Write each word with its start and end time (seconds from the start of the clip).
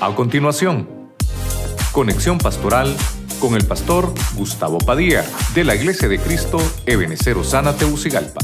A 0.00 0.14
continuación, 0.14 1.12
conexión 1.90 2.38
pastoral 2.38 2.96
con 3.40 3.56
el 3.56 3.66
pastor 3.66 4.14
Gustavo 4.36 4.78
Padilla 4.78 5.28
de 5.56 5.64
la 5.64 5.74
Iglesia 5.74 6.06
de 6.06 6.20
Cristo 6.20 6.58
Ebenecer 6.86 7.36
Osana 7.36 7.76
Teucigalpa. 7.76 8.38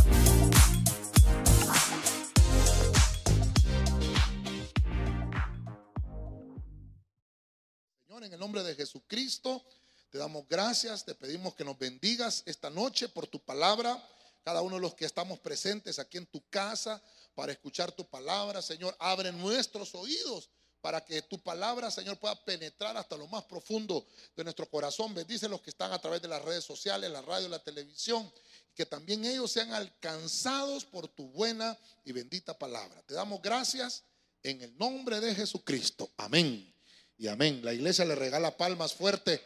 Señor, 8.09 8.25
en 8.25 8.33
el 8.33 8.41
nombre 8.41 8.65
de 8.65 8.75
Jesucristo, 8.75 9.63
te 10.11 10.19
damos 10.19 10.49
gracias, 10.49 11.05
te 11.05 11.15
pedimos 11.15 11.55
que 11.55 11.65
nos 11.65 11.79
bendigas 11.79 12.43
esta 12.47 12.69
noche 12.69 13.09
por 13.09 13.29
tu 13.29 13.39
palabra. 13.39 14.03
Cada 14.43 14.61
uno 14.61 14.75
de 14.75 14.83
los 14.83 14.95
que 14.97 15.05
estamos 15.05 15.39
presentes 15.39 16.01
aquí 16.01 16.19
en 16.19 16.27
tu 16.27 16.43
casa 16.51 17.01
para 17.37 17.53
escuchar 17.53 17.93
tu 17.93 18.05
palabra, 18.05 18.61
Señor, 18.61 18.97
abre 18.99 19.31
nuestros 19.31 19.95
oídos 19.95 20.51
para 20.85 21.03
que 21.03 21.23
tu 21.23 21.39
palabra, 21.39 21.91
Señor, 21.91 22.19
pueda 22.19 22.35
penetrar 22.45 22.95
hasta 22.99 23.17
lo 23.17 23.27
más 23.29 23.43
profundo 23.45 24.07
de 24.37 24.45
nuestro 24.45 24.69
corazón. 24.69 25.15
Bendice 25.15 25.49
los 25.49 25.63
que 25.63 25.71
están 25.71 25.91
a 25.95 25.99
través 25.99 26.21
de 26.21 26.29
las 26.29 26.43
redes 26.43 26.63
sociales, 26.63 27.11
la 27.11 27.23
radio, 27.23 27.49
la 27.49 27.59
televisión, 27.59 28.31
que 28.75 28.85
también 28.85 29.25
ellos 29.25 29.51
sean 29.51 29.73
alcanzados 29.73 30.85
por 30.85 31.09
tu 31.09 31.27
buena 31.29 31.75
y 32.05 32.13
bendita 32.13 32.59
palabra. 32.59 33.01
Te 33.07 33.15
damos 33.15 33.41
gracias 33.41 34.05
en 34.43 34.61
el 34.61 34.77
nombre 34.77 35.21
de 35.21 35.35
Jesucristo. 35.35 36.11
Amén. 36.19 36.71
Y 37.17 37.29
amén. 37.29 37.65
La 37.65 37.73
iglesia 37.73 38.05
le 38.05 38.15
regala 38.15 38.55
palmas 38.55 38.93
fuerte 38.93 39.43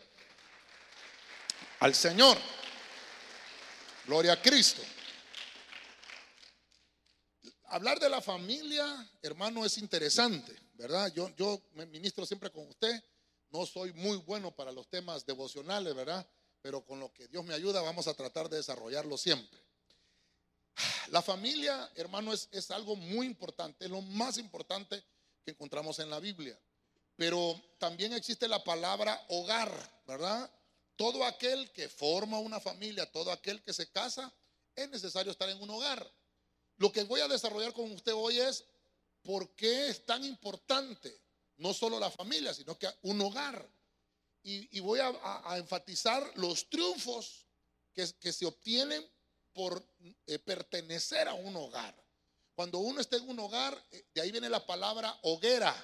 al 1.78 1.94
Señor. 1.94 2.36
Gloria 4.06 4.32
a 4.32 4.42
Cristo. 4.42 4.82
Hablar 7.66 8.00
de 8.00 8.08
la 8.08 8.20
familia, 8.20 9.08
hermano, 9.22 9.64
es 9.64 9.78
interesante. 9.78 10.67
¿Verdad? 10.78 11.12
Yo, 11.12 11.28
yo 11.36 11.60
me 11.74 11.84
ministro 11.86 12.24
siempre 12.24 12.50
con 12.50 12.66
usted. 12.68 13.02
No 13.50 13.66
soy 13.66 13.92
muy 13.94 14.16
bueno 14.18 14.54
para 14.54 14.72
los 14.72 14.88
temas 14.88 15.26
devocionales, 15.26 15.94
¿verdad? 15.94 16.26
Pero 16.62 16.84
con 16.84 17.00
lo 17.00 17.12
que 17.12 17.26
Dios 17.28 17.44
me 17.44 17.54
ayuda 17.54 17.82
vamos 17.82 18.06
a 18.06 18.14
tratar 18.14 18.48
de 18.48 18.58
desarrollarlo 18.58 19.18
siempre. 19.18 19.60
La 21.08 21.20
familia, 21.20 21.90
hermano, 21.96 22.32
es, 22.32 22.48
es 22.52 22.70
algo 22.70 22.94
muy 22.94 23.26
importante, 23.26 23.84
es 23.84 23.90
lo 23.90 24.00
más 24.02 24.38
importante 24.38 25.02
que 25.44 25.50
encontramos 25.50 25.98
en 25.98 26.10
la 26.10 26.20
Biblia. 26.20 26.58
Pero 27.16 27.60
también 27.78 28.12
existe 28.12 28.46
la 28.46 28.62
palabra 28.62 29.20
hogar, 29.28 29.72
¿verdad? 30.06 30.48
Todo 30.94 31.24
aquel 31.24 31.72
que 31.72 31.88
forma 31.88 32.38
una 32.38 32.60
familia, 32.60 33.10
todo 33.10 33.32
aquel 33.32 33.60
que 33.62 33.72
se 33.72 33.90
casa, 33.90 34.32
es 34.76 34.88
necesario 34.90 35.32
estar 35.32 35.48
en 35.48 35.60
un 35.60 35.70
hogar. 35.70 36.08
Lo 36.76 36.92
que 36.92 37.02
voy 37.02 37.20
a 37.20 37.26
desarrollar 37.26 37.72
con 37.72 37.90
usted 37.90 38.12
hoy 38.14 38.38
es 38.38 38.64
por 39.22 39.54
qué 39.54 39.88
es 39.88 40.04
tan 40.06 40.24
importante 40.24 41.20
no 41.58 41.74
solo 41.74 41.98
la 41.98 42.10
familia, 42.10 42.54
sino 42.54 42.78
que 42.78 42.88
un 43.02 43.20
hogar. 43.20 43.68
Y, 44.42 44.80
voy 44.80 45.00
a, 45.00 45.56
enfatizar 45.58 46.22
los 46.36 46.70
triunfos 46.70 47.46
que, 47.92 48.32
se 48.32 48.46
obtienen 48.46 49.06
por 49.52 49.84
eh, 50.26 50.38
pertenecer 50.38 51.28
a 51.28 51.34
un 51.34 51.54
hogar. 51.56 51.94
Cuando 52.54 52.78
uno 52.78 53.00
está 53.00 53.16
en 53.16 53.28
un 53.28 53.38
hogar, 53.40 53.86
eh, 53.90 54.06
de 54.14 54.22
ahí 54.22 54.32
viene 54.32 54.48
la 54.48 54.64
palabra 54.64 55.18
hoguera, 55.22 55.74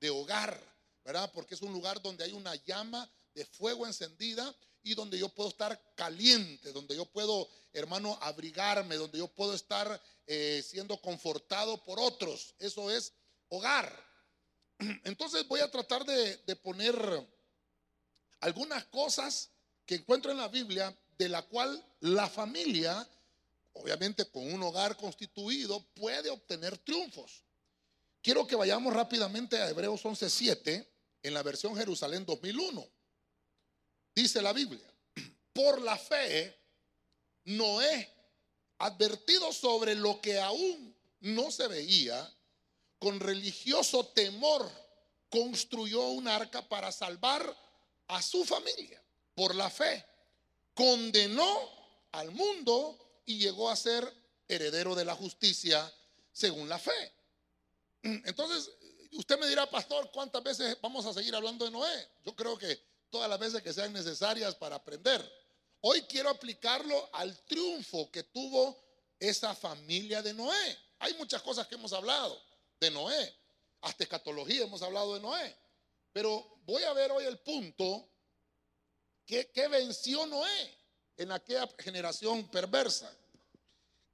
de 0.00 0.10
hogar, 0.10 0.60
¿verdad? 1.04 1.30
Porque 1.32 1.54
es 1.54 1.62
un 1.62 1.72
lugar 1.72 2.02
donde 2.02 2.24
hay 2.24 2.32
una 2.32 2.54
llama 2.56 3.08
de 3.34 3.44
fuego 3.44 3.86
encendida 3.86 4.54
donde 4.94 5.18
yo 5.18 5.28
puedo 5.28 5.48
estar 5.48 5.80
caliente, 5.94 6.72
donde 6.72 6.96
yo 6.96 7.04
puedo, 7.06 7.48
hermano, 7.72 8.18
abrigarme, 8.20 8.96
donde 8.96 9.18
yo 9.18 9.28
puedo 9.28 9.54
estar 9.54 10.00
eh, 10.26 10.62
siendo 10.66 11.00
confortado 11.00 11.82
por 11.84 11.98
otros. 11.98 12.54
Eso 12.58 12.90
es 12.90 13.12
hogar. 13.48 13.90
Entonces 15.04 15.46
voy 15.48 15.60
a 15.60 15.70
tratar 15.70 16.04
de, 16.04 16.56
poner 16.56 16.94
algunas 18.40 18.84
cosas 18.86 19.50
que 19.84 19.96
encuentro 19.96 20.30
en 20.30 20.38
la 20.38 20.48
Biblia 20.48 20.96
de 21.16 21.28
la 21.28 21.42
cual 21.42 21.84
la 22.00 22.28
familia, 22.28 23.08
obviamente 23.72 24.26
con 24.26 24.52
un 24.52 24.62
hogar 24.62 24.96
constituido, 24.96 25.84
puede 25.94 26.30
obtener 26.30 26.78
triunfos. 26.78 27.42
Quiero 28.22 28.46
que 28.46 28.56
vayamos 28.56 28.92
rápidamente 28.92 29.56
a 29.56 29.70
Hebreos 29.70 30.04
11:7 30.04 30.86
en 31.22 31.34
la 31.34 31.42
versión 31.42 31.76
Jerusalén 31.76 32.24
2001. 32.24 32.88
Dice 34.14 34.42
la 34.42 34.52
Biblia, 34.52 34.87
por 35.58 35.82
la 35.82 35.98
fe, 35.98 36.56
Noé 37.46 38.08
advertido 38.78 39.52
sobre 39.52 39.96
lo 39.96 40.20
que 40.20 40.38
aún 40.38 40.96
no 41.18 41.50
se 41.50 41.66
veía, 41.66 42.32
con 43.00 43.18
religioso 43.18 44.06
temor 44.06 44.70
construyó 45.28 46.10
un 46.10 46.28
arca 46.28 46.68
para 46.68 46.92
salvar 46.92 47.56
a 48.06 48.22
su 48.22 48.44
familia 48.44 49.02
por 49.34 49.56
la 49.56 49.68
fe. 49.68 50.04
Condenó 50.74 51.58
al 52.12 52.30
mundo 52.30 53.20
y 53.26 53.38
llegó 53.38 53.68
a 53.68 53.74
ser 53.74 54.08
heredero 54.46 54.94
de 54.94 55.06
la 55.06 55.16
justicia 55.16 55.92
según 56.30 56.68
la 56.68 56.78
fe. 56.78 57.12
Entonces, 58.04 58.70
usted 59.10 59.36
me 59.40 59.48
dirá, 59.48 59.68
pastor, 59.68 60.08
¿cuántas 60.12 60.40
veces 60.44 60.78
vamos 60.80 61.04
a 61.04 61.12
seguir 61.12 61.34
hablando 61.34 61.64
de 61.64 61.72
Noé? 61.72 62.08
Yo 62.24 62.36
creo 62.36 62.56
que 62.56 62.80
todas 63.10 63.28
las 63.28 63.40
veces 63.40 63.60
que 63.60 63.72
sean 63.72 63.92
necesarias 63.92 64.54
para 64.54 64.76
aprender. 64.76 65.37
Hoy 65.80 66.02
quiero 66.02 66.30
aplicarlo 66.30 67.08
al 67.12 67.38
triunfo 67.44 68.10
que 68.10 68.24
tuvo 68.24 68.76
esa 69.18 69.54
familia 69.54 70.22
de 70.22 70.34
Noé. 70.34 70.78
Hay 70.98 71.14
muchas 71.14 71.40
cosas 71.42 71.66
que 71.68 71.76
hemos 71.76 71.92
hablado 71.92 72.40
de 72.80 72.90
Noé. 72.90 73.34
Hasta 73.80 74.02
escatología 74.02 74.64
hemos 74.64 74.82
hablado 74.82 75.14
de 75.14 75.20
Noé. 75.20 75.56
Pero 76.12 76.58
voy 76.64 76.82
a 76.82 76.92
ver 76.92 77.12
hoy 77.12 77.24
el 77.24 77.38
punto 77.38 78.08
que, 79.24 79.68
venció 79.70 80.26
Noé 80.26 80.76
en 81.16 81.30
aquella 81.30 81.68
generación 81.78 82.48
perversa. 82.50 83.12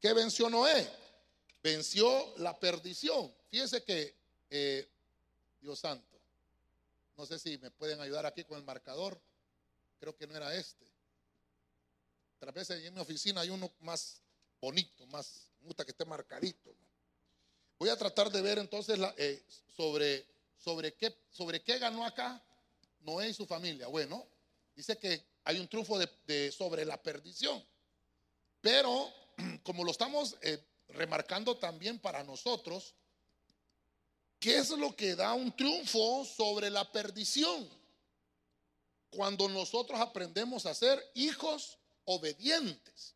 ¿Qué 0.00 0.12
venció 0.12 0.50
Noé? 0.50 0.86
Venció 1.62 2.34
la 2.38 2.58
perdición. 2.58 3.34
Fíjense 3.50 3.82
que, 3.82 4.14
eh, 4.50 4.86
Dios 5.60 5.78
santo, 5.78 6.20
no 7.16 7.24
sé 7.24 7.38
si 7.38 7.56
me 7.56 7.70
pueden 7.70 8.00
ayudar 8.00 8.26
aquí 8.26 8.44
con 8.44 8.58
el 8.58 8.64
marcador. 8.64 9.18
Creo 9.98 10.14
que 10.14 10.26
no 10.26 10.36
era 10.36 10.54
este. 10.54 10.93
Otras 12.40 12.70
en 12.70 12.94
mi 12.94 13.00
oficina 13.00 13.40
hay 13.40 13.50
uno 13.50 13.72
más 13.80 14.20
bonito, 14.60 15.06
más, 15.06 15.50
me 15.60 15.68
gusta 15.68 15.84
que 15.84 15.92
esté 15.92 16.04
marcadito. 16.04 16.74
Voy 17.78 17.88
a 17.88 17.96
tratar 17.96 18.30
de 18.30 18.40
ver 18.40 18.58
entonces 18.58 18.98
eh, 19.16 19.44
sobre, 19.76 20.26
sobre, 20.56 20.94
qué, 20.94 21.14
sobre 21.30 21.62
qué 21.62 21.78
ganó 21.78 22.04
acá 22.04 22.42
Noé 23.00 23.28
y 23.28 23.34
su 23.34 23.46
familia. 23.46 23.86
Bueno, 23.88 24.26
dice 24.74 24.98
que 24.98 25.22
hay 25.44 25.58
un 25.58 25.68
triunfo 25.68 25.98
de, 25.98 26.52
sobre 26.52 26.84
la 26.84 27.02
perdición. 27.02 27.62
Pero 28.60 29.12
como 29.62 29.84
lo 29.84 29.90
estamos 29.90 30.36
eh, 30.40 30.62
remarcando 30.88 31.56
también 31.58 31.98
para 31.98 32.24
nosotros, 32.24 32.94
¿qué 34.38 34.58
es 34.58 34.70
lo 34.70 34.96
que 34.96 35.14
da 35.14 35.34
un 35.34 35.54
triunfo 35.54 36.24
sobre 36.24 36.70
la 36.70 36.90
perdición? 36.90 37.68
Cuando 39.10 39.48
nosotros 39.48 40.00
aprendemos 40.00 40.66
a 40.66 40.74
ser 40.74 41.02
hijos 41.14 41.78
obedientes. 42.04 43.14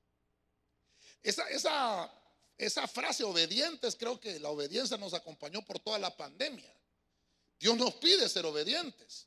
Esa, 1.22 1.49
esa, 1.50 2.12
esa 2.56 2.88
frase 2.88 3.25
obedientes, 3.25 3.97
creo 3.97 4.19
que 4.19 4.38
la 4.41 4.50
obediencia 4.50 4.97
nos 4.97 5.15
acompañó 5.15 5.65
por 5.65 5.78
toda 5.78 5.99
la 5.99 6.16
pandemia. 6.16 6.75
Dios 7.59 7.76
nos 7.76 7.94
pide 7.94 8.28
ser 8.28 8.47
obedientes. 8.47 9.26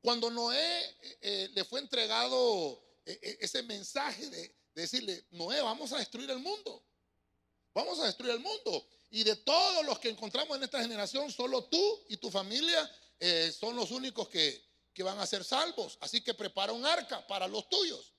Cuando 0.00 0.30
Noé 0.30 0.84
eh, 0.84 1.18
eh, 1.22 1.50
le 1.54 1.64
fue 1.64 1.80
entregado 1.80 2.82
eh, 3.06 3.38
ese 3.40 3.62
mensaje 3.62 4.28
de, 4.28 4.54
decirle, 4.74 5.24
Noé, 5.30 5.62
vamos 5.62 5.92
a 5.92 5.98
destruir 5.98 6.30
el 6.30 6.40
mundo. 6.40 6.84
Vamos 7.72 7.98
a 8.00 8.04
destruir 8.04 8.32
el 8.32 8.40
mundo. 8.40 8.86
Y 9.10 9.24
de 9.24 9.36
todos 9.36 9.84
los 9.84 9.98
que 9.98 10.10
encontramos 10.10 10.56
en 10.56 10.64
esta 10.64 10.82
generación, 10.82 11.30
solo 11.30 11.64
tú 11.64 12.04
y 12.08 12.16
tu 12.16 12.30
familia 12.30 12.90
son 13.58 13.74
los 13.76 13.90
únicos 13.90 14.28
que, 14.28 14.62
que 14.92 15.02
van 15.02 15.18
a 15.18 15.26
ser 15.26 15.44
salvos. 15.44 15.96
Así 16.00 16.20
que 16.20 16.34
prepara 16.34 16.72
un 16.72 16.84
arca 16.84 17.26
para 17.26 17.48
los 17.48 17.68
tuyos. 17.68 18.13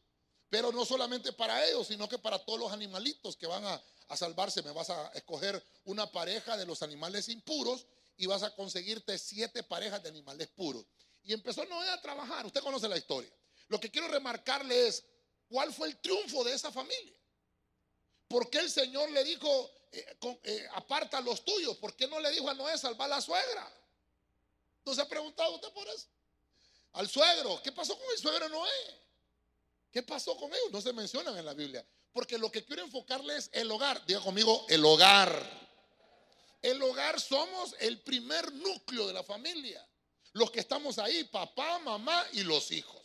Pero 0.56 0.72
no 0.72 0.86
solamente 0.86 1.34
para 1.34 1.68
ellos, 1.68 1.88
sino 1.88 2.08
que 2.08 2.18
para 2.18 2.40
todos 2.40 2.58
los 2.58 2.72
animalitos 2.72 3.36
que 3.36 3.46
van 3.46 3.66
a, 3.66 3.84
salvarse. 4.16 4.64
Me 4.64 4.72
vas 4.72 4.90
a 4.90 5.10
escoger 5.10 5.62
una 5.84 6.10
pareja 6.10 6.56
de 6.56 6.66
los 6.66 6.82
animales 6.82 7.28
impuros 7.28 7.86
y 8.16 8.26
vas 8.26 8.42
a 8.42 8.56
conseguirte 8.56 9.18
siete 9.18 9.64
parejas 9.64 10.02
de 10.02 10.08
animales 10.08 10.48
puros. 10.48 10.86
Y 11.24 11.34
empezó 11.34 11.66
Noé 11.66 11.90
a 11.90 12.02
trabajar. 12.02 12.46
Usted 12.46 12.62
conoce 12.62 12.88
la 12.88 12.96
historia. 12.96 13.30
Lo 13.68 13.82
que 13.82 13.92
quiero 13.92 14.08
remarcarle 14.08 14.88
es 14.88 15.04
cuál 15.50 15.74
fue 15.74 15.90
el 15.90 15.98
triunfo 15.98 16.46
de 16.46 16.54
esa 16.54 16.72
familia. 16.72 17.20
¿Por 18.30 18.50
qué 18.50 18.60
el 18.60 18.72
Señor 18.72 19.12
le 19.12 19.26
dijo, 19.26 19.72
eh, 19.92 20.18
eh, 20.44 20.68
aparta 20.76 21.20
los 21.20 21.44
tuyos? 21.44 21.76
¿Por 21.80 21.98
qué 21.98 22.08
no 22.08 22.22
le 22.22 22.32
dijo 22.32 22.50
a 22.50 22.54
Noé, 22.54 22.78
salvar 22.78 23.12
a 23.12 23.16
la 23.16 23.22
suegra? 23.22 23.70
¿No 24.86 24.94
ha 24.94 25.10
preguntado 25.10 25.54
usted 25.56 25.74
por 25.74 25.86
eso? 25.90 26.08
Al 26.94 27.10
suegro, 27.10 27.62
¿qué 27.62 27.74
pasó 27.74 27.98
con 27.98 28.10
el 28.10 28.18
suegro 28.18 28.48
Noé? 28.48 29.05
¿Qué 29.96 30.04
pasó 30.04 30.36
con 30.36 30.54
ellos? 30.54 30.74
No 30.74 30.82
se 30.82 30.92
mencionan 30.92 31.38
en 31.38 31.46
la 31.46 31.54
Biblia. 31.54 31.88
Porque 32.12 32.38
lo 32.38 32.52
que 32.52 32.66
quiero 32.66 32.84
enfocarles 32.84 33.50
es 33.54 33.62
el 33.62 33.72
hogar. 33.72 34.06
Diga 34.06 34.20
conmigo, 34.20 34.66
el 34.68 34.84
hogar. 34.84 35.32
El 36.62 36.84
hogar 36.84 37.18
somos 37.22 37.74
el 37.80 38.02
primer 38.02 38.52
núcleo 38.52 39.08
de 39.08 39.14
la 39.14 39.24
familia. 39.24 39.88
los 40.34 40.52
que 40.52 40.60
estamos 40.60 41.00
ahí, 41.00 41.24
papá, 41.24 41.80
mamá 41.80 42.28
y 42.34 42.44
los 42.44 42.72
hijos. 42.72 43.02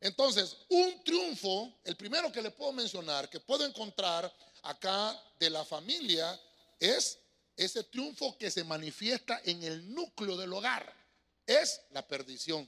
Entonces, 0.00 0.56
un 0.70 1.04
triunfo, 1.04 1.70
el 1.84 1.96
primero 1.96 2.32
que 2.32 2.40
le 2.40 2.50
puedo 2.50 2.72
mencionar, 2.72 3.28
que 3.28 3.38
puedo 3.38 3.66
encontrar 3.66 4.34
acá 4.62 5.22
de 5.38 5.50
la 5.50 5.66
familia, 5.66 6.40
es 6.80 7.18
ese 7.54 7.84
triunfo 7.84 8.38
que 8.38 8.50
se 8.50 8.64
manifiesta 8.64 9.42
en 9.44 9.62
el 9.64 9.94
núcleo 9.94 10.38
del 10.38 10.50
hogar. 10.54 10.96
Es 11.44 11.82
la 11.90 12.08
perdición. 12.08 12.66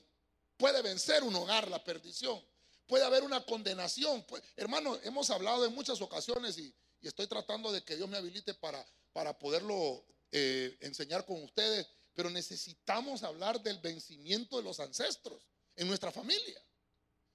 Puede 0.55 0.83
vencer 0.83 1.23
un 1.23 1.35
hogar 1.35 1.67
la 1.67 1.83
perdición. 1.83 2.39
Puede 2.87 3.03
haber 3.03 3.23
una 3.23 3.43
condenación. 3.45 4.25
hermano, 4.55 4.97
hemos 5.03 5.29
hablado 5.29 5.65
en 5.65 5.73
muchas 5.73 6.01
ocasiones 6.01 6.57
y, 6.57 6.73
estoy 7.01 7.27
tratando 7.27 7.71
de 7.71 7.83
que 7.83 7.95
Dios 7.95 8.09
me 8.09 8.17
habilite 8.17 8.55
para, 8.55 8.83
para 9.13 9.37
poderlo 9.37 10.03
eh, 10.31 10.75
enseñar 10.81 11.23
con 11.23 11.43
ustedes, 11.43 11.87
pero 12.15 12.31
necesitamos 12.31 13.21
hablar 13.21 13.61
del 13.61 13.77
vencimiento 13.77 14.57
de 14.57 14.63
los 14.63 14.79
ancestros 14.79 15.47
en 15.75 15.87
nuestra 15.87 16.11
familia. 16.11 16.59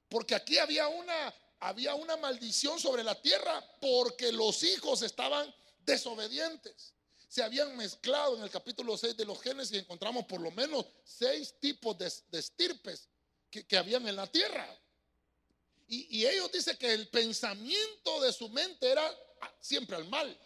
Porque 0.08 0.34
aquí 0.34 0.58
había 0.58 0.88
una, 0.88 1.32
había 1.60 1.94
una 1.94 2.16
maldición 2.16 2.80
sobre 2.80 3.04
la 3.04 3.14
tierra 3.22 3.64
porque 3.80 4.32
los 4.32 4.64
hijos 4.64 5.02
estaban 5.02 5.54
desobedientes. 5.84 6.94
Se 7.28 7.44
habían 7.44 7.76
mezclado 7.76 8.36
en 8.36 8.42
el 8.42 8.50
capítulo 8.50 8.96
6 8.96 9.16
de 9.16 9.24
los 9.24 9.40
Génesis 9.40 9.76
y 9.76 9.78
encontramos 9.78 10.24
por 10.24 10.40
lo 10.40 10.50
menos 10.50 10.84
seis 11.04 11.54
tipos 11.60 11.96
de, 11.96 12.10
estirpes 12.32 13.08
que, 13.48 13.64
que 13.64 13.76
habían 13.76 14.08
en 14.08 14.16
la 14.16 14.26
tierra. 14.26 14.66
Y, 15.92 16.24
ellos 16.24 16.52
dicen 16.52 16.76
que 16.76 16.92
el 16.92 17.08
pensamiento 17.08 18.20
de 18.20 18.32
su 18.32 18.48
mente 18.48 18.88
era 18.88 19.12
siempre 19.60 19.96
al 19.96 20.06
mal. 20.08 20.38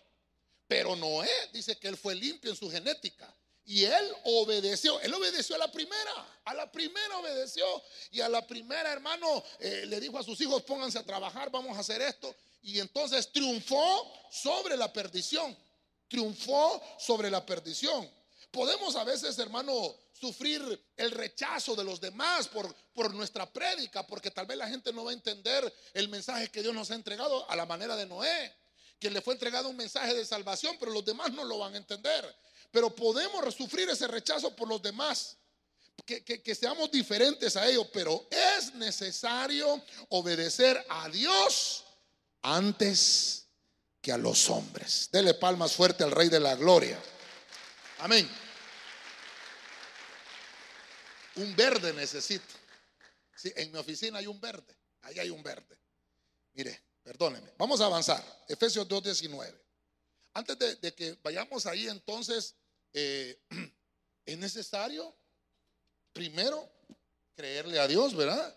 Pero 0.66 0.96
Noé 0.96 1.28
dice 1.52 1.76
que 1.76 1.88
él 1.88 1.98
fue 1.98 2.14
limpio 2.14 2.50
en 2.50 2.56
su 2.56 2.70
genética. 2.70 3.30
Y 3.66 3.84
él 3.84 4.10
obedeció. 4.24 4.98
Él 5.00 5.12
obedeció 5.12 5.56
a 5.56 5.58
la 5.58 5.70
primera. 5.70 6.40
A 6.46 6.54
la 6.54 6.72
primera 6.72 7.18
obedeció. 7.18 7.66
Y 8.10 8.22
a 8.22 8.28
la 8.30 8.46
primera, 8.46 8.90
hermano, 8.90 9.44
eh, 9.60 9.84
le 9.86 10.00
dijo 10.00 10.18
a 10.18 10.22
sus 10.22 10.40
hijos, 10.40 10.62
pónganse 10.62 10.98
a 10.98 11.04
trabajar, 11.04 11.50
vamos 11.50 11.76
a 11.76 11.80
hacer 11.80 12.00
esto. 12.00 12.34
Y 12.62 12.80
entonces 12.80 13.30
triunfó 13.30 14.10
sobre 14.30 14.78
la 14.78 14.90
perdición. 14.90 15.54
Triunfó 16.08 16.82
sobre 16.98 17.30
la 17.30 17.44
perdición. 17.44 18.10
Podemos 18.54 18.94
a 18.94 19.02
veces, 19.02 19.36
hermano, 19.40 19.96
sufrir 20.12 20.62
el 20.96 21.10
rechazo 21.10 21.74
de 21.74 21.82
los 21.82 22.00
demás 22.00 22.46
por, 22.46 22.72
por 22.94 23.12
nuestra 23.12 23.52
prédica, 23.52 24.06
porque 24.06 24.30
tal 24.30 24.46
vez 24.46 24.56
la 24.56 24.68
gente 24.68 24.92
no 24.92 25.02
va 25.02 25.10
a 25.10 25.14
entender 25.14 25.74
el 25.92 26.08
mensaje 26.08 26.48
que 26.52 26.62
Dios 26.62 26.72
nos 26.72 26.88
ha 26.92 26.94
entregado 26.94 27.50
a 27.50 27.56
la 27.56 27.66
manera 27.66 27.96
de 27.96 28.06
Noé, 28.06 28.54
que 29.00 29.10
le 29.10 29.20
fue 29.20 29.34
entregado 29.34 29.68
un 29.68 29.76
mensaje 29.76 30.14
de 30.14 30.24
salvación, 30.24 30.76
pero 30.78 30.92
los 30.92 31.04
demás 31.04 31.32
no 31.32 31.42
lo 31.42 31.58
van 31.58 31.74
a 31.74 31.78
entender. 31.78 32.32
Pero 32.70 32.94
podemos 32.94 33.52
sufrir 33.52 33.90
ese 33.90 34.06
rechazo 34.06 34.54
por 34.54 34.68
los 34.68 34.80
demás. 34.80 35.36
Que, 36.06 36.22
que, 36.22 36.54
seamos 36.54 36.92
diferentes 36.92 37.56
a 37.56 37.66
ellos, 37.66 37.88
pero 37.92 38.28
es 38.30 38.72
necesario 38.74 39.82
obedecer 40.10 40.84
a 40.88 41.08
Dios 41.08 41.84
antes 42.42 43.46
que 44.00 44.12
a 44.12 44.16
los 44.16 44.48
hombres. 44.48 45.08
Dele 45.10 45.34
palmas 45.34 45.72
fuerte 45.72 46.04
al 46.04 46.12
Rey 46.12 46.28
de 46.28 46.38
la 46.38 46.54
Gloria. 46.54 47.00
Amén. 47.98 48.28
Un 51.36 51.54
verde 51.56 51.92
necesito. 51.92 52.54
Sí, 53.36 53.52
en 53.56 53.72
mi 53.72 53.78
oficina 53.78 54.18
hay 54.18 54.26
un 54.26 54.40
verde. 54.40 54.76
Ahí 55.02 55.18
hay 55.18 55.30
un 55.30 55.42
verde. 55.42 55.78
Mire, 56.52 56.80
perdóneme. 57.02 57.52
Vamos 57.58 57.80
a 57.80 57.86
avanzar. 57.86 58.22
Efesios 58.48 58.88
2.19. 58.88 59.54
Antes 60.34 60.80
de, 60.80 60.94
que 60.94 61.18
vayamos 61.22 61.66
ahí, 61.66 61.88
entonces, 61.88 62.54
eh, 62.92 63.38
es 64.26 64.38
necesario 64.38 65.14
primero 66.12 66.68
creerle 67.36 67.78
a 67.78 67.88
Dios, 67.88 68.14
¿verdad? 68.16 68.56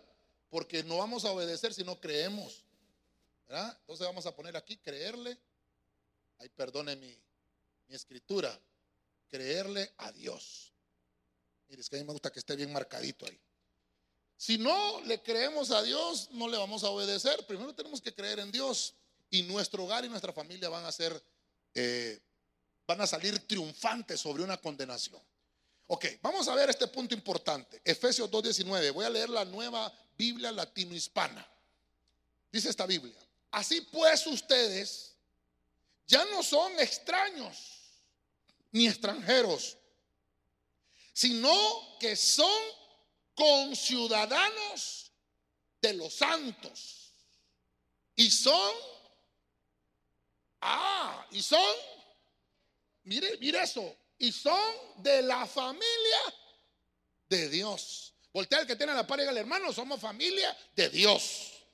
Porque 0.49 0.83
no 0.83 0.97
vamos 0.97 1.25
a 1.25 1.31
obedecer 1.31 1.73
si 1.73 1.83
no 1.83 1.99
creemos. 1.99 2.63
¿verdad? 3.47 3.75
Entonces 3.81 4.05
vamos 4.05 4.25
a 4.25 4.35
poner 4.35 4.55
aquí, 4.57 4.77
creerle. 4.77 5.37
Ay, 6.39 6.49
perdone 6.49 6.95
mi 6.95 7.17
escritura. 7.89 8.59
Creerle 9.29 9.93
a 9.97 10.11
Dios. 10.11 10.73
Mire, 11.67 11.81
es 11.81 11.89
que 11.89 11.97
a 11.97 11.99
mí 11.99 12.05
me 12.05 12.13
gusta 12.13 12.31
que 12.31 12.39
esté 12.39 12.55
bien 12.55 12.71
marcadito 12.71 13.25
ahí. 13.25 13.39
Si 14.37 14.57
no 14.57 15.01
le 15.01 15.21
creemos 15.21 15.71
a 15.71 15.81
Dios, 15.81 16.29
no 16.31 16.47
le 16.47 16.57
vamos 16.57 16.83
a 16.83 16.89
obedecer. 16.89 17.45
Primero 17.47 17.73
tenemos 17.73 18.01
que 18.01 18.13
creer 18.13 18.39
en 18.39 18.51
Dios 18.51 18.93
y 19.29 19.43
nuestro 19.43 19.83
hogar 19.83 20.05
y 20.05 20.09
nuestra 20.09 20.31
familia 20.31 20.69
van 20.69 20.85
a 20.85 20.91
ser, 20.91 21.21
eh, 21.73 22.19
van 22.85 23.01
a 23.01 23.07
salir 23.07 23.39
triunfantes 23.47 24.21
sobre 24.21 24.43
una 24.43 24.57
condenación. 24.57 25.21
Ok, 25.87 26.05
vamos 26.21 26.47
a 26.47 26.55
ver 26.55 26.69
este 26.69 26.87
punto 26.87 27.15
importante. 27.15 27.81
Efesios 27.83 28.29
2.19. 28.29 28.93
Voy 28.93 29.05
a 29.05 29.09
leer 29.09 29.29
la 29.29 29.45
nueva 29.45 29.91
Biblia 30.17 30.51
latino-hispana. 30.51 31.45
Dice 32.51 32.69
esta 32.69 32.85
Biblia. 32.85 33.17
Así 33.51 33.81
pues 33.81 34.27
ustedes 34.27 35.15
ya 36.05 36.23
no 36.25 36.43
son 36.43 36.79
extraños 36.79 37.76
ni 38.71 38.87
extranjeros 38.87 39.77
sino 41.17 41.97
que 41.99 42.15
son 42.15 42.61
conciudadanos 43.33 45.11
de 45.81 45.93
los 45.95 46.13
santos. 46.13 47.11
Y 48.15 48.29
son, 48.29 48.75
ah, 50.61 51.25
y 51.31 51.41
son, 51.41 51.75
mire, 53.05 53.35
mire 53.39 53.63
eso, 53.63 53.97
y 54.19 54.31
son 54.31 54.61
de 54.97 55.23
la 55.23 55.47
familia 55.47 56.35
de 57.27 57.49
Dios. 57.49 58.13
Voltea 58.31 58.59
el 58.59 58.67
que 58.67 58.75
tiene 58.75 58.93
la 58.93 59.07
par 59.07 59.17
y 59.17 59.23
dígale, 59.23 59.39
hermano, 59.39 59.73
somos 59.73 59.99
familia 59.99 60.55
de 60.75 60.89
Dios. 60.89 61.65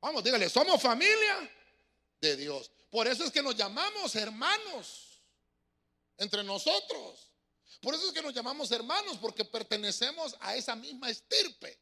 Vamos, 0.00 0.22
dígale, 0.22 0.48
somos 0.48 0.80
familia 0.80 1.50
de 2.20 2.36
Dios. 2.36 2.70
Por 2.92 3.08
eso 3.08 3.24
es 3.24 3.32
que 3.32 3.42
nos 3.42 3.56
llamamos 3.56 4.14
hermanos 4.14 5.11
entre 6.22 6.44
nosotros. 6.44 7.28
Por 7.80 7.94
eso 7.94 8.06
es 8.06 8.12
que 8.12 8.22
nos 8.22 8.32
llamamos 8.32 8.70
hermanos, 8.70 9.18
porque 9.20 9.44
pertenecemos 9.44 10.36
a 10.40 10.54
esa 10.54 10.76
misma 10.76 11.10
estirpe. 11.10 11.78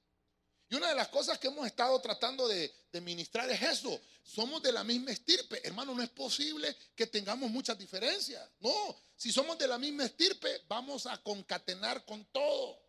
Y 0.70 0.76
una 0.76 0.88
de 0.88 0.94
las 0.94 1.08
cosas 1.08 1.38
que 1.38 1.48
hemos 1.48 1.66
estado 1.66 2.00
tratando 2.00 2.48
de, 2.48 2.72
ministrar 3.02 3.50
es 3.50 3.60
eso. 3.60 4.00
Somos 4.24 4.62
de 4.62 4.72
la 4.72 4.82
misma 4.82 5.10
estirpe. 5.10 5.60
Hermano, 5.66 5.94
no 5.94 6.02
es 6.02 6.08
posible 6.08 6.74
que 6.94 7.06
tengamos 7.06 7.50
muchas 7.50 7.76
diferencias. 7.76 8.48
No, 8.60 8.96
si 9.16 9.30
somos 9.32 9.58
de 9.58 9.66
la 9.66 9.78
misma 9.78 10.04
estirpe, 10.04 10.62
vamos 10.68 11.06
a 11.06 11.20
concatenar 11.22 12.04
con 12.04 12.24
todo, 12.26 12.80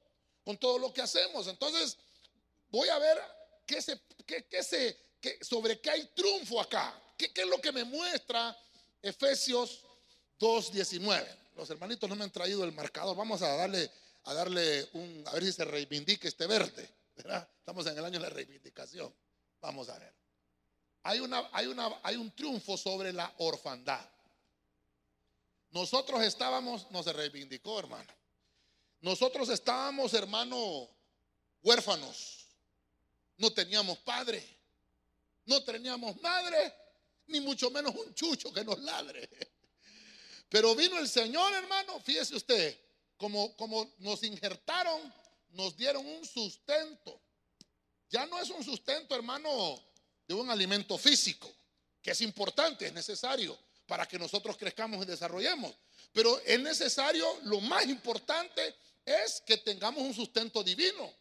con 0.46 0.58
todo 0.58 0.78
lo 0.78 0.94
que 0.94 1.02
hacemos. 1.02 1.48
Entonces, 1.48 1.98
voy 2.70 2.88
a 2.90 3.00
ver 3.00 3.18
qué 3.66 3.82
se, 3.82 4.00
qué, 4.26 4.64
se, 4.64 4.98
sobre 5.42 5.82
qué 5.82 5.90
hay 5.90 6.06
triunfo 6.16 6.62
acá. 6.62 6.98
¿Qué, 7.18 7.34
¿Qué 7.34 7.42
es 7.42 7.48
lo 7.48 7.60
que 7.60 7.72
me 7.72 7.84
muestra 7.84 8.56
Efesios 9.02 9.82
2.19? 10.40 11.41
Los 11.62 11.70
hermanitos 11.70 12.10
no 12.10 12.16
me 12.16 12.24
han 12.24 12.32
traído 12.32 12.64
el 12.64 12.72
marcador. 12.72 13.16
Vamos 13.16 13.40
a 13.44 13.56
darle, 13.56 13.92
a 14.24 14.34
darle 14.34 14.90
un, 14.94 15.24
a 15.28 15.34
ver 15.34 15.44
si 15.44 15.52
se 15.54 15.64
reivindica 15.64 16.28
este 16.28 16.48
verde. 16.48 16.90
Estamos 17.16 17.86
en 17.86 17.96
el 18.00 18.04
año 18.04 18.14
de 18.14 18.22
la 18.22 18.32
reivindicación. 18.32 19.14
Vamos 19.62 19.88
a 19.90 20.00
ver. 20.00 20.12
Hay, 21.04 21.20
una, 21.20 21.48
hay, 21.54 21.68
una, 21.68 22.00
hay 22.02 22.16
un 22.16 22.32
triunfo 22.32 22.78
sobre 22.78 23.14
la 23.14 23.32
orfandad. 23.38 24.04
Nosotros 25.70 26.24
estábamos, 26.24 26.90
no 26.90 27.04
se 27.04 27.14
reivindicó, 27.14 27.78
hermano. 27.78 28.12
Nosotros 29.02 29.48
estábamos, 29.50 30.16
hermano, 30.16 30.90
huérfanos. 31.62 32.48
No 33.38 33.54
teníamos 33.54 34.00
padre. 34.00 34.44
No 35.46 35.64
teníamos 35.64 36.20
madre, 36.24 36.74
ni 37.28 37.40
mucho 37.40 37.70
menos 37.70 37.94
un 37.94 38.16
chucho 38.16 38.52
que 38.52 38.64
nos 38.64 38.80
ladre. 38.80 39.30
Pero 40.52 40.76
vino 40.76 41.00
el 41.00 41.08
Señor, 41.08 41.54
hermano, 41.54 41.98
fíjese 42.02 42.36
usted, 42.36 42.78
como, 43.16 43.56
como 43.56 43.90
nos 44.00 44.22
injertaron, 44.24 45.02
nos 45.52 45.78
dieron 45.78 46.06
un 46.06 46.26
sustento. 46.26 47.22
Ya 48.10 48.26
no 48.26 48.38
es 48.38 48.50
un 48.50 48.62
sustento, 48.62 49.16
hermano, 49.16 49.82
de 50.28 50.34
un 50.34 50.50
alimento 50.50 50.98
físico, 50.98 51.50
que 52.02 52.12
es 52.12 52.20
importante, 52.20 52.86
es 52.86 52.92
necesario 52.92 53.58
para 53.88 54.06
que 54.06 54.20
nosotros 54.20 54.58
crezcamos 54.58 55.02
y 55.02 55.08
desarrollemos. 55.08 55.74
Pero 56.12 56.38
es 56.42 56.60
necesario, 56.60 57.26
lo 57.44 57.62
más 57.62 57.86
importante 57.86 58.76
es 59.06 59.42
que 59.46 59.56
tengamos 59.56 60.04
un 60.04 60.14
sustento 60.14 60.62
divino. 60.62 61.14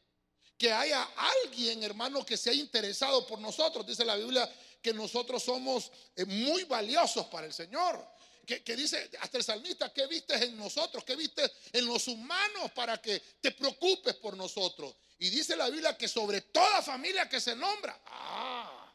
Que 0.58 0.72
haya 0.72 1.08
alguien, 1.44 1.84
hermano, 1.84 2.26
que 2.26 2.36
sea 2.36 2.52
interesado 2.52 3.24
por 3.28 3.38
nosotros. 3.38 3.86
Dice 3.86 4.04
la 4.04 4.16
Biblia 4.16 4.52
que 4.82 4.92
nosotros 4.92 5.40
somos 5.44 5.92
eh, 6.16 6.24
muy 6.24 6.64
valiosos 6.64 7.26
para 7.26 7.46
el 7.46 7.52
Señor 7.52 8.04
que, 8.46 8.76
dice 8.76 9.10
hasta 9.20 9.38
el 9.38 9.44
salmista, 9.44 9.92
¿qué 9.92 10.06
viste 10.06 10.34
en 10.34 10.56
nosotros? 10.56 11.04
¿Qué 11.04 11.16
viste 11.16 11.50
en 11.72 11.86
los 11.86 12.08
humanos 12.08 12.72
para 12.72 13.00
que 13.00 13.20
te 13.40 13.52
preocupes 13.52 14.14
por 14.16 14.36
nosotros? 14.36 14.94
Y 15.18 15.30
dice 15.30 15.56
la 15.56 15.68
Biblia 15.68 15.96
que 15.96 16.08
sobre 16.08 16.40
toda 16.40 16.82
familia 16.82 17.28
que 17.28 17.40
se 17.40 17.54
nombra, 17.54 18.00
ah, 18.06 18.94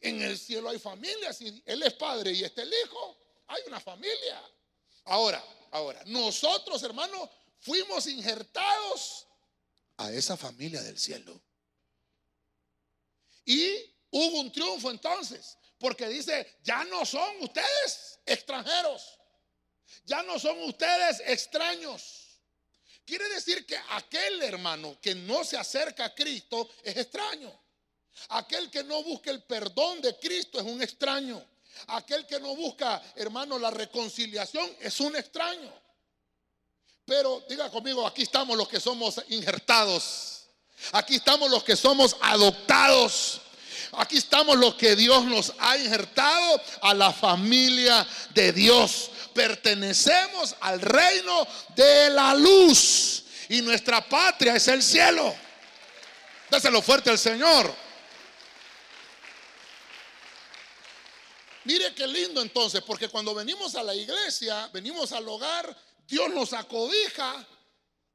en 0.00 0.20
el 0.22 0.38
cielo 0.38 0.68
hay 0.68 0.78
familia, 0.78 1.32
si 1.32 1.62
Él 1.64 1.82
es 1.82 1.94
padre 1.94 2.32
y 2.32 2.44
este 2.44 2.62
el 2.62 2.72
hijo, 2.84 3.18
hay 3.46 3.62
una 3.66 3.80
familia. 3.80 4.42
Ahora, 5.04 5.42
ahora, 5.70 6.02
nosotros 6.06 6.82
hermanos 6.82 7.30
fuimos 7.60 8.06
injertados 8.06 9.26
a 9.96 10.12
esa 10.12 10.36
familia 10.36 10.82
del 10.82 10.98
cielo. 10.98 11.40
Y 13.44 13.94
hubo 14.10 14.40
un 14.40 14.52
triunfo 14.52 14.90
entonces, 14.90 15.56
porque 15.84 16.08
dice, 16.08 16.56
ya 16.62 16.82
no 16.84 17.04
son 17.04 17.42
ustedes 17.42 18.18
extranjeros, 18.24 19.18
ya 20.06 20.22
no 20.22 20.38
son 20.38 20.62
ustedes 20.62 21.20
extraños. 21.26 22.40
Quiere 23.04 23.28
decir 23.28 23.66
que 23.66 23.76
aquel 23.90 24.42
hermano 24.44 24.98
que 24.98 25.14
no 25.14 25.44
se 25.44 25.58
acerca 25.58 26.06
a 26.06 26.14
Cristo 26.14 26.70
es 26.82 26.96
extraño. 26.96 27.52
Aquel 28.30 28.70
que 28.70 28.82
no 28.82 29.02
busca 29.02 29.30
el 29.30 29.42
perdón 29.42 30.00
de 30.00 30.18
Cristo 30.18 30.58
es 30.58 30.64
un 30.64 30.80
extraño. 30.80 31.44
Aquel 31.88 32.26
que 32.26 32.40
no 32.40 32.56
busca, 32.56 33.02
hermano, 33.16 33.58
la 33.58 33.70
reconciliación 33.70 34.74
es 34.80 34.98
un 35.00 35.14
extraño. 35.16 35.70
Pero 37.04 37.44
diga 37.46 37.70
conmigo, 37.70 38.06
aquí 38.06 38.22
estamos 38.22 38.56
los 38.56 38.68
que 38.68 38.80
somos 38.80 39.22
injertados. 39.28 40.46
Aquí 40.92 41.16
estamos 41.16 41.50
los 41.50 41.62
que 41.62 41.76
somos 41.76 42.16
adoptados. 42.22 43.42
Aquí 43.98 44.16
estamos 44.18 44.56
los 44.56 44.74
que 44.74 44.96
Dios 44.96 45.24
nos 45.24 45.52
ha 45.58 45.76
injertado 45.76 46.60
a 46.82 46.94
la 46.94 47.12
familia 47.12 48.06
de 48.34 48.52
Dios. 48.52 49.10
Pertenecemos 49.34 50.54
al 50.60 50.80
reino 50.80 51.46
de 51.74 52.10
la 52.10 52.34
luz. 52.34 53.24
Y 53.48 53.60
nuestra 53.60 54.06
patria 54.06 54.56
es 54.56 54.68
el 54.68 54.82
cielo. 54.82 55.34
Dáselo 56.50 56.80
fuerte 56.82 57.10
al 57.10 57.18
Señor. 57.18 57.74
Mire 61.64 61.94
qué 61.94 62.06
lindo 62.06 62.42
entonces, 62.42 62.82
porque 62.82 63.08
cuando 63.08 63.34
venimos 63.34 63.74
a 63.74 63.82
la 63.82 63.94
iglesia, 63.94 64.68
venimos 64.72 65.12
al 65.12 65.26
hogar, 65.26 65.74
Dios 66.06 66.28
nos 66.30 66.52
acobija 66.52 67.46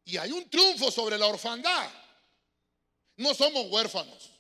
y 0.05 0.17
hay 0.17 0.31
un 0.31 0.47
triunfo 0.49 0.91
sobre 0.91 1.17
la 1.17 1.25
orfandad. 1.25 1.89
No 3.17 3.33
somos 3.33 3.65
huérfanos. 3.69 4.38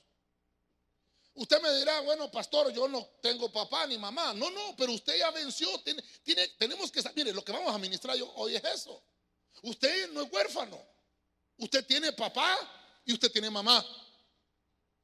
Usted 1.39 1.61
me 1.61 1.73
dirá, 1.73 2.01
bueno, 2.01 2.29
pastor, 2.29 2.69
yo 2.73 2.85
no 2.89 3.11
tengo 3.21 3.49
papá 3.49 3.87
ni 3.87 3.97
mamá. 3.97 4.33
No, 4.33 4.51
no, 4.51 4.75
pero 4.75 4.91
usted 4.91 5.17
ya 5.17 5.31
venció. 5.31 5.69
Tenemos 6.57 6.91
que 6.91 7.01
Mire, 7.15 7.31
lo 7.31 7.45
que 7.45 7.53
vamos 7.53 7.73
a 7.73 7.77
ministrar 7.77 8.17
hoy 8.35 8.57
es 8.57 8.63
eso. 8.65 9.01
Usted 9.61 10.09
no 10.09 10.23
es 10.23 10.31
huérfano. 10.33 10.77
Usted 11.55 11.85
tiene 11.85 12.11
papá 12.11 12.57
y 13.05 13.13
usted 13.13 13.31
tiene 13.31 13.49
mamá. 13.49 13.85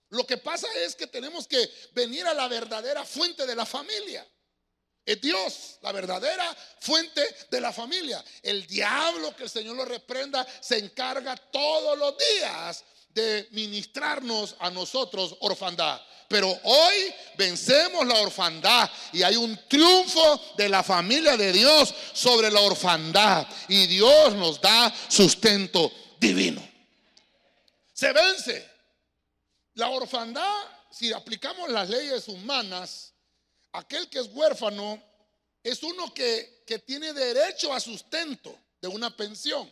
Lo 0.10 0.28
que 0.28 0.36
pasa 0.36 0.68
es 0.80 0.94
que 0.94 1.08
tenemos 1.08 1.48
que 1.48 1.72
venir 1.94 2.28
a 2.28 2.34
la 2.34 2.50
verdadera 2.50 3.06
fuente 3.06 3.46
de 3.46 3.56
la 3.56 3.66
familia. 3.66 4.28
Es 5.06 5.22
Dios, 5.22 5.78
la 5.84 5.94
verdadera 5.94 6.54
fuente 6.82 7.24
de 7.50 7.62
la 7.62 7.72
familia. 7.72 8.22
El 8.44 8.68
diablo, 8.68 9.34
que 9.38 9.44
el 9.44 9.50
Señor 9.50 9.78
lo 9.78 9.86
reprenda, 9.86 10.46
se 10.60 10.80
encarga 10.80 11.38
todos 11.38 11.98
los 11.98 12.18
días 12.18 12.84
de 13.16 13.48
ministrarnos 13.52 14.56
a 14.60 14.70
nosotros 14.70 15.36
orfandad. 15.40 16.02
Pero 16.28 16.50
hoy 16.64 17.14
vencemos 17.38 18.06
la 18.06 18.20
orfandad 18.20 18.90
y 19.14 19.24
hay 19.24 19.38
un 19.38 19.58
triunfo 19.70 20.42
de 20.58 20.68
la 20.68 20.84
familia 20.84 21.38
de 21.38 21.54
Dios 21.54 21.94
sobre 22.14 22.52
la 22.52 22.60
orfandad. 22.60 23.48
Y 23.70 23.88
Dios 23.88 24.34
nos 24.36 24.60
da 24.60 24.94
sustento 25.08 25.92
divino. 26.20 26.62
Se 27.94 28.12
vence. 28.12 28.70
La 29.76 29.90
orfandad, 29.90 30.64
si 30.92 31.14
aplicamos 31.14 31.70
las 31.70 31.90
leyes 31.90 32.28
humanas, 32.28 33.14
aquel 33.72 34.10
que 34.10 34.20
es 34.20 34.30
huérfano 34.34 35.02
es 35.64 35.84
uno 35.84 36.14
que, 36.14 36.64
que 36.66 36.80
tiene 36.80 37.14
derecho 37.14 37.74
a 37.74 37.80
sustento 37.80 38.58
de 38.82 38.88
una 38.88 39.16
pensión. 39.16 39.72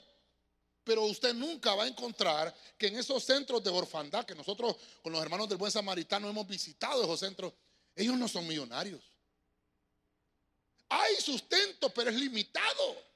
Pero 0.84 1.04
usted 1.04 1.34
nunca 1.34 1.76
va 1.76 1.84
a 1.84 1.88
encontrar 1.88 2.54
que 2.78 2.88
en 2.88 2.98
esos 2.98 3.24
centros 3.24 3.64
de 3.64 3.70
orfandad 3.70 4.26
que 4.26 4.36
nosotros 4.36 4.76
con 5.02 5.14
los 5.14 5.22
hermanos 5.22 5.48
del 5.48 5.58
Buen 5.58 5.72
Samaritano 5.72 6.30
hemos 6.30 6.48
visitado 6.48 7.04
esos 7.04 7.20
centros, 7.20 7.54
ellos 7.96 8.18
no 8.18 8.28
son 8.28 8.48
millonarios. 8.48 9.02
Hay 10.90 11.16
sustento, 11.16 11.90
pero 11.90 12.10
es 12.10 12.16
limitado. 12.16 13.14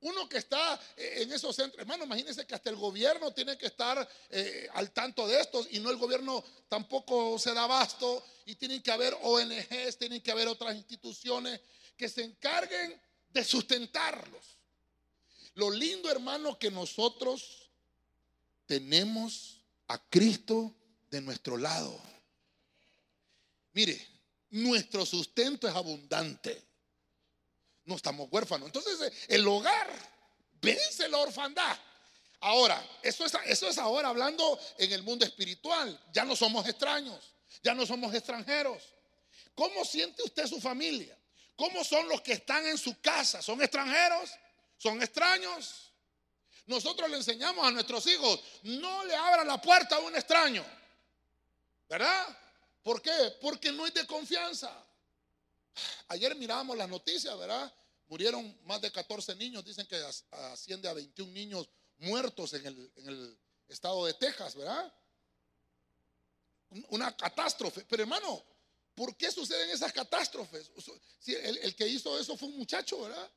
Uno 0.00 0.28
que 0.28 0.38
está 0.38 0.78
eh, 0.96 1.22
en 1.22 1.32
esos 1.32 1.56
centros, 1.56 1.80
hermano, 1.80 2.04
imagínense 2.04 2.46
que 2.46 2.54
hasta 2.54 2.70
el 2.70 2.76
gobierno 2.76 3.32
tiene 3.32 3.56
que 3.56 3.66
estar 3.66 4.08
eh, 4.30 4.68
al 4.74 4.90
tanto 4.92 5.26
de 5.26 5.40
estos 5.40 5.68
y 5.70 5.80
no 5.80 5.90
el 5.90 5.96
gobierno 5.96 6.44
tampoco 6.68 7.38
se 7.38 7.54
da 7.54 7.64
abasto 7.64 8.24
y 8.44 8.56
tienen 8.56 8.82
que 8.82 8.90
haber 8.90 9.16
ONGs, 9.22 9.98
tienen 9.98 10.20
que 10.20 10.30
haber 10.30 10.48
otras 10.48 10.76
instituciones 10.76 11.60
que 11.96 12.08
se 12.08 12.22
encarguen 12.22 13.00
de 13.28 13.44
sustentarlos. 13.44 14.55
Lo 15.56 15.70
lindo, 15.70 16.10
hermano, 16.10 16.58
que 16.58 16.70
nosotros 16.70 17.70
tenemos 18.64 19.60
a 19.88 19.98
Cristo 20.08 20.74
de 21.10 21.20
nuestro 21.20 21.56
lado. 21.58 22.00
Mire, 23.72 24.00
nuestro 24.48 25.04
sustento 25.04 25.68
es 25.68 25.74
abundante 25.74 26.66
no 27.86 27.94
estamos 27.94 28.28
huérfanos. 28.30 28.66
Entonces, 28.66 29.00
eh, 29.00 29.12
el 29.28 29.46
hogar 29.48 29.88
vence 30.60 31.08
la 31.08 31.18
orfandad. 31.18 31.78
Ahora, 32.40 32.84
eso 33.02 33.24
es, 33.24 33.32
eso 33.46 33.68
es 33.68 33.78
ahora 33.78 34.08
hablando 34.08 34.58
en 34.76 34.92
el 34.92 35.02
mundo 35.02 35.24
espiritual. 35.24 35.98
Ya 36.12 36.24
no 36.24 36.36
somos 36.36 36.68
extraños, 36.68 37.32
ya 37.62 37.74
no 37.74 37.86
somos 37.86 38.14
extranjeros. 38.14 38.82
¿Cómo 39.54 39.84
siente 39.84 40.22
usted 40.22 40.46
su 40.46 40.60
familia? 40.60 41.16
¿Cómo 41.54 41.82
son 41.82 42.08
los 42.08 42.20
que 42.20 42.32
están 42.32 42.66
en 42.66 42.76
su 42.76 43.00
casa? 43.00 43.40
¿Son 43.40 43.62
extranjeros? 43.62 44.30
¿Son 44.76 45.02
extraños? 45.02 45.92
Nosotros 46.66 47.08
le 47.08 47.16
enseñamos 47.16 47.64
a 47.66 47.70
nuestros 47.70 48.06
hijos, 48.06 48.40
no 48.64 49.04
le 49.04 49.14
abran 49.14 49.46
la 49.46 49.60
puerta 49.60 49.96
a 49.96 50.00
un 50.00 50.14
extraño. 50.14 50.64
¿Verdad? 51.88 52.38
¿Por 52.82 53.00
qué? 53.00 53.36
Porque 53.40 53.70
no 53.72 53.86
es 53.86 53.94
de 53.94 54.06
confianza. 54.06 54.72
Ayer 56.08 56.34
mirábamos 56.36 56.76
las 56.76 56.88
noticias, 56.88 57.36
¿verdad? 57.38 57.72
Murieron 58.08 58.58
más 58.64 58.80
de 58.80 58.90
14 58.90 59.34
niños, 59.36 59.64
dicen 59.64 59.86
que 59.86 59.96
asciende 60.30 60.88
a 60.88 60.92
21 60.92 61.32
niños 61.32 61.68
muertos 61.98 62.54
en 62.54 62.66
el, 62.66 63.38
estado 63.68 64.06
de 64.06 64.14
Texas, 64.14 64.54
¿verdad? 64.54 64.92
Una 66.90 67.16
catástrofe. 67.16 67.84
Pero 67.88 68.04
hermano, 68.04 68.44
¿por 68.94 69.16
qué 69.16 69.30
suceden 69.32 69.70
esas 69.70 69.92
catástrofes? 69.92 70.70
Si 71.18 71.34
el, 71.34 71.74
que 71.74 71.88
hizo 71.88 72.16
eso 72.18 72.36
fue 72.36 72.48
un 72.48 72.58
muchacho, 72.58 73.00
¿verdad? 73.00 73.28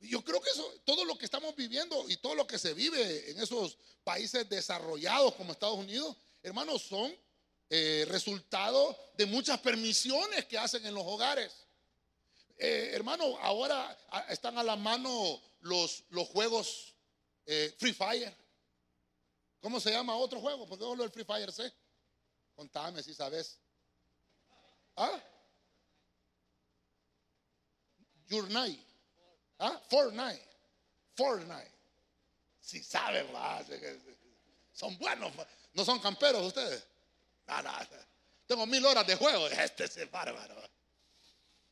Yo 0.00 0.22
creo 0.22 0.40
que 0.40 0.50
eso, 0.50 0.70
todo 0.84 1.04
lo 1.04 1.16
que 1.16 1.24
estamos 1.24 1.54
viviendo 1.56 2.08
y 2.08 2.16
todo 2.18 2.34
lo 2.34 2.46
que 2.46 2.58
se 2.58 2.74
vive 2.74 3.30
en 3.30 3.40
esos 3.40 3.78
países 4.04 4.48
desarrollados 4.48 5.34
como 5.34 5.52
Estados 5.52 5.78
Unidos, 5.78 6.16
hermanos, 6.42 6.82
son 6.82 7.14
eh, 7.70 8.04
resultado 8.08 8.96
de 9.14 9.26
muchas 9.26 9.58
permisiones 9.60 10.44
que 10.44 10.58
hacen 10.58 10.86
en 10.86 10.94
los 10.94 11.04
hogares. 11.04 11.52
Eh, 12.58 12.90
hermano, 12.92 13.38
ahora 13.38 13.98
están 14.28 14.56
a 14.58 14.62
la 14.62 14.76
mano 14.76 15.40
los, 15.60 16.04
los 16.10 16.28
juegos 16.28 16.94
eh, 17.46 17.74
Free 17.78 17.92
Fire. 17.92 18.34
¿Cómo 19.60 19.80
se 19.80 19.90
llama 19.90 20.16
otro 20.16 20.40
juego? 20.40 20.66
Porque 20.66 20.84
lo 20.84 20.96
del 20.96 21.10
Free 21.10 21.24
Fire 21.24 21.52
sé. 21.52 21.72
Contame 22.54 23.02
si 23.02 23.14
sabes. 23.14 23.58
¿Ah? 24.96 25.20
Your. 28.28 28.48
¿Ah? 29.58 29.80
Fortnite. 29.88 30.42
Fortnite. 31.14 31.72
Si 32.60 32.82
saben, 32.82 33.26
son 34.72 34.98
buenos. 34.98 35.32
No 35.74 35.84
son 35.84 36.00
camperos 36.00 36.46
ustedes. 36.46 36.84
Tengo 38.46 38.66
mil 38.66 38.84
horas 38.84 39.06
de 39.06 39.16
juego. 39.16 39.46
Este 39.48 39.84
es 39.84 40.10
bárbaro. 40.10 40.54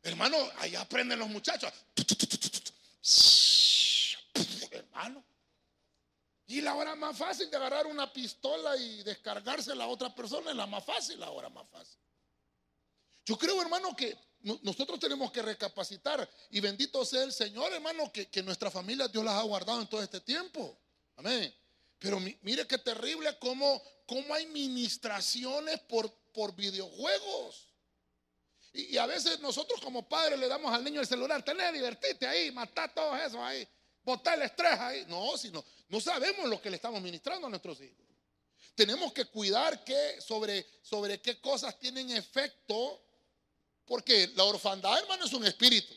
Hermano, 0.03 0.37
ahí 0.59 0.77
aprenden 0.77 1.19
los 1.19 1.29
muchachos. 1.29 1.73
Hermano. 4.71 5.25
Y 6.47 6.61
la 6.61 6.75
hora 6.75 6.95
más 6.95 7.17
fácil 7.17 7.51
de 7.51 7.57
agarrar 7.57 7.87
una 7.87 8.13
pistola 8.13 8.77
y 8.77 9.03
descargarse 9.03 9.73
a 9.73 9.75
la 9.75 9.87
otra 9.87 10.15
persona 10.15 10.51
es 10.51 10.57
la 10.57 10.67
más 10.67 10.85
fácil, 10.85 11.19
la 11.19 11.31
hora 11.31 11.49
más 11.49 11.67
fácil. 11.71 11.99
Yo 13.25 13.39
creo, 13.39 13.63
hermano, 13.63 13.97
que 13.97 14.15
nosotros 14.63 15.01
tenemos 15.01 15.33
que 15.33 15.41
recapacitar 15.41 16.29
y 16.51 16.61
bendito 16.61 17.05
sea 17.05 17.23
el 17.23 17.33
Señor, 17.33 17.73
hermano, 17.73 18.13
que, 18.13 18.29
que 18.29 18.43
nuestra 18.43 18.71
familia 18.71 19.09
Dios 19.09 19.25
las 19.25 19.35
ha 19.35 19.43
guardado 19.43 19.81
en 19.81 19.87
todo 19.87 20.03
este 20.03 20.21
tiempo. 20.21 20.79
Amén. 21.17 21.53
Pero 21.99 22.21
mire 22.21 22.67
qué 22.67 22.77
terrible 22.77 23.35
cómo, 23.39 23.83
cómo 24.07 24.35
hay 24.35 24.47
ministraciones 24.47 25.81
por, 25.81 26.13
por 26.33 26.55
videojuegos. 26.55 27.71
Y, 28.75 28.99
a 28.99 29.07
veces 29.07 29.41
nosotros 29.41 29.81
como 29.81 30.07
padres 30.07 30.39
le 30.39 30.49
damos 30.49 30.73
al 30.73 30.85
niño 30.85 31.01
el 31.01 31.07
celular, 31.07 31.43
tenés, 31.43 31.73
divertite 31.73 32.27
ahí, 32.27 32.51
matá 32.51 32.93
todo 32.93 33.17
eso 33.17 33.43
ahí, 33.43 33.67
botar 34.03 34.37
el 34.37 34.43
estrés 34.43 34.79
ahí. 34.79 35.05
No, 35.09 35.39
sino, 35.39 35.65
no 35.89 36.01
sabemos 36.01 36.47
lo 36.47 36.61
que 36.61 36.69
le 36.69 36.77
estamos 36.77 37.01
ministrando 37.01 37.47
a 37.47 37.51
nuestros 37.51 37.81
hijos. 37.81 38.05
Tenemos 38.75 39.13
que 39.13 39.25
cuidar 39.27 39.85
que 39.85 40.21
sobre, 40.21 40.67
sobre 40.83 41.23
qué 41.23 41.41
cosas 41.41 41.79
tienen 41.79 42.11
efecto, 42.11 43.01
porque 43.87 44.33
la 44.35 44.45
orfandad, 44.45 44.99
hermano, 44.99 45.25
es 45.25 45.33
un 45.33 45.45
espíritu. 45.45 45.95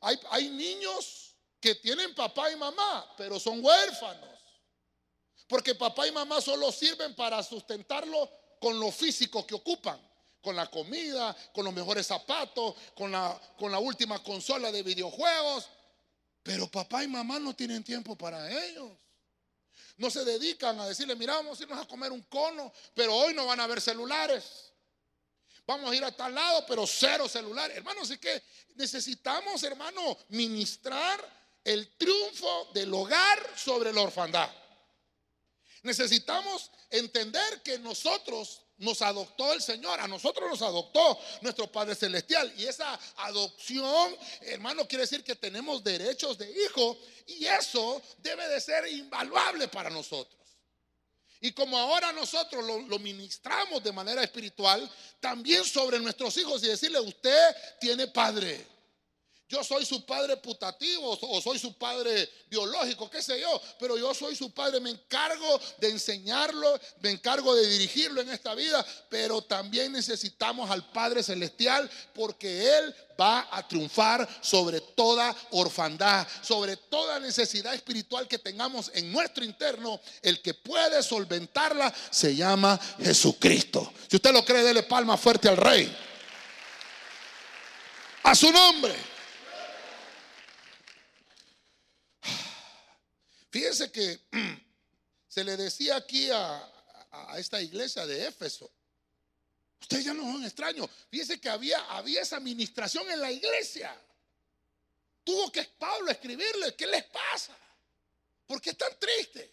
Hay, 0.00 0.18
hay 0.30 0.48
niños 0.50 1.34
que 1.60 1.74
tienen 1.76 2.14
papá 2.14 2.50
y 2.50 2.56
mamá, 2.56 3.14
pero 3.16 3.38
son 3.38 3.64
huérfanos. 3.64 4.28
Porque 5.46 5.74
papá 5.74 6.06
y 6.06 6.12
mamá 6.12 6.40
solo 6.40 6.72
sirven 6.72 7.14
para 7.14 7.42
sustentarlo 7.42 8.30
con 8.60 8.78
lo 8.78 8.90
físico 8.90 9.46
que 9.46 9.54
ocupan, 9.54 10.00
con 10.40 10.56
la 10.56 10.70
comida, 10.70 11.36
con 11.52 11.64
los 11.64 11.74
mejores 11.74 12.06
zapatos, 12.06 12.74
con 12.94 13.10
la, 13.10 13.38
con 13.58 13.70
la 13.70 13.78
última 13.78 14.22
consola 14.22 14.72
de 14.72 14.82
videojuegos. 14.82 15.68
Pero 16.42 16.70
papá 16.70 17.04
y 17.04 17.08
mamá 17.08 17.38
no 17.38 17.54
tienen 17.54 17.84
tiempo 17.84 18.16
para 18.16 18.50
ellos. 18.64 18.90
No 19.96 20.10
se 20.10 20.24
dedican 20.24 20.80
a 20.80 20.86
decirle, 20.86 21.14
mira, 21.14 21.34
vamos 21.34 21.60
a 21.60 21.62
irnos 21.62 21.78
a 21.78 21.86
comer 21.86 22.10
un 22.10 22.22
cono, 22.22 22.72
pero 22.94 23.14
hoy 23.14 23.34
no 23.34 23.44
van 23.44 23.60
a 23.60 23.64
haber 23.64 23.80
celulares. 23.80 24.69
Vamos 25.70 25.92
a 25.92 25.94
ir 25.94 26.02
a 26.02 26.10
tal 26.10 26.34
lado, 26.34 26.64
pero 26.66 26.84
cero 26.84 27.28
celular. 27.28 27.70
Hermano, 27.70 28.00
así 28.02 28.18
que 28.18 28.42
necesitamos, 28.74 29.62
hermano, 29.62 30.18
ministrar 30.30 31.24
el 31.62 31.96
triunfo 31.96 32.72
del 32.74 32.92
hogar 32.92 33.56
sobre 33.56 33.92
la 33.92 34.00
orfandad. 34.00 34.50
Necesitamos 35.84 36.72
entender 36.90 37.62
que 37.62 37.78
nosotros 37.78 38.62
nos 38.78 39.00
adoptó 39.00 39.52
el 39.52 39.62
Señor, 39.62 40.00
a 40.00 40.08
nosotros 40.08 40.50
nos 40.50 40.60
adoptó 40.60 41.16
nuestro 41.42 41.70
Padre 41.70 41.94
Celestial. 41.94 42.52
Y 42.56 42.66
esa 42.66 42.98
adopción, 43.18 44.16
hermano, 44.40 44.88
quiere 44.88 45.04
decir 45.04 45.22
que 45.22 45.36
tenemos 45.36 45.84
derechos 45.84 46.36
de 46.36 46.50
hijo 46.50 46.98
y 47.28 47.44
eso 47.46 48.02
debe 48.18 48.48
de 48.48 48.60
ser 48.60 48.88
invaluable 48.88 49.68
para 49.68 49.88
nosotros. 49.88 50.39
Y 51.40 51.52
como 51.52 51.78
ahora 51.78 52.12
nosotros 52.12 52.64
lo, 52.86 52.98
ministramos 52.98 53.82
de 53.82 53.92
manera 53.92 54.22
espiritual, 54.22 54.88
también 55.20 55.64
sobre 55.64 55.98
nuestros 55.98 56.36
hijos 56.36 56.62
y 56.62 56.66
decirle, 56.66 57.00
usted 57.00 57.56
tiene 57.80 58.06
padre. 58.08 58.66
Yo 59.50 59.64
soy 59.64 59.84
su 59.84 60.06
padre 60.06 60.36
putativo 60.36 61.18
o 61.20 61.40
soy 61.40 61.58
su 61.58 61.72
padre 61.72 62.30
biológico, 62.48 63.10
qué 63.10 63.20
sé 63.20 63.40
yo, 63.40 63.60
pero 63.80 63.98
yo 63.98 64.14
soy 64.14 64.36
su 64.36 64.52
padre, 64.52 64.78
me 64.78 64.90
encargo 64.90 65.60
de 65.78 65.90
enseñarlo, 65.90 66.78
me 67.00 67.10
encargo 67.10 67.56
de 67.56 67.66
dirigirlo 67.66 68.20
en 68.20 68.30
esta 68.30 68.54
vida, 68.54 68.86
pero 69.08 69.42
también 69.42 69.90
necesitamos 69.90 70.70
al 70.70 70.88
Padre 70.92 71.24
Celestial 71.24 71.90
porque 72.14 72.78
Él 72.78 72.94
va 73.20 73.48
a 73.50 73.66
triunfar 73.66 74.28
sobre 74.40 74.80
toda 74.80 75.34
orfandad, 75.50 76.28
sobre 76.42 76.76
toda 76.76 77.18
necesidad 77.18 77.74
espiritual 77.74 78.28
que 78.28 78.38
tengamos 78.38 78.92
en 78.94 79.10
nuestro 79.10 79.44
interno. 79.44 80.00
El 80.22 80.40
que 80.42 80.54
puede 80.54 81.02
solventarla 81.02 81.92
se 82.08 82.36
llama 82.36 82.78
Jesucristo. 83.02 83.92
Si 84.08 84.14
usted 84.14 84.32
lo 84.32 84.44
cree, 84.44 84.62
dele 84.62 84.84
palma 84.84 85.16
fuerte 85.16 85.48
al 85.48 85.56
Rey. 85.56 85.92
A 88.22 88.34
su 88.36 88.52
nombre. 88.52 89.09
Fíjense 93.50 93.90
que 93.90 94.20
se 95.28 95.44
le 95.44 95.56
decía 95.56 95.96
aquí 95.96 96.30
a, 96.30 96.66
esta 97.36 97.60
iglesia 97.60 98.06
de 98.06 98.28
Éfeso, 98.28 98.70
ustedes 99.80 100.04
ya 100.04 100.14
no 100.14 100.22
son 100.22 100.44
extraños, 100.44 100.88
fíjense 101.10 101.40
que 101.40 101.48
había, 101.48 101.80
había 101.90 102.22
esa 102.22 102.36
administración 102.36 103.10
en 103.10 103.20
la 103.20 103.32
iglesia. 103.32 103.94
Tuvo 105.24 105.50
que 105.50 105.64
Pablo 105.64 106.10
escribirle, 106.10 106.74
¿qué 106.76 106.86
les 106.86 107.04
pasa? 107.04 107.56
¿Por 108.46 108.60
qué 108.60 108.70
están 108.70 108.96
tristes? 108.98 109.50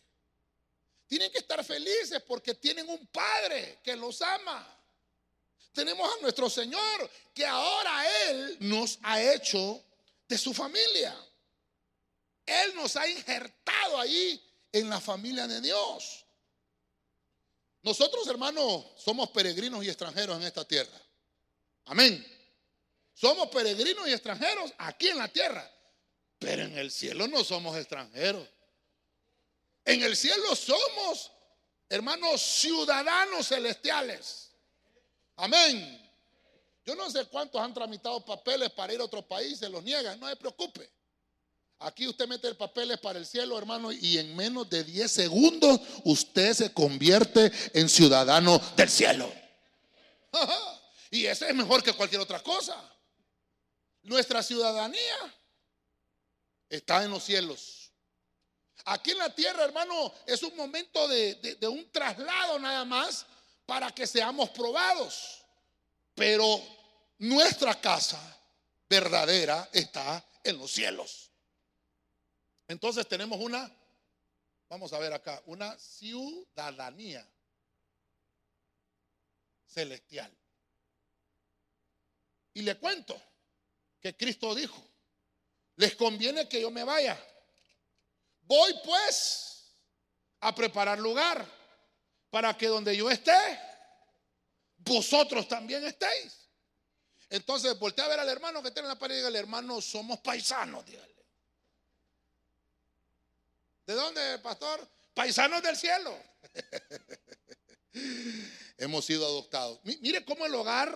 Tienen 1.08 1.32
que 1.32 1.40
estar 1.40 1.64
felices 1.66 2.22
porque 2.28 2.54
tienen 2.54 2.88
un 2.90 3.08
Padre 3.08 3.80
que 3.84 3.96
los 3.96 4.22
ama. 4.22 4.78
Tenemos 5.74 6.12
a 6.12 6.22
nuestro 6.22 6.50
Señor 6.50 7.10
que 7.34 7.46
ahora 7.46 8.30
Él 8.30 8.58
nos 8.62 9.00
ha 9.04 9.22
hecho 9.22 9.84
de 10.28 10.38
su 10.38 10.54
familia. 10.54 11.16
Él 12.48 12.76
nos 12.76 12.96
ha 12.96 13.08
injertado 13.08 14.00
ahí 14.00 14.42
en 14.72 14.90
la 14.90 15.02
familia 15.02 15.46
de 15.48 15.60
Dios. 15.62 16.26
Nosotros, 17.84 18.26
hermanos, 18.28 18.86
somos 18.98 19.30
peregrinos 19.30 19.84
y 19.84 19.90
extranjeros 19.90 20.38
en 20.38 20.44
esta 20.44 20.66
tierra. 20.66 21.00
Amén. 21.86 22.26
Somos 23.14 23.50
peregrinos 23.50 24.08
y 24.08 24.14
extranjeros 24.14 24.74
aquí 24.78 25.10
en 25.10 25.18
la 25.18 25.28
tierra. 25.28 25.70
Pero 26.40 26.64
en 26.64 26.78
el 26.78 26.90
cielo 26.90 27.28
no 27.28 27.44
somos 27.44 27.76
extranjeros. 27.78 28.48
En 29.84 30.04
el 30.04 30.16
cielo 30.16 30.56
somos, 30.56 31.32
hermanos, 31.90 32.42
ciudadanos 32.42 33.48
celestiales. 33.48 34.52
Amén. 35.36 36.12
Yo 36.86 36.96
no 36.96 37.10
sé 37.12 37.26
cuántos 37.26 37.60
han 37.62 37.74
tramitado 37.74 38.24
papeles 38.24 38.70
para 38.72 38.94
ir 38.94 39.02
a 39.02 39.06
otro 39.06 39.22
país, 39.28 39.60
se 39.60 39.68
los 39.68 39.84
niegan, 39.84 40.20
no 40.20 40.30
se 40.30 40.36
preocupe. 40.38 40.97
Aquí 41.80 42.08
usted 42.08 42.28
mete 42.28 42.48
el 42.48 42.58
papeles 42.58 42.98
para 43.00 43.20
el 43.20 43.26
cielo, 43.26 43.58
hermano, 43.58 43.92
y 43.92 44.18
en 44.18 44.36
menos 44.36 44.68
de 44.70 44.84
10 44.84 45.12
segundos 45.12 45.80
usted 46.06 46.54
se 46.54 46.74
convierte 46.74 47.52
en 47.74 47.88
ciudadano 47.88 48.60
del 48.76 48.90
cielo. 48.90 49.32
y 51.12 51.26
ese 51.28 51.50
es 51.50 51.56
mejor 51.56 51.84
que 51.84 51.94
cualquier 51.94 52.22
otra 52.22 52.42
cosa. 52.42 52.76
Nuestra 54.02 54.42
ciudadanía 54.42 55.36
está 56.68 57.04
en 57.04 57.12
los 57.12 57.24
cielos. 57.24 57.92
Aquí 58.86 59.12
en 59.12 59.20
la 59.20 59.36
tierra, 59.36 59.66
hermano, 59.66 60.14
es 60.26 60.42
un 60.42 60.56
momento 60.56 61.08
de 61.08 61.68
un 61.68 61.92
traslado 61.92 62.58
nada 62.58 62.86
más 62.86 63.26
para 63.68 63.92
que 63.92 64.08
seamos 64.08 64.50
probados. 64.50 65.44
Pero 66.16 66.60
nuestra 67.20 67.80
casa 67.80 68.20
verdadera 68.90 69.70
está 69.72 70.26
en 70.44 70.58
los 70.58 70.72
cielos. 70.72 71.27
Entonces 72.68 73.08
tenemos 73.08 73.40
una, 73.40 73.72
vamos 74.70 74.92
a 74.94 75.00
ver 75.00 75.14
acá, 75.14 75.42
una 75.46 75.78
ciudadanía 75.78 77.28
celestial. 79.66 80.36
Y 82.54 82.62
le 82.64 82.78
cuento 82.78 83.22
que 84.00 84.16
Cristo 84.16 84.54
dijo, 84.56 84.84
les 85.76 85.96
conviene 85.96 86.50
que 86.50 86.62
yo 86.62 86.72
me 86.72 86.84
vaya. 86.84 87.18
Voy 88.42 88.74
pues 88.84 89.76
a 90.40 90.54
preparar 90.54 91.00
lugar 91.00 91.46
para 92.30 92.58
que 92.58 92.68
donde 92.68 92.96
yo 92.96 93.10
esté, 93.10 93.60
vosotros 94.78 95.48
también 95.48 95.86
estéis. 95.86 96.50
Entonces 97.30 97.78
voltea 97.78 98.06
a 98.06 98.10
ver 98.10 98.20
al 98.20 98.30
hermano 98.30 98.64
que 98.64 98.72
tiene 98.72 98.88
en 98.88 98.94
la 98.94 99.00
pared 99.00 99.16
y 99.16 99.18
diga, 99.18 99.38
hermano, 99.38 99.82
somos 99.82 100.20
paisanos, 100.20 100.86
dígale. 100.86 101.17
¿De 103.88 103.94
dónde, 103.94 104.38
pastor? 104.40 104.86
Paisanos 105.14 105.64
del 105.64 105.78
cielo. 105.78 106.14
Hemos 108.78 109.06
sido 109.06 109.26
adoptados. 109.26 109.80
Mire 109.84 110.26
cómo 110.26 110.46
el 110.46 110.54
hogar 110.54 110.94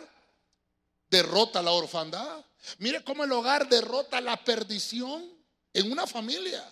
derrota 1.10 1.62
la 1.62 1.71
orfandad. 1.71 2.45
Mire 2.80 3.01
cómo 3.06 3.23
el 3.23 3.32
hogar 3.32 3.69
derrota 3.69 4.19
la 4.19 4.43
perdición 4.43 5.25
en 5.71 5.89
una 5.89 6.06
familia. 6.06 6.69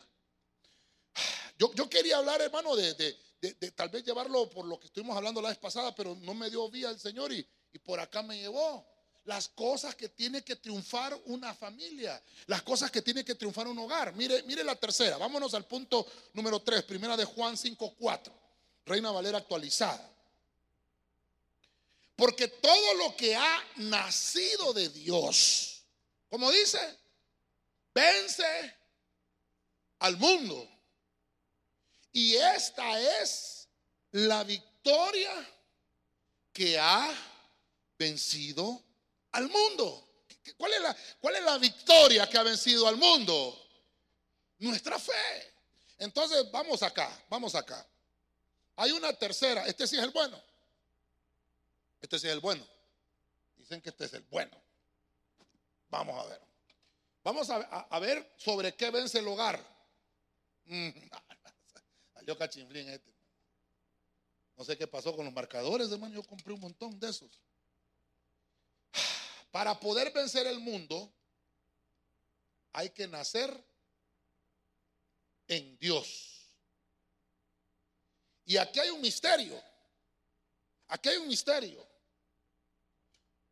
Yo, 1.57 1.73
yo 1.73 1.89
quería 1.89 2.17
hablar, 2.17 2.41
hermano, 2.41 2.75
de, 2.75 2.93
de, 2.95 3.71
tal 3.71 3.87
vez 3.87 4.03
llevarlo 4.03 4.49
por 4.49 4.65
lo 4.65 4.77
que 4.77 4.87
estuvimos 4.87 5.15
hablando 5.15 5.41
la 5.41 5.49
vez 5.49 5.57
pasada, 5.57 5.95
pero 5.95 6.15
no 6.15 6.33
me 6.33 6.49
dio 6.49 6.69
vía 6.69 6.89
el 6.89 6.99
Señor 6.99 7.31
y, 7.31 7.47
y 7.71 7.79
por 7.79 7.97
acá 7.97 8.21
me 8.23 8.37
llevó 8.37 8.85
las 9.29 9.47
cosas 9.49 9.93
que 9.93 10.09
tiene 10.09 10.43
que 10.43 10.55
triunfar 10.55 11.15
una 11.25 11.53
familia, 11.53 12.19
las 12.47 12.63
cosas 12.63 12.89
que 12.89 13.03
tiene 13.03 13.23
que 13.23 13.35
triunfar 13.35 13.67
un 13.67 13.77
hogar. 13.77 14.11
Mire, 14.15 14.41
mire 14.43 14.63
la 14.63 14.75
tercera, 14.75 15.17
vámonos 15.17 15.53
al 15.53 15.67
punto 15.67 16.03
número 16.33 16.59
3, 16.59 16.83
primera 16.83 17.15
de 17.15 17.25
Juan 17.25 17.55
5:4, 17.55 18.33
Reina 18.87 19.11
Valera 19.11 19.37
actualizada. 19.37 20.11
Porque 22.15 22.47
todo 22.47 22.95
lo 22.95 23.15
que 23.15 23.35
ha 23.35 23.63
nacido 23.75 24.73
de 24.73 24.89
Dios, 24.89 25.83
como 26.27 26.51
dice, 26.51 26.79
vence 27.93 28.75
al 29.99 30.17
mundo. 30.17 30.67
Y 32.11 32.33
esta 32.33 32.99
es 33.21 33.67
la 34.11 34.43
victoria 34.43 35.31
que 36.51 36.79
ha 36.79 37.13
vencido 37.95 38.88
al 39.31 39.49
mundo. 39.49 40.05
¿Cuál 40.57 40.73
es, 40.73 40.81
la, 40.81 40.97
¿Cuál 41.19 41.35
es 41.35 41.43
la 41.43 41.57
victoria 41.57 42.29
que 42.29 42.37
ha 42.37 42.43
vencido 42.43 42.87
al 42.87 42.97
mundo? 42.97 43.67
Nuestra 44.59 44.97
fe. 44.99 45.53
Entonces, 45.97 46.49
vamos 46.51 46.81
acá, 46.83 47.09
vamos 47.29 47.55
acá. 47.55 47.85
Hay 48.75 48.91
una 48.91 49.13
tercera, 49.13 49.65
este 49.67 49.85
sí 49.85 49.97
es 49.97 50.03
el 50.03 50.11
bueno. 50.11 50.41
Este 52.01 52.17
sí 52.17 52.27
es 52.27 52.33
el 52.33 52.39
bueno. 52.39 52.65
Dicen 53.57 53.81
que 53.81 53.89
este 53.89 54.05
es 54.05 54.13
el 54.13 54.23
bueno. 54.23 54.55
Vamos 55.89 56.25
a 56.25 56.29
ver. 56.29 56.41
Vamos 57.23 57.49
a, 57.49 57.99
ver 57.99 58.33
sobre 58.37 58.73
qué 58.73 58.89
vence 58.89 59.19
el 59.19 59.27
hogar. 59.27 59.61
Mm, 60.65 60.89
salió 62.13 62.37
cachimblín 62.37 62.89
este. 62.89 63.13
No 64.55 64.63
sé 64.63 64.77
qué 64.77 64.87
pasó 64.87 65.15
con 65.15 65.25
los 65.25 65.33
marcadores, 65.33 65.91
hermano. 65.91 66.15
Yo 66.15 66.23
compré 66.23 66.53
un 66.53 66.61
montón 66.61 66.99
de 66.99 67.09
esos. 67.09 67.41
Para 69.51 69.79
poder 69.79 70.11
vencer 70.11 70.45
el 70.47 70.59
mundo, 70.59 71.11
hay 72.73 72.89
que 72.91 73.07
nacer 73.07 73.63
en 75.47 75.77
Dios. 75.79 76.39
Y 78.45 78.57
aquí 78.57 78.79
hay 78.79 78.89
un 78.89 79.01
misterio. 79.01 79.61
Aquí 80.87 81.09
hay 81.09 81.17
un 81.17 81.27
misterio. 81.27 81.85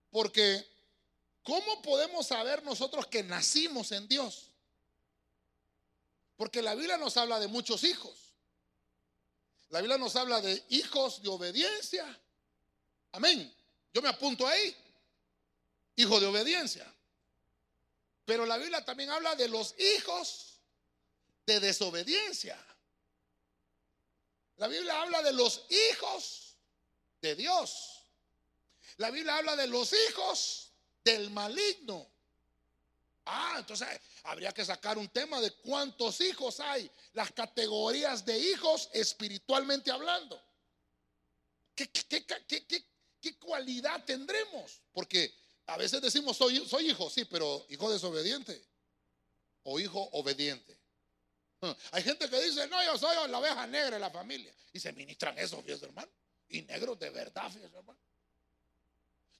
Porque, 0.09 0.65
¿cómo 1.43 1.81
podemos 1.81 2.27
saber 2.27 2.63
nosotros 2.63 3.05
que 3.07 3.23
nacimos 3.23 3.91
en 3.91 4.07
Dios? 4.07 4.51
Porque 6.35 6.61
la 6.61 6.75
Biblia 6.75 6.97
nos 6.97 7.17
habla 7.17 7.39
de 7.39 7.47
muchos 7.47 7.83
hijos. 7.83 8.33
La 9.69 9.81
Biblia 9.81 9.97
nos 9.97 10.15
habla 10.15 10.39
de 10.39 10.63
hijos 10.69 11.21
de 11.21 11.29
obediencia. 11.29 12.05
Amén. 13.11 13.53
Yo 13.93 14.01
me 14.01 14.09
apunto 14.09 14.47
ahí. 14.47 14.75
Hijo 15.97 16.19
de 16.19 16.27
obediencia. 16.27 16.91
Pero 18.25 18.45
la 18.45 18.57
Biblia 18.57 18.85
también 18.85 19.09
habla 19.09 19.35
de 19.35 19.49
los 19.49 19.75
hijos 19.77 20.61
de 21.45 21.59
desobediencia. 21.59 22.57
La 24.57 24.67
Biblia 24.67 25.01
habla 25.01 25.21
de 25.21 25.33
los 25.33 25.65
hijos 25.69 26.55
de 27.21 27.35
Dios. 27.35 28.03
La 28.97 29.11
Biblia 29.11 29.37
habla 29.37 29.55
de 29.55 29.67
los 29.67 29.93
hijos 29.93 30.71
del 31.03 31.29
maligno. 31.29 32.09
Ah, 33.25 33.55
entonces 33.59 33.87
habría 34.23 34.53
que 34.53 34.65
sacar 34.65 34.97
un 34.97 35.09
tema 35.09 35.39
de 35.41 35.51
cuántos 35.55 36.21
hijos 36.21 36.59
hay, 36.59 36.89
las 37.13 37.31
categorías 37.31 38.25
de 38.25 38.37
hijos 38.37 38.89
espiritualmente 38.93 39.91
hablando. 39.91 40.41
¿Qué, 41.75 41.89
qué, 41.91 43.37
cualidad 43.37 44.03
tendremos? 44.05 44.81
Porque 44.91 45.33
a 45.67 45.77
veces 45.77 46.01
decimos, 46.01 46.37
soy, 46.37 46.65
soy 46.65 46.89
hijo, 46.89 47.09
sí, 47.09 47.25
pero 47.25 47.65
hijo 47.69 47.91
desobediente 47.91 48.65
o 49.63 49.79
hijo 49.79 50.09
obediente. 50.13 50.77
Hay 51.91 52.03
gente 52.03 52.29
que 52.29 52.41
dice, 52.41 52.67
no, 52.67 52.83
yo 52.83 52.97
soy 52.97 53.29
la 53.29 53.39
oveja 53.39 53.67
negra 53.67 53.91
de 53.91 53.99
la 53.99 54.09
familia. 54.09 54.53
Y 54.71 54.79
se 54.79 54.93
ministran 54.93 55.37
eso, 55.37 55.61
fíjese 55.61 55.85
hermano. 55.85 56.11
Y 56.47 56.61
negros 56.61 56.97
de 56.99 57.09
verdad, 57.09 57.51
fíjese 57.51 57.75
hermano. 57.75 57.99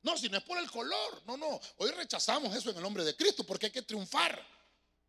No, 0.02 0.18
si 0.18 0.28
no 0.30 0.38
es 0.38 0.44
por 0.44 0.58
el 0.58 0.70
color, 0.70 1.24
no, 1.26 1.38
no. 1.38 1.60
Hoy 1.78 1.92
rechazamos 1.92 2.56
eso 2.56 2.72
en 2.72 2.78
el 2.78 2.84
nombre 2.84 3.04
de 3.06 3.16
Cristo 3.16 3.46
porque 3.46 3.68
hay 3.68 3.72
que 3.72 3.82
triunfar 3.82 4.46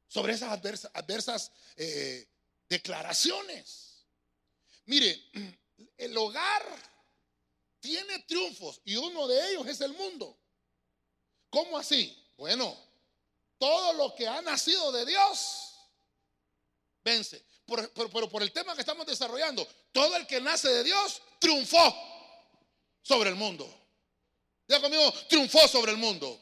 sobre 0.06 0.34
esas 0.34 0.52
adversas, 0.94 1.50
eh, 1.76 2.28
declaraciones. 2.68 4.06
Mire, 4.84 5.20
el 5.96 6.16
hogar 6.16 6.62
tiene 7.80 8.20
triunfos 8.20 8.80
y 8.84 8.96
uno 8.96 9.26
de 9.26 9.50
ellos 9.50 9.66
es 9.66 9.80
el 9.80 9.92
mundo. 9.94 10.37
¿Cómo 11.50 11.78
así? 11.78 12.16
Bueno, 12.36 12.76
todo 13.58 13.92
lo 13.94 14.14
que 14.14 14.26
ha 14.26 14.40
nacido 14.42 14.92
de 14.92 15.06
Dios 15.06 15.74
vence. 17.04 17.44
pero 17.66 18.28
por 18.28 18.42
el 18.42 18.52
tema 18.52 18.74
que 18.74 18.80
estamos 18.80 19.06
desarrollando, 19.06 19.66
todo 19.92 20.16
el 20.16 20.26
que 20.26 20.40
nace 20.40 20.68
de 20.68 20.84
Dios 20.84 21.20
triunfó 21.38 21.94
sobre 23.02 23.30
el 23.30 23.36
mundo. 23.36 23.66
Diga 24.66 24.80
conmigo, 24.80 25.12
triunfó 25.28 25.66
sobre 25.66 25.92
el 25.92 25.98
mundo. 25.98 26.40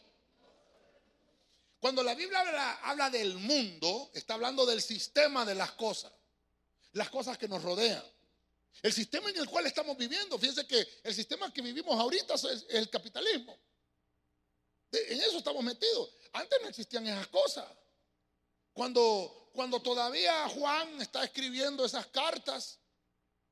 Cuando 1.78 2.02
la 2.02 2.14
Biblia 2.14 2.40
habla, 2.40 2.72
habla, 2.82 3.10
del 3.10 3.34
mundo, 3.34 4.10
está 4.12 4.34
hablando 4.34 4.66
del 4.66 4.82
sistema 4.82 5.44
de 5.44 5.54
las 5.54 5.72
cosas, 5.72 6.12
las 6.92 7.08
cosas 7.10 7.38
que 7.38 7.46
nos 7.46 7.62
rodean. 7.62 8.02
El 8.82 8.92
sistema 8.92 9.30
en 9.30 9.36
el 9.36 9.48
cual 9.48 9.66
estamos 9.66 9.96
viviendo, 9.96 10.38
fíjense 10.38 10.66
que 10.66 10.86
el 11.04 11.14
sistema 11.14 11.52
que 11.52 11.62
vivimos 11.62 11.98
ahorita 11.98 12.34
es 12.34 12.66
el 12.70 12.90
capitalismo. 12.90 13.56
En 14.92 15.20
eso 15.20 15.38
estamos 15.38 15.62
metidos. 15.62 16.10
Antes 16.32 16.58
no 16.62 16.68
existían 16.68 17.06
esas 17.06 17.26
cosas. 17.28 17.66
Cuando 18.72 19.46
cuando 19.56 19.80
todavía 19.80 20.48
Juan 20.50 21.00
está 21.00 21.24
escribiendo 21.24 21.84
esas 21.84 22.06
cartas, 22.08 22.78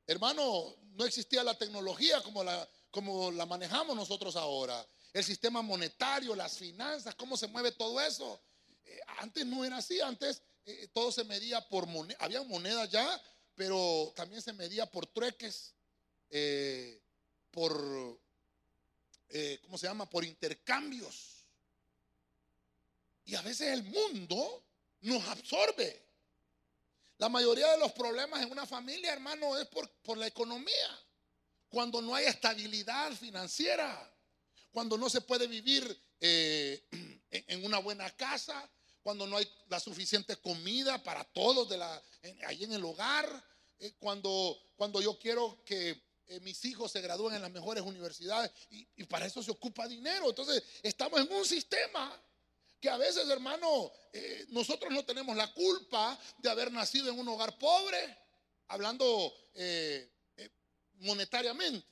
hermano, 0.07 0.77
no 0.93 1.07
existía 1.07 1.43
la 1.43 1.57
tecnología 1.57 2.21
como 2.23 2.45
la, 2.45 2.69
como 2.91 3.33
la 3.33 3.47
manejamos 3.47 3.97
nosotros 3.97 4.37
ahora. 4.37 4.87
El 5.15 5.25
sistema 5.25 5.63
monetario, 5.63 6.37
las 6.37 6.59
finanzas, 6.59 7.15
cómo 7.15 7.39
se 7.39 7.49
mueve 7.49 7.73
todo 7.73 8.01
eso. 8.03 8.39
Eh, 8.85 9.01
antes 9.19 9.47
no 9.47 9.65
era 9.65 9.79
así, 9.79 9.99
antes 10.03 10.43
eh, 10.67 10.89
todo 10.93 11.11
se 11.11 11.25
medía 11.25 11.67
por 11.69 11.87
moneda, 11.87 12.19
había 12.21 12.43
moneda 12.43 12.85
ya, 12.85 13.23
pero 13.55 14.13
también 14.15 14.43
se 14.43 14.53
medía 14.53 14.85
por 14.85 15.07
trueques, 15.07 15.75
eh, 16.29 17.01
por, 17.51 18.21
¿cómo 19.63 19.79
se 19.79 19.87
llama? 19.87 20.09
Por 20.09 20.25
intercambios. 20.25 21.35
Y 23.25 23.35
a 23.35 23.43
veces 23.43 23.73
el 23.73 23.83
mundo 23.85 24.65
nos 25.01 25.27
absorbe. 25.29 26.05
La 27.19 27.29
mayoría 27.29 27.71
de 27.71 27.79
los 27.79 27.93
problemas 27.93 28.43
en 28.43 28.51
una 28.51 28.67
familia, 28.67 29.13
hermano, 29.13 29.57
es 29.57 29.67
por, 29.69 30.19
la 30.19 30.27
economía. 30.27 31.01
Cuando 31.69 32.03
no 32.03 32.15
hay 32.15 32.27
estabilidad 32.27 33.13
financiera, 33.13 34.13
cuando 34.71 34.99
no 34.99 35.09
se 35.09 35.21
puede 35.21 35.47
vivir 35.47 36.03
eh, 36.21 36.87
en 37.31 37.65
una 37.65 37.79
buena 37.79 38.11
casa, 38.17 38.69
cuando 39.03 39.27
no 39.27 39.37
hay 39.37 39.49
la 39.69 39.79
suficiente 39.81 40.37
comida 40.37 41.03
para 41.03 41.25
todos 41.25 41.69
de 41.69 41.79
la, 41.79 42.03
ahí 42.47 42.65
en 42.65 42.73
el 42.73 42.85
hogar, 42.85 43.45
eh, 43.79 43.93
cuando, 43.99 44.59
cuando 44.77 45.01
yo 45.01 45.19
quiero 45.19 45.63
que 45.65 46.03
eh, 46.27 46.41
mis 46.41 46.65
hijos 46.65 46.91
se 46.91 47.01
gradúen 47.01 47.35
en 47.35 47.43
las 47.43 47.51
mejores 47.51 47.83
universidades 47.83 48.51
y, 48.71 49.05
para 49.05 49.27
eso 49.27 49.43
se 49.43 49.51
ocupa 49.51 49.87
dinero. 49.87 50.31
Entonces, 50.31 50.63
estamos 50.83 51.21
en 51.21 51.31
un 51.33 51.45
sistema 51.45 52.21
que 52.81 52.89
a 52.89 52.97
veces, 52.97 53.29
hermano, 53.29 53.93
eh, 54.13 54.47
nosotros 54.49 54.93
no 54.93 55.05
tenemos 55.05 55.37
la 55.37 55.53
culpa 55.53 56.19
de 56.39 56.51
haber 56.51 56.73
nacido 56.73 57.11
en 57.11 57.19
un 57.19 57.29
hogar 57.29 57.59
pobre, 57.59 58.19
hablando 58.69 59.35
eh, 59.55 60.11
monetariamente, 60.95 61.87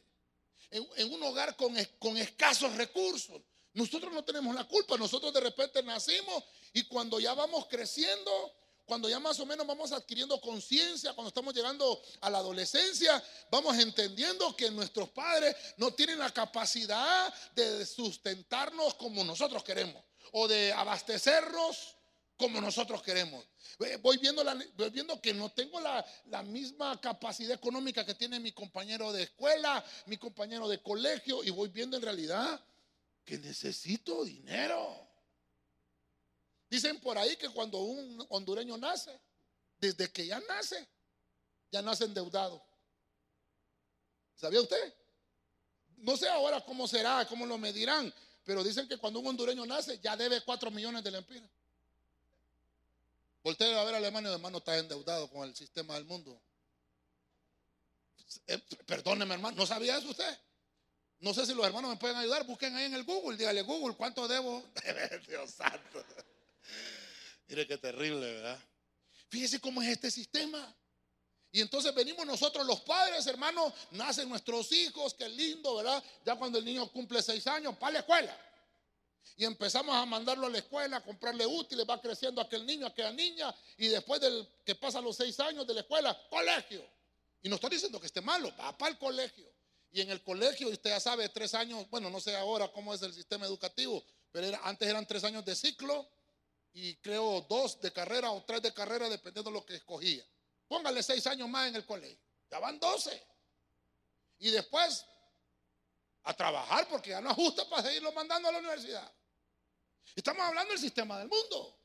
en, 0.71 1.13
un 1.13 1.23
hogar 1.23 1.57
con, 1.57 1.75
con 1.99 2.17
escasos 2.17 2.75
recursos. 2.77 3.43
Nosotros 3.75 4.13
no 4.13 4.25
tenemos 4.25 4.55
la 4.55 4.65
culpa, 4.65 4.97
nosotros 4.97 5.33
de 5.33 5.41
repente 5.41 5.83
nacimos 5.83 6.45
y 6.73 6.85
cuando 6.85 7.21
ya 7.21 7.35
vamos 7.35 7.67
creciendo, 7.69 8.55
cuando 8.93 9.09
ya 9.09 9.19
más 9.19 9.41
o 9.41 9.47
menos 9.47 9.67
vamos 9.67 9.91
adquiriendo 9.91 10.39
conciencia, 10.39 11.15
cuando 11.15 11.29
estamos 11.29 11.55
llegando 11.55 12.03
a 12.21 12.29
la 12.29 12.37
adolescencia, 12.37 13.25
vamos 13.51 13.79
entendiendo 13.79 14.55
que 14.55 14.71
nuestros 14.71 15.09
padres 15.09 15.57
no 15.79 15.95
tienen 15.95 16.19
la 16.19 16.31
capacidad 16.31 17.33
de 17.55 17.87
sustentarnos 17.87 18.93
como 18.97 19.25
nosotros 19.25 19.65
queremos 19.65 20.05
o 20.33 20.47
de 20.47 20.75
abastecernos 20.75 21.97
como 22.37 22.61
nosotros 22.61 23.03
queremos. 23.03 23.43
Voy 24.03 24.19
viendo, 24.19 24.45
viendo 24.93 25.19
que 25.23 25.33
no 25.33 25.51
tengo 25.53 25.81
la, 25.81 26.05
la, 26.27 26.43
misma 26.43 27.01
capacidad 27.01 27.55
económica 27.55 28.05
que 28.05 28.15
tiene 28.15 28.41
mi 28.41 28.53
compañero 28.53 29.11
de 29.11 29.23
escuela, 29.23 29.83
mi 30.05 30.19
compañero 30.19 30.69
de 30.69 30.83
colegio, 30.83 31.43
y 31.43 31.49
voy 31.49 31.71
viendo 31.71 31.97
en 31.97 32.03
realidad 32.03 32.63
que 33.25 33.39
necesito 33.39 34.23
dinero. 34.23 35.12
Dicen 36.73 36.99
por 37.01 37.19
ahí 37.19 37.37
que 37.37 37.51
cuando 37.51 37.77
un 37.81 38.27
hondureño 38.31 38.79
nace, 38.79 39.21
desde 39.79 40.11
que 40.11 40.25
ya 40.25 40.41
nace, 40.49 40.89
ya 41.71 41.83
nace 41.83 42.05
endeudado. 42.05 42.65
¿Sabía 44.35 44.63
usted? 44.63 44.95
No 45.99 46.17
sé 46.17 46.31
ahora 46.31 46.65
cómo 46.65 46.89
será, 46.89 47.27
cómo 47.29 47.45
lo 47.45 47.59
medirán, 47.59 48.11
pero 48.43 48.65
dicen 48.65 48.89
que 48.89 48.97
cuando 48.97 49.21
un 49.21 49.27
hondureño 49.27 49.67
nace 49.67 49.99
ya 49.99 50.17
debe 50.17 50.41
4 50.41 50.71
millones 50.71 51.05
de 51.05 51.11
lempiras. 51.11 51.51
Voltea 53.43 53.79
a 53.79 53.85
ver 53.85 53.97
a 53.97 53.99
Alemania, 53.99 54.33
hermano, 54.33 54.57
está 54.57 54.79
endeudado 54.79 55.29
con 55.29 55.47
el 55.47 55.55
sistema 55.55 55.93
del 55.97 56.07
mundo. 56.07 56.41
Eh, 58.47 58.59
perdóneme, 58.87 59.35
hermano, 59.35 59.59
¿no 59.59 59.67
sabía 59.67 59.99
eso 59.99 60.09
usted? 60.09 60.39
No 61.21 61.35
sé 61.35 61.45
si 61.45 61.53
los 61.53 61.67
hermanos 61.67 61.91
me 61.91 61.99
pueden 61.99 62.17
ayudar. 62.17 62.47
Busquen 62.47 62.75
ahí 62.77 62.87
en 62.87 62.95
el 62.95 63.05
Google, 63.05 63.37
dígale 63.37 63.61
Google, 63.61 63.95
¿cuánto 63.95 64.27
debo? 64.27 64.65
Dios 65.29 65.51
santo. 65.51 66.03
Mire 67.49 67.67
qué 67.67 67.79
terrible, 67.79 68.35
¿verdad? 68.35 68.59
Fíjese 69.29 69.61
cómo 69.61 69.83
es 69.83 69.89
este 69.89 70.11
sistema. 70.11 70.75
Y 71.51 71.61
entonces 71.61 71.95
venimos 71.95 72.25
nosotros 72.25 72.67
los 72.67 72.81
padres, 72.81 73.27
hermanos, 73.27 73.73
nacen 73.91 74.29
nuestros 74.29 74.73
hijos, 74.73 75.13
qué 75.13 75.29
lindo, 75.29 75.77
¿verdad? 75.77 76.03
Ya 76.25 76.35
cuando 76.37 76.59
el 76.59 76.65
niño 76.65 76.91
cumple 76.91 77.21
seis 77.23 77.47
años, 77.47 77.77
para 77.77 77.93
la 77.93 77.99
escuela. 78.01 78.39
Y 79.37 79.45
empezamos 79.45 79.95
a 79.95 80.07
mandarlo 80.07 80.47
a 80.47 80.51
la 80.51 80.59
escuela, 80.59 80.97
a 80.97 81.05
comprarle 81.05 81.47
útiles, 81.47 81.87
va 81.89 82.01
creciendo 82.01 82.41
aquel 82.41 82.65
niño, 82.65 82.87
aquella 82.87 83.13
niña, 83.13 83.55
y 83.77 83.89
después 83.89 84.21
del 84.21 84.49
que 84.65 84.75
pasa 84.75 85.01
los 85.03 85.17
seis 85.17 85.39
años 85.41 85.67
de 85.67 85.75
la 85.75 85.81
escuela, 85.81 86.19
colegio. 86.31 86.83
Y 87.43 87.51
no 87.51 87.57
estoy 87.57 87.71
diciendo 87.71 88.01
que 88.01 88.07
esté 88.07 88.23
malo, 88.23 88.55
va 88.59 88.77
para 88.77 88.93
el 88.93 88.99
colegio. 88.99 89.47
Y 89.91 90.01
en 90.01 90.11
el 90.11 90.23
colegio, 90.23 90.69
usted 90.69 90.89
ya 90.89 91.01
sabe, 91.01 91.29
tres 91.29 91.53
años, 91.53 91.89
bueno, 91.91 92.09
no 92.09 92.19
sé 92.19 92.35
ahora 92.35 92.69
cómo 92.69 92.95
es 92.95 93.03
el 93.03 93.13
sistema 93.13 93.45
educativo, 93.45 94.03
pero 94.31 94.59
antes 94.63 94.89
eran 94.89 95.07
tres 95.07 95.23
años 95.25 95.45
de 95.45 95.55
ciclo 95.55 96.09
y 96.75 96.97
creo 96.97 97.43
dos 97.43 97.81
de 97.81 97.93
carrera 97.93 98.31
o 98.31 98.43
tres 98.45 98.63
de 98.63 98.73
carrera, 98.73 99.09
dependiendo 99.09 99.51
de 99.51 99.55
lo 99.55 99.65
que 99.65 99.77
escogía. 99.77 100.25
Póngale 100.69 101.03
seis 101.03 101.27
años 101.27 101.49
más 101.49 101.69
en 101.69 101.77
el 101.77 101.87
colegio. 101.87 102.19
Ya 102.51 102.59
van 102.59 102.79
doce. 102.79 103.23
Y 104.39 104.51
después 104.51 105.05
a 106.25 106.35
trabajar 106.35 106.89
porque 106.89 107.11
ya 107.11 107.21
no 107.21 107.31
ajusta 107.31 107.69
para 107.69 107.83
seguirlo 107.83 108.13
mandando 108.13 108.49
a 108.49 108.53
la 108.53 108.59
universidad. 108.59 109.13
Estamos 110.15 110.43
hablando 110.43 110.73
del 110.73 110.81
sistema 110.81 111.19
del 111.19 111.29
mundo. 111.29 111.79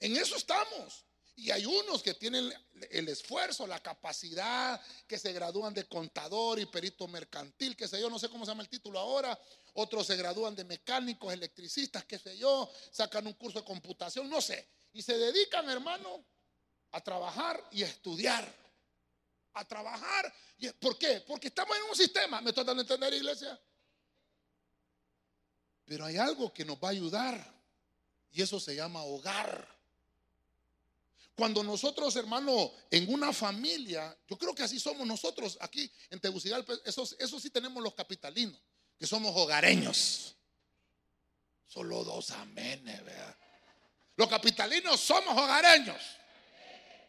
En 0.00 0.16
eso 0.16 0.36
estamos. 0.36 1.05
Y 1.38 1.50
hay 1.50 1.66
unos 1.66 2.02
que 2.02 2.14
tienen 2.14 2.50
el 2.90 3.08
esfuerzo, 3.10 3.66
la 3.66 3.82
capacidad, 3.82 4.80
que 5.06 5.18
se 5.18 5.34
gradúan 5.34 5.74
de 5.74 5.84
contador 5.84 6.58
y 6.58 6.64
perito 6.64 7.06
mercantil, 7.08 7.76
que 7.76 7.86
sé 7.86 8.00
yo, 8.00 8.08
no 8.08 8.18
sé 8.18 8.30
cómo 8.30 8.46
se 8.46 8.52
llama 8.52 8.62
el 8.62 8.70
título 8.70 8.98
ahora. 8.98 9.38
Otros 9.74 10.06
se 10.06 10.16
gradúan 10.16 10.56
de 10.56 10.64
mecánicos, 10.64 11.30
electricistas, 11.34 12.06
qué 12.06 12.18
sé 12.18 12.38
yo, 12.38 12.70
sacan 12.90 13.26
un 13.26 13.34
curso 13.34 13.58
de 13.58 13.66
computación, 13.66 14.30
no 14.30 14.40
sé. 14.40 14.66
Y 14.94 15.02
se 15.02 15.18
dedican, 15.18 15.68
hermano, 15.68 16.24
a 16.92 17.02
trabajar 17.02 17.62
y 17.70 17.82
a 17.82 17.86
estudiar. 17.86 18.50
A 19.52 19.64
trabajar. 19.66 20.32
¿Por 20.80 20.96
qué? 20.96 21.22
Porque 21.26 21.48
estamos 21.48 21.76
en 21.76 21.82
un 21.82 21.96
sistema. 21.96 22.40
¿Me 22.40 22.48
estoy 22.48 22.64
dando 22.64 22.80
a 22.80 22.84
entender, 22.84 23.12
iglesia? 23.12 23.60
Pero 25.84 26.06
hay 26.06 26.16
algo 26.16 26.50
que 26.52 26.64
nos 26.64 26.78
va 26.78 26.88
a 26.88 26.92
ayudar. 26.92 27.54
Y 28.30 28.40
eso 28.40 28.58
se 28.58 28.74
llama 28.74 29.04
hogar. 29.04 29.75
Cuando 31.36 31.62
nosotros, 31.62 32.16
hermano, 32.16 32.72
en 32.90 33.12
una 33.12 33.30
familia, 33.30 34.16
yo 34.26 34.38
creo 34.38 34.54
que 34.54 34.62
así 34.62 34.80
somos 34.80 35.06
nosotros 35.06 35.58
aquí 35.60 35.92
en 36.08 36.18
Tegucigalpa, 36.18 36.72
eso, 36.86 37.06
eso 37.18 37.38
sí 37.38 37.50
tenemos 37.50 37.82
los 37.82 37.94
capitalinos, 37.94 38.58
que 38.98 39.06
somos 39.06 39.36
hogareños. 39.36 40.34
Solo 41.66 42.04
dos 42.04 42.30
amenes, 42.30 43.04
¿verdad? 43.04 43.36
Los 44.16 44.28
capitalinos 44.30 44.98
somos 44.98 45.36
hogareños. 45.36 46.00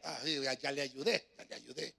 Ah, 0.04 0.22
ya, 0.62 0.72
le 0.74 0.82
ayudé, 0.82 1.34
ya 1.38 1.46
le 1.46 1.56
ayudé. 1.56 1.96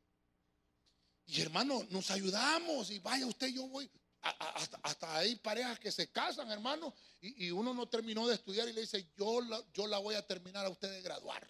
Y 1.25 1.41
hermano, 1.41 1.87
nos 1.89 2.11
ayudamos 2.11 2.91
y 2.91 2.99
vaya 2.99 3.25
usted, 3.25 3.49
yo 3.49 3.67
voy. 3.69 3.91
Hasta, 4.21 4.79
hasta, 4.83 5.17
hay 5.17 5.37
parejas 5.37 5.79
que 5.79 5.91
se 5.91 6.11
casan, 6.11 6.51
hermano, 6.51 6.95
y, 7.23 7.51
uno 7.53 7.73
no 7.73 7.89
terminó 7.89 8.29
de 8.29 8.35
estudiar 8.35 8.69
y 8.69 8.75
le 8.75 8.83
dice, 8.83 9.09
yo 9.17 9.41
yo 9.73 9.87
la 9.87 9.97
voy 9.99 10.15
a 10.15 10.27
terminar 10.27 10.67
a 10.67 10.69
usted 10.69 10.91
de 10.91 11.01
graduar. 11.01 11.49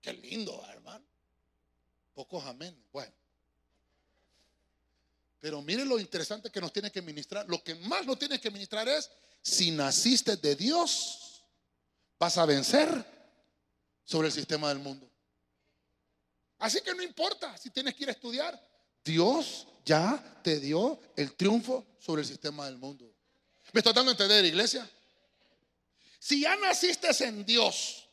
Qué 0.00 0.12
lindo, 0.12 0.64
hermano. 0.68 1.04
Pocos 2.14 2.44
amén. 2.44 2.76
Bueno. 2.92 3.12
Pero 5.40 5.62
mire 5.62 5.84
lo 5.84 5.98
interesante 5.98 6.50
que 6.50 6.60
nos 6.60 6.72
tiene 6.72 6.90
que 6.90 7.02
ministrar. 7.02 7.46
Lo 7.48 7.62
que 7.62 7.74
más 7.74 8.04
nos 8.04 8.18
tiene 8.18 8.40
que 8.40 8.50
ministrar 8.50 8.88
es, 8.88 9.10
si 9.42 9.70
naciste 9.70 10.36
de 10.36 10.56
Dios, 10.56 11.44
vas 12.18 12.36
a 12.38 12.46
vencer 12.46 12.88
sobre 14.04 14.28
el 14.28 14.34
sistema 14.34 14.68
del 14.68 14.78
mundo. 14.78 15.08
Así 16.58 16.80
que 16.80 16.94
no 16.94 17.02
importa 17.02 17.56
si 17.56 17.70
tienes 17.70 17.94
que 17.94 18.02
ir 18.02 18.08
a 18.08 18.12
estudiar. 18.12 18.60
Dios 19.04 19.68
ya 19.84 20.40
te 20.42 20.58
dio 20.58 21.00
el 21.16 21.34
triunfo 21.34 21.86
sobre 21.98 22.22
el 22.22 22.28
sistema 22.28 22.66
del 22.66 22.78
mundo. 22.78 23.10
¿Me 23.72 23.78
está 23.78 23.92
dando 23.92 24.10
a 24.10 24.14
entender, 24.14 24.44
iglesia? 24.44 24.88
Si 26.18 26.40
ya 26.40 26.56
naciste 26.56 27.08
en 27.24 27.44
Dios, 27.44 28.07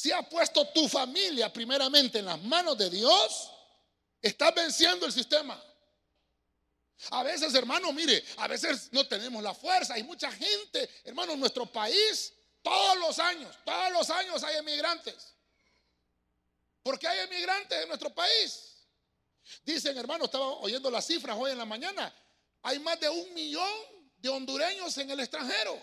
si 0.00 0.10
has 0.10 0.26
puesto 0.28 0.66
tu 0.68 0.88
familia 0.88 1.52
primeramente 1.52 2.20
en 2.20 2.24
las 2.24 2.40
manos 2.40 2.78
de 2.78 2.88
Dios, 2.88 3.50
estás 4.22 4.54
venciendo 4.54 5.04
el 5.04 5.12
sistema. 5.12 5.62
A 7.10 7.22
veces, 7.22 7.54
hermano, 7.54 7.92
mire, 7.92 8.24
a 8.38 8.48
veces 8.48 8.90
no 8.92 9.06
tenemos 9.06 9.42
la 9.42 9.52
fuerza. 9.52 9.92
Hay 9.92 10.02
mucha 10.02 10.32
gente, 10.32 10.88
hermano, 11.04 11.34
en 11.34 11.40
nuestro 11.40 11.66
país, 11.66 12.32
todos 12.62 12.96
los 12.96 13.18
años, 13.18 13.54
todos 13.62 13.92
los 13.92 14.08
años 14.08 14.42
hay 14.42 14.56
emigrantes. 14.56 15.34
¿Por 16.82 16.98
qué 16.98 17.06
hay 17.06 17.18
emigrantes 17.18 17.82
en 17.82 17.88
nuestro 17.88 18.08
país? 18.08 18.76
Dicen, 19.64 19.98
hermano, 19.98 20.24
estaba 20.24 20.46
oyendo 20.60 20.90
las 20.90 21.06
cifras 21.06 21.36
hoy 21.38 21.52
en 21.52 21.58
la 21.58 21.66
mañana. 21.66 22.10
Hay 22.62 22.78
más 22.78 22.98
de 23.00 23.10
un 23.10 23.34
millón 23.34 23.78
de 24.16 24.30
hondureños 24.30 24.96
en 24.96 25.10
el 25.10 25.20
extranjero. 25.20 25.78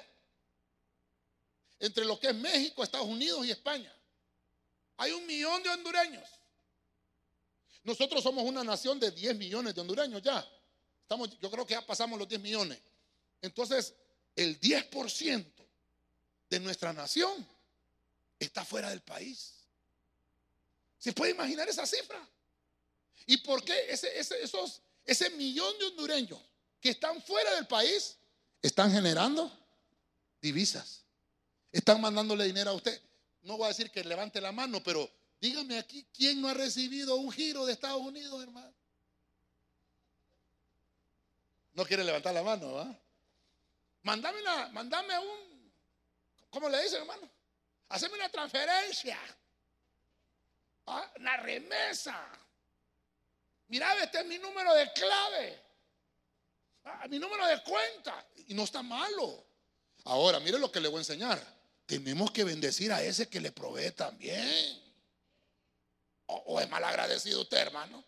Entre 1.77 2.03
lo 2.03 2.19
que 2.19 2.29
es 2.29 2.35
México, 2.35 2.83
Estados 2.83 3.05
Unidos 3.05 3.45
y 3.45 3.51
España. 3.51 3.93
Hay 4.97 5.11
un 5.11 5.25
millón 5.25 5.61
de 5.63 5.69
hondureños. 5.69 6.27
Nosotros 7.83 8.21
somos 8.21 8.43
una 8.43 8.63
nación 8.63 8.99
de 8.99 9.11
10 9.11 9.37
millones 9.37 9.73
de 9.73 9.81
hondureños 9.81 10.21
ya. 10.21 10.45
Estamos, 11.01 11.39
yo 11.39 11.49
creo 11.49 11.65
que 11.65 11.73
ya 11.73 11.85
pasamos 11.85 12.19
los 12.19 12.27
10 12.27 12.41
millones. 12.41 12.79
Entonces, 13.41 13.93
el 14.35 14.59
10% 14.59 15.45
de 16.49 16.59
nuestra 16.59 16.91
nación 16.91 17.47
está 18.39 18.65
fuera 18.65 18.89
del 18.89 19.01
país. 19.01 19.53
¿Se 20.97 21.13
puede 21.13 21.31
imaginar 21.31 21.69
esa 21.69 21.85
cifra? 21.85 22.27
¿Y 23.27 23.37
por 23.37 23.63
qué 23.63 23.91
ese, 23.91 24.19
esos, 24.19 24.81
ese 25.05 25.29
millón 25.31 25.77
de 25.77 25.85
hondureños 25.85 26.41
que 26.81 26.89
están 26.89 27.21
fuera 27.21 27.55
del 27.55 27.67
país 27.67 28.17
están 28.61 28.91
generando 28.91 29.51
divisas? 30.41 31.03
Están 31.71 32.01
mandándole 32.01 32.45
dinero 32.45 32.71
a 32.71 32.73
usted 32.73 32.99
no 33.43 33.57
voy 33.57 33.65
a 33.65 33.69
decir 33.69 33.91
que 33.91 34.03
levante 34.03 34.41
la 34.41 34.51
mano, 34.51 34.81
pero 34.83 35.09
dígame 35.39 35.77
aquí, 35.77 36.05
¿quién 36.13 36.41
no 36.41 36.49
ha 36.49 36.53
recibido 36.53 37.15
un 37.15 37.31
giro 37.31 37.65
de 37.65 37.73
Estados 37.73 38.01
Unidos, 38.01 38.41
hermano? 38.41 38.73
No 41.73 41.85
quiere 41.85 42.03
levantar 42.03 42.33
la 42.33 42.43
mano, 42.43 42.73
¿va? 42.73 42.99
Mándame 44.03 44.41
una, 44.41 44.67
mándame 44.69 45.19
un, 45.19 45.71
¿cómo 46.49 46.69
le 46.69 46.81
dicen, 46.81 47.01
hermano? 47.01 47.29
Haceme 47.89 48.15
una 48.15 48.29
transferencia, 48.29 49.17
¿Ah? 50.87 51.11
una 51.17 51.37
remesa. 51.37 52.27
Mira, 53.67 54.03
este 54.03 54.19
es 54.19 54.25
mi 54.25 54.37
número 54.39 54.73
de 54.73 54.91
clave, 54.93 55.59
¿Ah? 56.85 57.05
mi 57.09 57.19
número 57.19 57.45
de 57.47 57.61
cuenta, 57.63 58.25
y 58.47 58.53
no 58.53 58.63
está 58.63 58.81
malo. 58.81 59.45
Ahora, 60.05 60.39
mire 60.39 60.57
lo 60.57 60.71
que 60.71 60.79
le 60.79 60.87
voy 60.87 60.97
a 60.97 61.01
enseñar 61.01 61.56
tenemos 61.87 62.31
que 62.31 62.43
bendecir 62.43 62.91
a 62.91 63.01
ese 63.01 63.27
que 63.29 63.41
le 63.41 63.51
provee 63.51 63.91
también. 63.91 64.83
¿O, 66.27 66.59
es 66.59 66.69
mal 66.69 66.83
agradecido 66.83 67.41
usted, 67.41 67.57
hermano? 67.57 68.03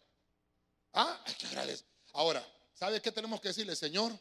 Ah, 0.94 1.20
hay 1.26 1.34
que 1.36 1.48
agradecer. 1.48 1.88
Ahora, 2.12 2.46
¿sabe 2.74 3.02
qué 3.02 3.12
tenemos 3.12 3.40
que 3.40 3.48
decirle, 3.48 3.76
Señor? 3.78 4.12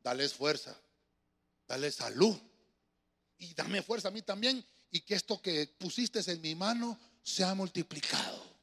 Dale 0.00 0.28
fuerza, 0.30 0.74
dale 1.68 1.92
salud 1.92 2.36
y 3.38 3.52
dame 3.52 3.82
fuerza 3.82 4.08
a 4.08 4.12
mí 4.12 4.22
también 4.22 4.64
y 4.90 5.00
que 5.00 5.14
esto 5.14 5.42
que 5.42 5.66
pusiste 5.66 6.20
en 6.30 6.40
mi 6.40 6.54
mano 6.54 6.98
sea 7.22 7.54
multiplicado. 7.54 8.56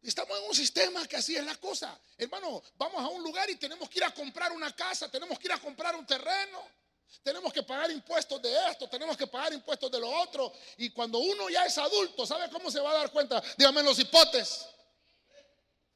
Estamos 0.00 0.38
en 0.38 0.48
un 0.48 0.54
sistema 0.54 1.06
que 1.06 1.16
así 1.16 1.36
es 1.36 1.44
la 1.44 1.56
cosa. 1.56 2.00
Hermano, 2.16 2.62
vamos 2.76 3.02
a 3.02 3.08
un 3.08 3.22
lugar 3.22 3.50
y 3.50 3.56
tenemos 3.56 3.90
que 3.90 3.98
ir 3.98 4.04
a 4.04 4.14
comprar 4.14 4.52
una 4.52 4.74
casa, 4.74 5.10
tenemos 5.10 5.38
que 5.38 5.48
ir 5.48 5.52
a 5.52 5.58
comprar 5.58 5.94
un 5.94 6.06
terreno. 6.06 6.83
Tenemos 7.22 7.52
que 7.52 7.62
pagar 7.62 7.90
impuestos 7.90 8.40
de 8.42 8.52
esto, 8.70 8.88
tenemos 8.88 9.16
que 9.16 9.26
pagar 9.26 9.52
impuestos 9.52 9.90
de 9.90 10.00
lo 10.00 10.10
otro. 10.22 10.52
Y 10.78 10.90
cuando 10.90 11.18
uno 11.18 11.48
ya 11.48 11.64
es 11.64 11.76
adulto, 11.78 12.26
¿sabe 12.26 12.48
cómo 12.50 12.70
se 12.70 12.80
va 12.80 12.90
a 12.90 12.94
dar 12.94 13.10
cuenta? 13.10 13.42
Dígame 13.56 13.82
los 13.82 13.98
hipotes. 13.98 14.66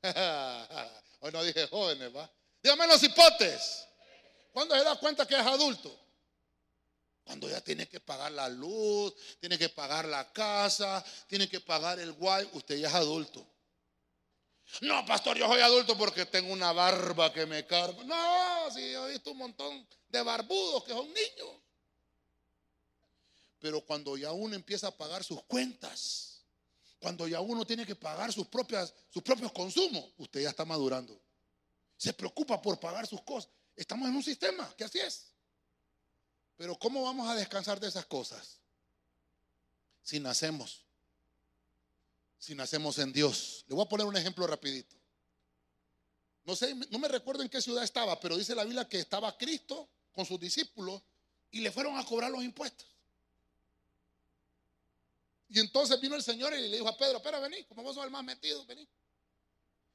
Hoy 1.20 1.32
no 1.32 1.42
dije 1.42 1.66
jóvenes, 1.66 2.14
¿va? 2.14 2.30
Dígame 2.62 2.86
los 2.86 3.02
hipotes. 3.02 3.86
¿Cuándo 4.52 4.76
se 4.76 4.84
da 4.84 4.96
cuenta 4.96 5.26
que 5.26 5.34
es 5.34 5.46
adulto? 5.46 5.94
Cuando 7.24 7.48
ya 7.48 7.60
tiene 7.60 7.86
que 7.86 8.00
pagar 8.00 8.32
la 8.32 8.48
luz, 8.48 9.14
tiene 9.38 9.58
que 9.58 9.68
pagar 9.68 10.06
la 10.06 10.32
casa, 10.32 11.04
tiene 11.26 11.48
que 11.48 11.60
pagar 11.60 11.98
el 11.98 12.12
guay, 12.12 12.48
usted 12.54 12.76
ya 12.78 12.88
es 12.88 12.94
adulto. 12.94 13.46
No, 14.82 15.04
pastor, 15.06 15.36
yo 15.36 15.46
soy 15.46 15.60
adulto 15.60 15.96
porque 15.96 16.26
tengo 16.26 16.52
una 16.52 16.72
barba 16.72 17.32
que 17.32 17.46
me 17.46 17.66
carga. 17.66 18.04
No, 18.04 18.70
si 18.70 18.92
yo 18.92 19.08
he 19.08 19.12
visto 19.12 19.32
un 19.32 19.38
montón 19.38 19.88
de 20.08 20.22
barbudos 20.22 20.84
que 20.84 20.92
son 20.92 21.06
niños. 21.06 21.62
Pero 23.58 23.84
cuando 23.84 24.16
ya 24.16 24.32
uno 24.32 24.54
empieza 24.54 24.88
a 24.88 24.96
pagar 24.96 25.24
sus 25.24 25.42
cuentas, 25.44 26.44
cuando 27.00 27.26
ya 27.26 27.40
uno 27.40 27.64
tiene 27.66 27.84
que 27.84 27.96
pagar 27.96 28.32
sus, 28.32 28.46
propias, 28.46 28.94
sus 29.10 29.22
propios 29.22 29.52
consumos, 29.52 30.12
usted 30.16 30.42
ya 30.42 30.50
está 30.50 30.64
madurando. 30.64 31.20
Se 31.96 32.12
preocupa 32.12 32.62
por 32.62 32.78
pagar 32.78 33.06
sus 33.06 33.22
cosas. 33.22 33.50
Estamos 33.74 34.08
en 34.08 34.14
un 34.14 34.22
sistema 34.22 34.72
que 34.76 34.84
así 34.84 35.00
es. 35.00 35.32
Pero 36.56 36.78
¿cómo 36.78 37.02
vamos 37.02 37.28
a 37.28 37.34
descansar 37.34 37.80
de 37.80 37.88
esas 37.88 38.06
cosas? 38.06 38.60
Si 40.02 40.20
nacemos 40.20 40.87
si 42.38 42.54
nacemos 42.54 42.98
en 42.98 43.12
Dios. 43.12 43.64
Le 43.68 43.74
voy 43.74 43.84
a 43.84 43.88
poner 43.88 44.06
un 44.06 44.16
ejemplo 44.16 44.46
rapidito. 44.46 44.96
No 46.44 46.56
sé, 46.56 46.74
no 46.74 46.98
me 46.98 47.08
recuerdo 47.08 47.42
en 47.42 47.48
qué 47.48 47.60
ciudad 47.60 47.84
estaba, 47.84 48.18
pero 48.20 48.36
dice 48.36 48.54
la 48.54 48.64
Biblia 48.64 48.88
que 48.88 48.98
estaba 48.98 49.36
Cristo 49.36 49.88
con 50.12 50.24
sus 50.24 50.40
discípulos 50.40 51.02
y 51.50 51.60
le 51.60 51.70
fueron 51.70 51.98
a 51.98 52.04
cobrar 52.04 52.30
los 52.30 52.42
impuestos. 52.42 52.86
Y 55.50 55.60
entonces 55.60 56.00
vino 56.00 56.14
el 56.14 56.22
Señor 56.22 56.52
y 56.54 56.68
le 56.68 56.76
dijo 56.76 56.88
a 56.88 56.96
Pedro, 56.96 57.22
pero 57.22 57.40
vení, 57.40 57.64
como 57.64 57.82
vos 57.82 57.94
sos 57.94 58.04
el 58.04 58.10
más 58.10 58.24
metido, 58.24 58.64
vení. 58.66 58.86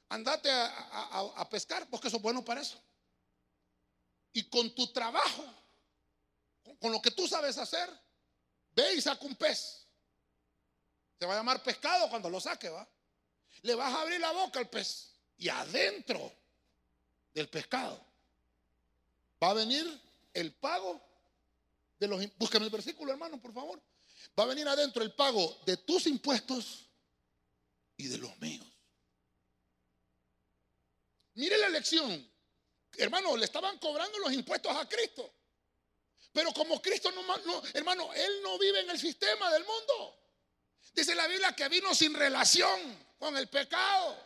Andate 0.10 0.50
a, 0.52 1.48
pescar, 1.50 1.90
porque 1.90 2.10
sos 2.10 2.22
bueno 2.22 2.44
para 2.44 2.62
eso. 2.62 2.80
Y 4.32 4.44
con 4.44 4.74
tu 4.76 4.92
trabajo, 4.92 5.46
con, 6.64 6.76
con 6.78 6.92
lo 6.92 7.02
que 7.02 7.12
tú 7.12 7.28
sabes 7.28 7.58
hacer, 7.58 7.90
ve 8.76 8.96
y 8.96 9.02
saca 9.02 9.26
un 9.26 9.36
pez. 9.36 9.83
Se 11.24 11.28
va 11.28 11.36
a 11.36 11.38
llamar 11.38 11.64
pescado 11.64 12.10
cuando 12.10 12.30
lo 12.30 12.42
saque, 12.42 12.68
¿va? 12.68 12.86
Le 13.62 13.76
vas 13.76 13.94
a 13.94 14.02
abrir 14.02 14.20
la 14.20 14.34
boca 14.34 14.60
al 14.60 14.70
pez 14.70 15.14
y 15.38 15.48
adentro 15.48 16.36
del 17.34 17.48
pescado 17.48 18.06
va 19.42 19.52
a 19.52 19.54
venir 19.54 19.86
el 20.34 20.52
pago 20.52 21.02
de 21.98 22.10
los... 22.10 22.22
Búsqueme 22.38 22.66
el 22.66 22.72
versículo, 22.72 23.14
hermano, 23.14 23.40
por 23.40 23.54
favor. 23.54 23.82
Va 24.38 24.44
a 24.44 24.48
venir 24.48 24.68
adentro 24.68 25.02
el 25.02 25.14
pago 25.14 25.62
de 25.66 25.78
tus 25.78 26.08
impuestos 26.08 26.90
y 27.96 28.08
de 28.08 28.18
los 28.18 28.38
míos. 28.40 28.68
Mire 31.36 31.58
la 31.58 31.70
lección. 31.70 32.30
Hermano, 32.98 33.38
le 33.38 33.46
estaban 33.46 33.80
cobrando 33.80 34.20
los 34.20 34.34
impuestos 34.34 34.76
a 34.76 34.90
Cristo. 34.90 35.34
Pero 36.34 36.54
como 36.54 36.82
Cristo 36.82 37.14
no, 37.14 37.22
no, 37.24 37.64
hermano, 37.74 38.12
Él 38.14 38.42
no 38.44 38.60
vive 38.60 38.82
en 38.82 38.90
el 38.90 39.00
sistema 39.00 39.50
del 39.54 39.64
mundo. 39.64 40.23
Dice 40.94 41.16
la 41.16 41.28
Biblia 41.28 41.54
que 41.56 41.70
vino 41.70 41.94
sin 41.96 42.14
relación 42.14 42.98
con 43.18 43.36
el 43.38 43.48
pecado. 43.48 44.18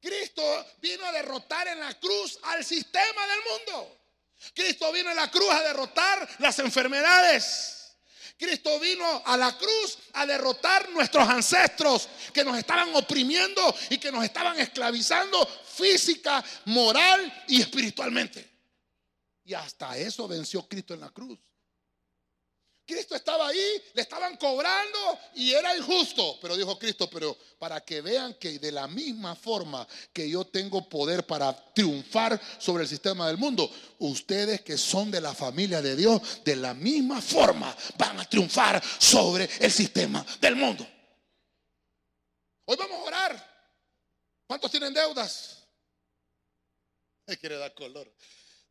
Cristo 0.00 0.66
vino 0.80 1.04
a 1.04 1.12
derrotar 1.12 1.68
en 1.68 1.80
la 1.80 1.98
cruz 1.98 2.38
al 2.42 2.64
sistema 2.64 3.26
del 3.26 3.40
mundo. 3.50 3.98
Cristo 4.54 4.90
vino 4.92 5.10
en 5.10 5.16
la 5.16 5.30
cruz 5.30 5.50
a 5.50 5.62
derrotar 5.62 6.28
las 6.38 6.58
enfermedades. 6.58 7.82
Cristo 8.36 8.80
vino 8.80 9.22
a 9.24 9.36
la 9.36 9.56
cruz 9.56 9.98
a 10.14 10.26
derrotar 10.26 10.90
nuestros 10.90 11.28
ancestros 11.28 12.08
que 12.32 12.42
nos 12.42 12.58
estaban 12.58 12.92
oprimiendo 12.96 13.74
y 13.90 13.98
que 13.98 14.10
nos 14.10 14.24
estaban 14.24 14.58
esclavizando 14.58 15.46
física, 15.46 16.44
moral 16.64 17.44
y 17.46 17.60
espiritualmente. 17.60 18.50
Y 19.44 19.54
hasta 19.54 19.96
eso 19.96 20.26
venció 20.26 20.66
Cristo 20.66 20.94
en 20.94 21.00
la 21.00 21.10
cruz. 21.10 21.38
Cristo 22.84 23.14
estaba 23.14 23.48
ahí, 23.48 23.82
le 23.94 24.02
estaban 24.02 24.36
cobrando 24.36 25.18
y 25.34 25.52
era 25.52 25.76
injusto. 25.76 26.38
Pero 26.40 26.56
dijo 26.56 26.78
Cristo, 26.78 27.08
pero 27.08 27.36
para 27.58 27.80
que 27.80 28.00
vean 28.00 28.34
que 28.34 28.58
de 28.58 28.72
la 28.72 28.88
misma 28.88 29.36
forma 29.36 29.86
que 30.12 30.28
yo 30.28 30.44
tengo 30.44 30.88
poder 30.88 31.24
para 31.24 31.52
triunfar 31.72 32.40
sobre 32.58 32.82
el 32.82 32.88
sistema 32.88 33.28
del 33.28 33.38
mundo, 33.38 33.70
ustedes 33.98 34.62
que 34.62 34.76
son 34.76 35.10
de 35.10 35.20
la 35.20 35.34
familia 35.34 35.80
de 35.80 35.94
Dios, 35.94 36.44
de 36.44 36.56
la 36.56 36.74
misma 36.74 37.22
forma 37.22 37.74
van 37.96 38.18
a 38.20 38.28
triunfar 38.28 38.82
sobre 38.98 39.48
el 39.60 39.70
sistema 39.70 40.24
del 40.40 40.56
mundo. 40.56 40.86
Hoy 42.64 42.76
vamos 42.76 42.98
a 42.98 43.02
orar. 43.02 43.52
¿Cuántos 44.46 44.70
tienen 44.70 44.92
deudas? 44.92 45.58
Quiere 47.40 47.56
dar 47.56 47.72
color. 47.74 48.12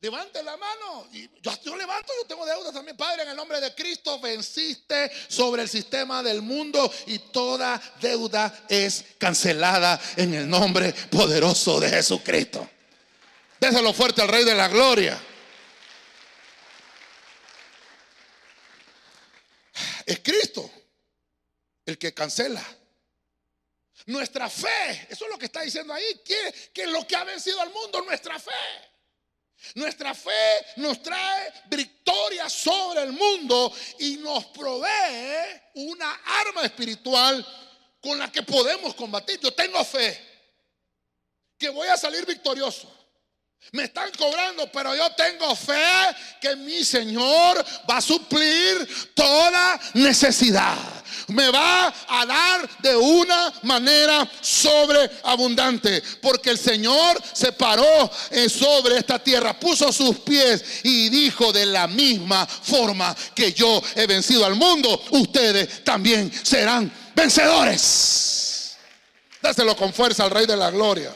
Levante 0.02 0.42
la 0.42 0.58
mano. 0.58 1.08
Y 1.14 1.30
yo, 1.42 1.76
levanto, 1.76 2.12
yo 2.20 2.28
tengo 2.28 2.44
deudas 2.44 2.74
también. 2.74 2.98
Padre, 2.98 3.22
en 3.22 3.30
el 3.30 3.36
nombre 3.36 3.62
de 3.62 3.74
Cristo 3.76 4.20
venciste 4.20 5.12
sobre 5.28 5.62
el 5.62 5.70
sistema 5.70 6.24
del 6.24 6.42
mundo 6.42 6.92
y 7.06 7.20
toda 7.20 7.80
deuda 8.02 8.66
es 8.68 9.06
cancelada 9.20 10.02
en 10.18 10.34
el 10.34 10.50
nombre 10.50 10.92
poderoso 10.92 11.80
de 11.80 11.90
Jesucristo. 11.90 12.68
Déselo 13.60 13.94
fuerte 13.94 14.24
al 14.24 14.28
Rey 14.28 14.44
de 14.44 14.56
la 14.56 14.68
Gloria. 14.70 15.22
Es 20.04 20.20
Cristo 20.20 20.70
el 21.86 22.00
que 22.00 22.12
cancela. 22.12 22.66
Nuestra 24.08 24.50
fe, 24.50 25.06
eso 25.12 25.26
es 25.26 25.32
lo 25.32 25.38
que 25.38 25.46
está 25.46 25.62
diciendo 25.62 25.94
ahí, 25.94 26.22
que, 26.26 26.72
que 26.74 26.88
lo 26.88 27.06
que 27.06 27.16
ha 27.16 27.24
vencido 27.24 27.62
al 27.62 27.70
mundo, 27.70 28.02
nuestra 28.02 28.40
fe. 28.40 28.91
Nuestra 29.76 30.14
fe 30.14 30.66
nos 30.78 31.02
trae 31.02 31.54
victoria 31.70 32.50
sobre 32.50 33.04
el 33.04 33.12
mundo 33.12 33.74
y 34.00 34.18
nos 34.18 34.46
provee 34.48 35.62
una 35.76 36.12
arma 36.46 36.64
espiritual 36.64 37.46
con 38.02 38.18
la 38.18 38.32
que 38.32 38.44
podemos 38.44 38.96
combatir. 38.96 39.40
Yo 39.40 39.54
tengo 39.54 39.84
fe 39.86 40.20
que 41.58 41.70
voy 41.70 41.88
a 41.88 41.98
salir 41.98 42.26
victorioso. 42.26 43.01
Me 43.74 43.84
están 43.84 44.12
cobrando, 44.18 44.70
pero 44.72 44.94
yo 44.96 45.10
tengo 45.12 45.56
fe 45.56 45.74
que 46.42 46.58
mi 46.58 46.84
Señor 46.84 47.64
va 47.90 47.98
a 47.98 48.02
suplir 48.02 49.14
toda 49.14 49.80
necesidad. 49.94 50.76
Me 51.28 51.50
va 51.50 51.94
a 52.10 52.26
dar 52.26 52.70
de 52.80 52.96
una 52.98 53.54
manera 53.62 54.30
sobreabundante. 54.42 56.04
Porque 56.22 56.50
el 56.50 56.58
Señor 56.58 57.18
se 57.32 57.54
paró 57.54 58.12
sobre 58.50 58.98
esta 58.98 59.20
tierra, 59.20 59.58
puso 59.58 59.94
sus 59.94 60.20
pies 60.20 60.82
y 60.84 61.08
dijo 61.08 61.54
de 61.54 61.66
la 61.68 61.88
misma 61.88 62.46
forma 62.46 63.16
que 63.34 63.54
yo 63.54 63.82
he 63.96 64.06
vencido 64.06 64.46
al 64.46 64.56
mundo, 64.56 65.02
ustedes 65.12 65.84
también 65.86 66.30
serán 66.44 66.92
vencedores. 67.16 68.76
Dáselo 69.42 69.78
con 69.78 69.94
fuerza 69.94 70.26
al 70.26 70.32
Rey 70.32 70.46
de 70.46 70.58
la 70.58 70.72
Gloria. 70.72 71.16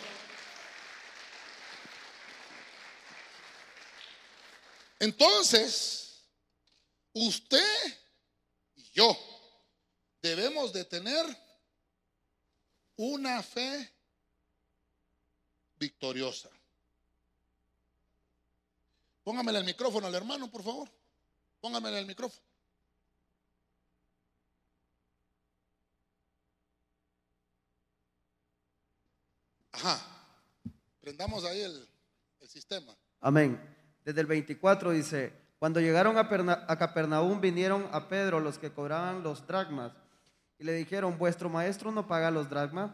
Entonces, 4.99 6.23
usted 7.13 7.97
y 8.75 8.84
yo 8.91 9.17
debemos 10.21 10.71
de 10.73 10.86
tener 10.86 11.25
una 12.95 13.43
fe 13.43 13.91
victoriosa. 15.77 16.49
Póngamele 19.23 19.60
el 19.60 19.65
micrófono 19.65 20.08
al 20.08 20.15
hermano, 20.15 20.49
por 20.49 20.63
favor. 20.63 20.89
Póngamele 21.60 21.99
el 21.99 22.05
micrófono. 22.05 22.45
Ajá. 29.71 29.99
Prendamos 31.01 31.43
ahí 31.43 31.62
el, 31.62 31.88
el 32.39 32.49
sistema. 32.49 32.95
Amén 33.19 33.74
desde 34.05 34.21
el 34.21 34.27
24 34.27 34.91
dice, 34.91 35.33
cuando 35.57 35.81
llegaron 35.81 36.17
a, 36.17 36.27
Capernaum 36.77 37.41
vinieron 37.41 37.89
a 37.91 38.07
Pedro 38.07 38.39
los 38.39 38.59
que 38.59 38.71
cobraban 38.71 39.23
los 39.23 39.47
dragmas 39.47 39.93
y 40.59 40.63
le 40.63 40.73
dijeron, 40.73 41.17
¿vuestro 41.17 41.49
maestro 41.49 41.91
no 41.91 42.07
paga 42.07 42.29
los 42.29 42.47
dragmas? 42.49 42.91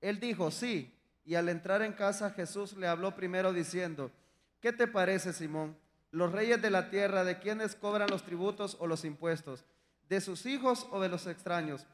Él 0.00 0.20
dijo, 0.20 0.52
sí. 0.52 0.94
Y 1.24 1.34
al 1.34 1.48
entrar 1.48 1.82
en 1.82 1.92
casa 1.92 2.30
Jesús 2.30 2.76
le 2.76 2.86
habló 2.86 3.14
primero 3.16 3.52
diciendo, 3.52 4.12
¿qué 4.60 4.72
te 4.72 4.86
parece, 4.86 5.32
Simón? 5.32 5.76
Los 6.12 6.32
reyes 6.32 6.62
de 6.62 6.70
la 6.70 6.90
tierra, 6.90 7.24
¿de 7.24 7.40
quiénes 7.40 7.74
cobran 7.74 8.08
los 8.08 8.22
tributos 8.22 8.76
o 8.78 8.86
los 8.86 9.04
impuestos? 9.04 9.64
¿De 10.08 10.20
sus 10.20 10.46
hijos 10.46 10.86
o 10.90 11.00
de 11.00 11.08
los 11.08 11.26
extraños? 11.26 11.86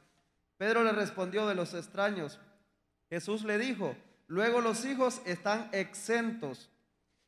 Pedro 0.59 0.85
le 0.85 0.93
respondió, 0.93 1.49
de 1.49 1.55
los 1.55 1.73
extraños. 1.75 2.39
Jesús 3.09 3.45
le 3.45 3.59
dijo, 3.59 3.97
luego 4.27 4.61
los 4.61 4.85
hijos 4.85 5.21
están 5.25 5.69
exentos. 5.73 6.71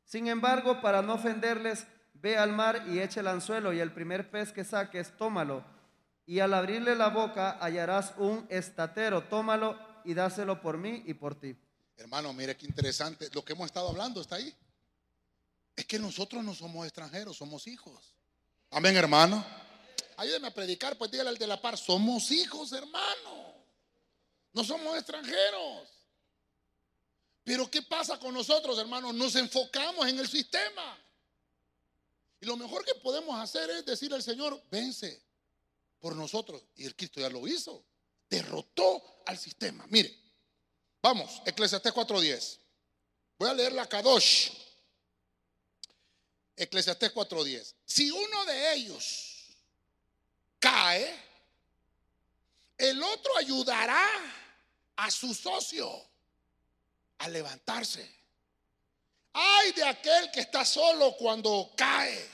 Sin 0.06 0.28
embargo, 0.28 0.80
para 0.80 1.02
no 1.02 1.14
ofenderles, 1.14 1.84
ve 2.14 2.38
al 2.38 2.52
mar 2.52 2.84
y 2.88 3.00
eche 3.00 3.20
el 3.20 3.26
anzuelo 3.26 3.72
y 3.72 3.80
el 3.80 3.92
primer 3.92 4.30
pez 4.30 4.52
que 4.52 4.64
saques, 4.64 5.16
tómalo. 5.16 5.64
Y 6.24 6.38
al 6.38 6.54
abrirle 6.54 6.94
la 6.94 7.08
boca 7.08 7.58
hallarás 7.60 8.14
un 8.16 8.46
estatero, 8.48 9.24
tómalo 9.24 9.78
y 10.04 10.14
dáselo 10.14 10.60
por 10.60 10.78
mí 10.78 11.02
y 11.06 11.14
por 11.14 11.38
ti. 11.38 11.56
Hermano, 11.96 12.32
mire 12.32 12.56
qué 12.56 12.66
interesante. 12.66 13.28
Lo 13.34 13.44
que 13.44 13.52
hemos 13.52 13.66
estado 13.66 13.88
hablando 13.88 14.20
está 14.20 14.36
ahí. 14.36 14.54
Es 15.74 15.84
que 15.84 15.98
nosotros 15.98 16.42
no 16.44 16.54
somos 16.54 16.86
extranjeros, 16.86 17.36
somos 17.36 17.66
hijos. 17.66 18.14
Amén, 18.70 18.96
hermano. 18.96 19.44
Ayúdeme 20.16 20.46
a 20.46 20.54
predicar, 20.54 20.96
pues 20.96 21.10
dígale 21.10 21.30
al 21.30 21.38
de 21.38 21.46
la 21.46 21.60
par, 21.60 21.76
somos 21.76 22.30
hijos, 22.30 22.72
hermano. 22.72 23.54
No 24.52 24.62
somos 24.62 24.96
extranjeros. 24.96 25.95
Pero 27.46 27.70
¿qué 27.70 27.80
pasa 27.80 28.18
con 28.18 28.34
nosotros, 28.34 28.76
hermanos? 28.76 29.14
Nos 29.14 29.36
enfocamos 29.36 30.08
en 30.08 30.18
el 30.18 30.28
sistema. 30.28 30.98
Y 32.40 32.44
lo 32.44 32.56
mejor 32.56 32.84
que 32.84 32.96
podemos 32.96 33.38
hacer 33.38 33.70
es 33.70 33.86
decir 33.86 34.12
al 34.12 34.20
Señor, 34.20 34.60
vence 34.68 35.22
por 36.00 36.16
nosotros. 36.16 36.60
Y 36.74 36.86
el 36.86 36.96
Cristo 36.96 37.20
ya 37.20 37.30
lo 37.30 37.46
hizo. 37.46 37.84
Derrotó 38.28 39.22
al 39.26 39.38
sistema. 39.38 39.86
Mire, 39.90 40.12
vamos, 41.00 41.40
Eclesiastés 41.46 41.94
4.10. 41.94 42.58
Voy 43.38 43.48
a 43.48 43.54
leer 43.54 43.74
la 43.74 43.88
Kadosh. 43.88 44.50
Eclesiastés 46.56 47.14
4.10. 47.14 47.74
Si 47.84 48.10
uno 48.10 48.44
de 48.46 48.74
ellos 48.74 49.56
cae, 50.58 51.16
el 52.76 53.00
otro 53.00 53.36
ayudará 53.36 54.04
a 54.96 55.08
su 55.12 55.32
socio 55.32 56.15
a 57.18 57.28
levantarse. 57.28 58.16
Ay 59.32 59.72
de 59.72 59.84
aquel 59.84 60.30
que 60.30 60.40
está 60.40 60.64
solo 60.64 61.16
cuando 61.16 61.72
cae 61.76 62.30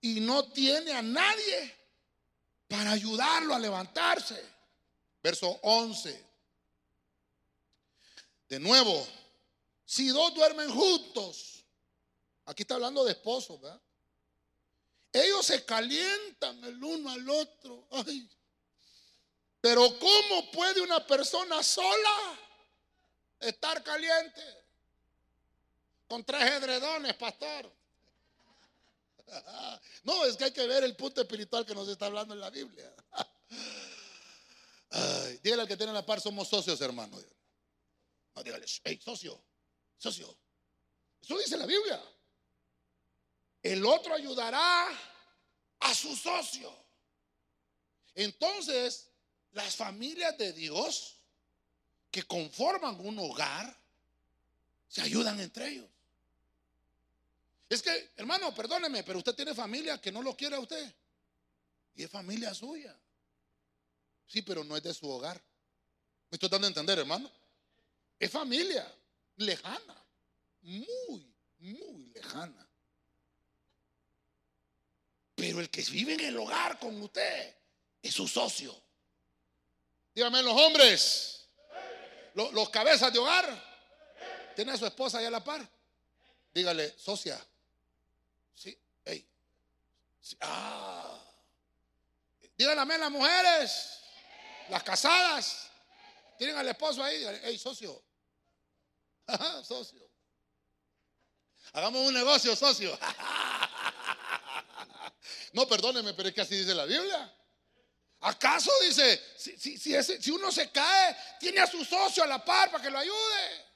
y 0.00 0.20
no 0.20 0.50
tiene 0.52 0.92
a 0.92 1.02
nadie 1.02 1.76
para 2.68 2.92
ayudarlo 2.92 3.54
a 3.54 3.58
levantarse. 3.58 4.42
Verso 5.22 5.48
11. 5.62 6.32
De 8.48 8.58
nuevo, 8.58 9.06
si 9.84 10.08
dos 10.08 10.34
duermen 10.34 10.70
juntos, 10.70 11.64
aquí 12.46 12.62
está 12.62 12.74
hablando 12.74 13.04
de 13.04 13.12
esposos, 13.12 13.60
¿verdad? 13.60 13.80
Ellos 15.12 15.46
se 15.46 15.64
calientan 15.64 16.64
el 16.64 16.82
uno 16.82 17.10
al 17.10 17.28
otro. 17.28 17.86
Ay. 17.90 18.28
Pero 19.60 19.98
¿cómo 19.98 20.50
puede 20.50 20.80
una 20.80 21.06
persona 21.06 21.62
sola 21.62 22.38
estar 23.42 23.82
caliente. 23.82 24.42
Con 26.08 26.24
tres 26.24 26.42
edredones, 26.42 27.14
pastor. 27.14 27.72
No, 30.04 30.26
es 30.26 30.36
que 30.36 30.44
hay 30.44 30.52
que 30.52 30.66
ver 30.66 30.84
el 30.84 30.94
punto 30.94 31.22
espiritual 31.22 31.64
que 31.64 31.74
nos 31.74 31.88
está 31.88 32.06
hablando 32.06 32.34
en 32.34 32.40
la 32.40 32.50
Biblia. 32.50 32.92
dígale 35.42 35.62
al 35.62 35.68
que 35.68 35.76
tiene 35.76 35.92
la 35.92 36.04
par, 36.04 36.20
somos 36.20 36.48
socios, 36.48 36.80
hermano. 36.80 37.18
No, 38.34 38.42
dígale, 38.42 38.66
hey, 38.84 39.00
socio, 39.02 39.42
socio. 39.96 40.36
Eso 41.22 41.38
dice 41.38 41.56
la 41.56 41.66
Biblia. 41.66 42.02
El 43.62 43.84
otro 43.86 44.14
ayudará 44.14 44.88
a 45.80 45.94
su 45.94 46.14
socio. 46.16 46.74
Entonces, 48.14 49.08
las 49.52 49.76
familias 49.76 50.36
de 50.36 50.52
Dios 50.52 51.21
que 52.12 52.22
conforman 52.24 53.00
un 53.00 53.18
hogar 53.18 53.74
se 54.86 55.00
ayudan 55.00 55.40
entre 55.40 55.68
ellos. 55.70 55.88
Es 57.70 57.80
que, 57.80 58.10
hermano, 58.16 58.54
perdóneme, 58.54 59.02
pero 59.02 59.18
usted 59.18 59.34
tiene 59.34 59.54
familia 59.54 59.98
que 59.98 60.12
no 60.12 60.22
lo 60.22 60.36
quiere 60.36 60.56
a 60.56 60.60
usted. 60.60 60.94
Y 61.94 62.02
es 62.02 62.10
familia 62.10 62.52
suya. 62.52 62.94
Sí, 64.26 64.42
pero 64.42 64.62
no 64.62 64.76
es 64.76 64.82
de 64.82 64.92
su 64.92 65.08
hogar. 65.08 65.42
¿Me 66.30 66.36
estoy 66.36 66.50
dando 66.50 66.66
a 66.66 66.68
entender, 66.68 66.98
hermano? 66.98 67.30
Es 68.18 68.30
familia 68.30 68.86
lejana. 69.36 70.04
Muy, 70.60 71.34
muy 71.60 72.12
lejana. 72.14 72.68
Pero 75.34 75.60
el 75.60 75.70
que 75.70 75.82
vive 75.84 76.12
en 76.12 76.20
el 76.20 76.36
hogar 76.36 76.78
con 76.78 77.00
usted 77.00 77.56
es 78.02 78.12
su 78.12 78.28
socio. 78.28 78.78
Dígame, 80.14 80.42
los 80.42 80.54
hombres, 80.60 81.41
los, 82.34 82.52
los 82.52 82.70
cabezas 82.70 83.12
de 83.12 83.18
hogar, 83.18 83.44
¿tiene 84.54 84.72
a 84.72 84.76
su 84.76 84.86
esposa 84.86 85.18
ahí 85.18 85.26
a 85.26 85.30
la 85.30 85.42
par? 85.42 85.66
Dígale, 86.54 86.94
socia, 86.98 87.40
Sí, 88.54 88.78
hey. 89.04 89.26
Ah. 90.40 91.18
Díganme 92.56 92.98
las 92.98 93.10
mujeres, 93.10 93.98
las 94.68 94.82
casadas. 94.82 95.70
Tienen 96.38 96.56
al 96.56 96.68
esposo 96.68 97.02
ahí. 97.02 97.24
Hey, 97.42 97.58
socio. 97.58 98.02
socio. 99.64 100.08
Hagamos 101.72 102.06
un 102.06 102.14
negocio, 102.14 102.54
socio. 102.54 102.96
no, 105.54 105.66
perdóneme, 105.66 106.14
pero 106.14 106.28
es 106.28 106.34
que 106.34 106.42
así 106.42 106.56
dice 106.56 106.74
la 106.74 106.84
Biblia. 106.84 107.34
¿Acaso 108.24 108.70
dice, 108.82 109.20
si, 109.36 109.58
si, 109.58 109.76
si, 109.76 110.30
uno 110.30 110.52
se 110.52 110.70
cae, 110.70 111.16
tiene 111.40 111.58
a 111.58 111.66
su 111.66 111.84
socio 111.84 112.22
a 112.22 112.26
la 112.28 112.44
par 112.44 112.70
para 112.70 112.84
que 112.84 112.88
lo 112.88 112.98
ayude? 112.98 113.66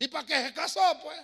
¿Y 0.00 0.08
para 0.08 0.26
qué 0.26 0.46
se 0.46 0.52
casó, 0.52 0.82
pues? 1.02 1.18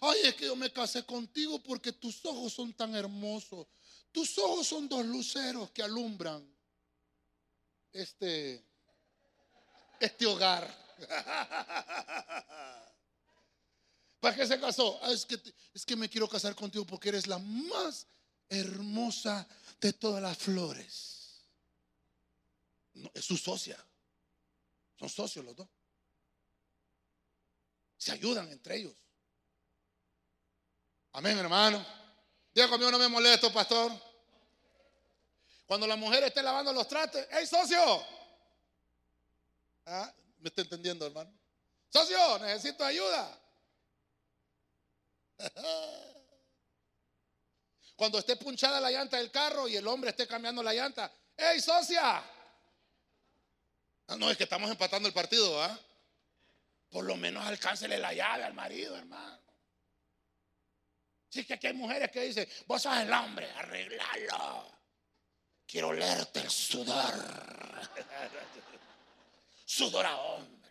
Ay, 0.00 0.20
es 0.26 0.36
que 0.36 0.46
yo 0.46 0.54
me 0.54 0.72
casé 0.72 1.04
contigo 1.04 1.60
porque 1.60 1.92
tus 1.92 2.24
ojos 2.24 2.52
son 2.52 2.72
tan 2.72 2.94
hermosos. 2.94 3.66
Tus 4.12 4.38
ojos 4.38 4.68
son 4.68 4.88
dos 4.88 5.04
luceros 5.04 5.72
que 5.72 5.82
alumbran 5.82 6.48
este, 7.92 8.64
este 9.98 10.24
hogar. 10.24 10.72
¿Para 14.20 14.36
qué 14.36 14.46
se 14.46 14.60
casó? 14.60 15.00
Ah, 15.02 15.10
es, 15.10 15.26
que, 15.26 15.36
es 15.74 15.84
que 15.84 15.96
me 15.96 16.08
quiero 16.08 16.28
casar 16.28 16.54
contigo 16.54 16.84
porque 16.84 17.08
eres 17.08 17.26
la 17.26 17.40
más 17.40 18.06
hermosa 18.48 19.46
de 19.80 19.92
todas 19.92 20.22
las 20.22 20.36
flores. 20.36 21.44
es 23.14 23.24
su 23.24 23.36
socia. 23.36 23.76
Son 24.98 25.08
socios 25.08 25.44
los 25.44 25.54
dos. 25.54 25.68
Se 27.96 28.12
ayudan 28.12 28.50
entre 28.50 28.76
ellos. 28.76 28.94
Amén, 31.12 31.38
hermano. 31.38 31.84
Diga 32.52 32.68
conmigo, 32.68 32.90
no 32.90 32.98
me 32.98 33.08
molesto, 33.08 33.52
pastor. 33.52 33.92
Cuando 35.66 35.86
la 35.86 35.96
mujer 35.96 36.24
esté 36.24 36.42
lavando 36.42 36.72
los 36.72 36.88
trastes, 36.88 37.26
¡hey, 37.30 37.46
socio! 37.46 38.02
¿Ah? 39.86 40.12
¿Me 40.38 40.48
está 40.48 40.62
entendiendo, 40.62 41.06
hermano? 41.06 41.32
Socio, 41.88 42.38
necesito 42.38 42.84
ayuda. 42.84 43.40
Cuando 47.98 48.20
esté 48.20 48.36
punchada 48.36 48.78
la 48.78 48.92
llanta 48.92 49.16
del 49.16 49.28
carro 49.28 49.66
y 49.66 49.74
el 49.74 49.84
hombre 49.88 50.10
esté 50.10 50.24
cambiando 50.24 50.62
la 50.62 50.72
llanta, 50.72 51.12
¡hey, 51.36 51.60
socia! 51.60 52.22
No, 54.06 54.16
no, 54.16 54.30
es 54.30 54.36
que 54.36 54.44
estamos 54.44 54.70
empatando 54.70 55.08
el 55.08 55.12
partido, 55.12 55.60
¿ah? 55.60 55.76
Por 56.90 57.04
lo 57.04 57.16
menos 57.16 57.44
alcáncele 57.44 57.98
la 57.98 58.12
llave 58.12 58.44
al 58.44 58.54
marido, 58.54 58.96
hermano. 58.96 59.40
Es 61.32 61.44
que 61.44 61.54
aquí 61.54 61.66
hay 61.66 61.72
mujeres 61.72 62.08
que 62.12 62.20
dicen, 62.20 62.48
vos 62.68 62.80
sos 62.80 62.96
el 62.98 63.12
hombre, 63.12 63.50
arreglalo. 63.50 64.72
Quiero 65.66 65.92
leerte 65.92 66.38
el 66.38 66.50
sudor. 66.50 67.90
sudor 69.64 70.06
a 70.06 70.16
hombre. 70.18 70.70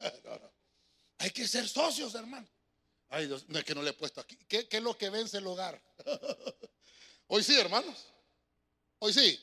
Hay 1.16 1.30
que 1.30 1.48
ser 1.48 1.66
socios, 1.66 2.14
hermano. 2.14 2.46
Ay, 3.10 3.26
Dios, 3.26 3.48
no 3.48 3.58
es 3.58 3.64
que 3.64 3.74
no 3.74 3.82
le 3.82 3.90
he 3.90 3.94
puesto 3.94 4.20
aquí. 4.20 4.36
¿Qué, 4.48 4.68
es 4.70 4.82
lo 4.82 4.96
que 4.96 5.08
vence 5.08 5.38
el 5.38 5.46
hogar? 5.46 5.80
Hoy 7.28 7.42
sí, 7.42 7.58
hermanos. 7.58 8.06
Hoy 8.98 9.12
sí. 9.12 9.40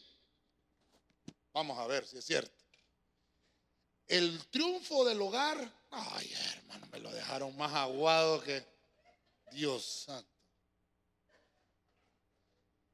Vamos 1.53 1.77
a 1.79 1.87
ver 1.87 2.05
si 2.05 2.17
es 2.17 2.25
cierto. 2.25 2.63
El 4.07 4.45
triunfo 4.49 5.03
del 5.05 5.21
hogar. 5.21 5.57
Ay, 5.89 6.31
hermano, 6.33 6.87
me 6.91 6.99
lo 6.99 7.11
dejaron 7.11 7.55
más 7.57 7.73
aguado 7.73 8.41
que 8.41 8.63
Dios 9.51 9.83
santo. 10.05 10.29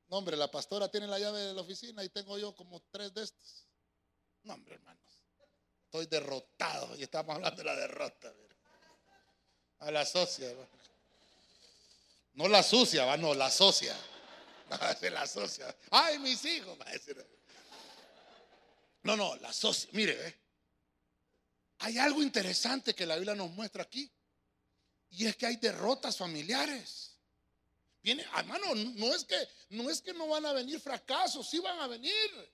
No, 0.07 0.17
hombre, 0.17 0.37
la 0.37 0.51
pastora 0.51 0.89
tiene 0.89 1.07
la 1.07 1.19
llave 1.19 1.39
de 1.39 1.53
la 1.53 1.61
oficina 1.61 2.03
y 2.03 2.09
tengo 2.09 2.37
yo 2.37 2.53
como 2.55 2.81
tres 2.91 3.13
de 3.13 3.23
estos. 3.23 3.65
No, 4.43 4.53
hombre, 4.53 4.75
hermanos. 4.75 5.01
Estoy 5.85 6.05
derrotado 6.05 6.95
y 6.97 7.03
estamos 7.03 7.35
hablando 7.35 7.57
de 7.57 7.63
la 7.63 7.75
derrota. 7.75 8.33
A 9.81 9.91
la 9.91 10.05
socia. 10.05 10.47
No 12.33 12.47
la 12.47 12.63
sucia, 12.63 13.05
va, 13.05 13.17
no, 13.17 13.33
la 13.33 13.49
socia. 13.49 13.95
la 15.11 15.27
socia. 15.27 15.75
Ay, 15.89 16.19
mis 16.19 16.43
hijos. 16.45 16.77
No, 19.03 19.17
no, 19.17 19.35
la 19.37 19.51
socia. 19.51 19.89
Mire, 19.93 20.39
hay 21.79 21.97
algo 21.97 22.21
interesante 22.21 22.93
que 22.93 23.05
la 23.05 23.15
Biblia 23.15 23.35
nos 23.35 23.49
muestra 23.51 23.83
aquí. 23.83 24.09
Y 25.11 25.25
es 25.25 25.35
que 25.35 25.45
hay 25.45 25.57
derrotas 25.57 26.15
familiares. 26.15 27.11
Viene, 28.01 28.25
hermano, 28.35 28.73
no 28.73 29.13
es 29.13 29.25
que 29.25 29.47
no 29.69 29.89
es 29.89 30.01
que 30.01 30.13
no 30.13 30.27
van 30.27 30.45
a 30.45 30.53
venir 30.53 30.79
fracasos, 30.79 31.47
sí 31.49 31.59
van 31.59 31.79
a 31.79 31.87
venir. 31.87 32.51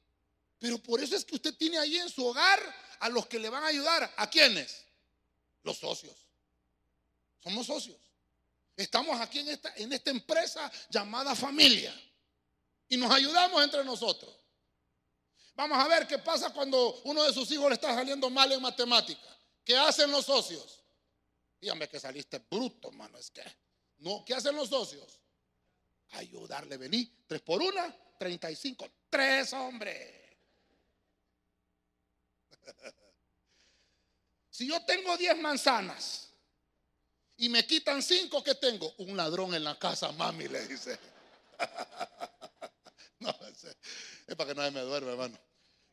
Pero 0.60 0.78
por 0.80 1.02
eso 1.02 1.16
es 1.16 1.24
que 1.24 1.36
usted 1.36 1.54
tiene 1.56 1.78
ahí 1.78 1.98
en 1.98 2.10
su 2.10 2.26
hogar 2.26 2.60
a 3.00 3.10
los 3.10 3.28
que 3.28 3.38
le 3.38 3.50
van 3.50 3.64
a 3.64 3.68
ayudar. 3.68 4.12
¿A 4.18 4.30
quiénes? 4.30 4.86
Los 5.64 5.78
socios. 5.78 6.27
Somos 7.48 7.66
socios. 7.66 7.98
Estamos 8.76 9.18
aquí 9.22 9.40
en 9.40 9.48
esta, 9.48 9.74
en 9.78 9.94
esta 9.94 10.12
empresa 10.12 10.70
llamada 10.90 11.34
familia. 11.34 11.96
Y 12.90 12.98
nos 12.98 13.10
ayudamos 13.10 13.64
entre 13.64 13.86
nosotros. 13.86 14.36
Vamos 15.56 15.78
a 15.78 15.88
ver 15.88 16.06
qué 16.06 16.20
pasa 16.20 16.52
cuando 16.52 17.02
uno 17.06 17.24
de 17.24 17.32
sus 17.32 17.50
hijos 17.52 17.70
le 17.70 17.76
está 17.76 17.96
saliendo 17.96 18.30
mal 18.30 18.52
en 18.52 18.62
matemática. 18.62 19.38
¿Qué 19.64 19.78
hacen 19.78 20.12
los 20.12 20.26
socios? 20.26 20.84
Dígame 21.62 21.88
que 21.88 22.02
saliste 22.02 22.40
bruto, 22.52 22.90
hermano. 22.90 23.18
Es 23.18 23.32
que, 23.32 23.44
no, 24.00 24.26
¿qué 24.26 24.34
hacen 24.34 24.54
los 24.54 24.68
socios? 24.68 25.18
ayudarle. 26.12 26.76
Vení, 26.76 27.24
tres 27.28 27.42
por 27.42 27.62
una, 27.62 27.96
treinta 28.20 28.52
y 28.52 28.58
cinco. 28.58 28.90
Tres, 29.10 29.54
hombres. 29.54 30.16
Si 34.50 34.68
yo 34.68 34.84
tengo 34.86 35.16
diez 35.18 35.38
manzanas 35.38 36.27
y 37.38 37.50
me 37.50 37.66
quitan 37.66 38.02
cinco, 38.02 38.44
¿qué 38.44 38.56
tengo? 38.56 38.94
Un 38.98 39.16
ladrón 39.16 39.54
en 39.54 39.64
la 39.64 39.78
casa, 39.78 40.12
mami, 40.12 40.48
le 40.48 40.68
dice. 40.68 40.98
No, 43.20 43.36
es 43.42 44.36
para 44.36 44.50
que 44.50 44.54
no 44.54 44.72
me 44.72 44.82
duerme, 44.82 45.10
hermano. 45.10 45.40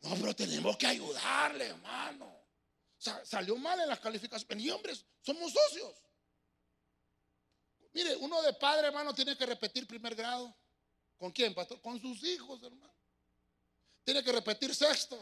No, 0.03 0.14
pero 0.16 0.36
tenemos 0.36 0.76
que 0.76 0.86
ayudarle, 0.86 1.68
hermano. 1.68 2.36
salió 3.24 3.57
mal 3.57 3.80
en 3.80 3.88
las 3.88 3.99
calificaciones. 3.99 4.62
Y 4.62 4.68
hombres, 4.68 5.07
somos 5.22 5.51
socios. 5.51 5.95
Mire, 7.95 8.14
uno 8.16 8.42
de 8.42 8.53
padre, 8.53 8.88
hermano, 8.88 9.14
tiene 9.14 9.38
que 9.38 9.47
repetir 9.47 9.86
primer 9.86 10.14
grado. 10.14 10.55
¿Con 11.16 11.32
quién, 11.32 11.55
pastor? 11.55 11.80
Con 11.80 11.99
sus 11.99 12.22
hijos, 12.24 12.62
hermano. 12.62 12.95
Tiene 14.05 14.22
que 14.22 14.32
repetir 14.32 14.74
sexto. 14.74 15.18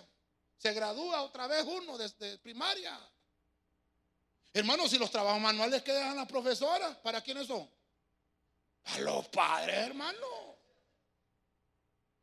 Se 0.57 0.73
gradúa 0.73 1.23
otra 1.23 1.47
vez 1.47 1.65
uno 1.65 1.97
desde 1.97 2.39
primaria. 2.39 2.99
Hermano, 4.55 4.89
si 4.89 4.99
los 4.99 5.11
trabajos 5.11 5.41
manuales 5.41 5.83
que 5.83 5.93
dejan 5.93 6.17
las 6.17 6.29
profesoras, 6.29 6.97
¿para 6.99 7.23
quiénes 7.23 7.47
son? 7.47 7.69
A 8.85 8.99
los 9.01 9.29
padres, 9.29 9.77
hermano. 9.77 10.53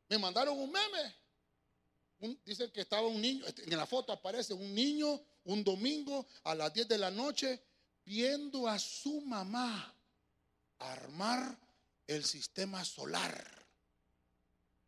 Me 0.09 0.17
mandaron 0.17 0.59
un 0.59 0.71
meme. 0.71 2.37
dicen 2.45 2.71
que 2.71 2.81
estaba 2.81 3.07
un 3.07 3.21
niño, 3.21 3.45
en 3.47 3.77
la 3.77 3.85
foto 3.85 4.11
aparece 4.11 4.53
un 4.53 4.73
niño 4.73 5.21
un 5.45 5.63
domingo 5.63 6.27
a 6.43 6.53
las 6.53 6.73
10 6.73 6.87
de 6.87 6.97
la 6.97 7.09
noche 7.09 7.63
viendo 8.05 8.67
a 8.67 8.77
su 8.77 9.21
mamá 9.21 9.95
armar 10.79 11.57
el 12.07 12.23
sistema 12.25 12.83
solar. 12.85 13.59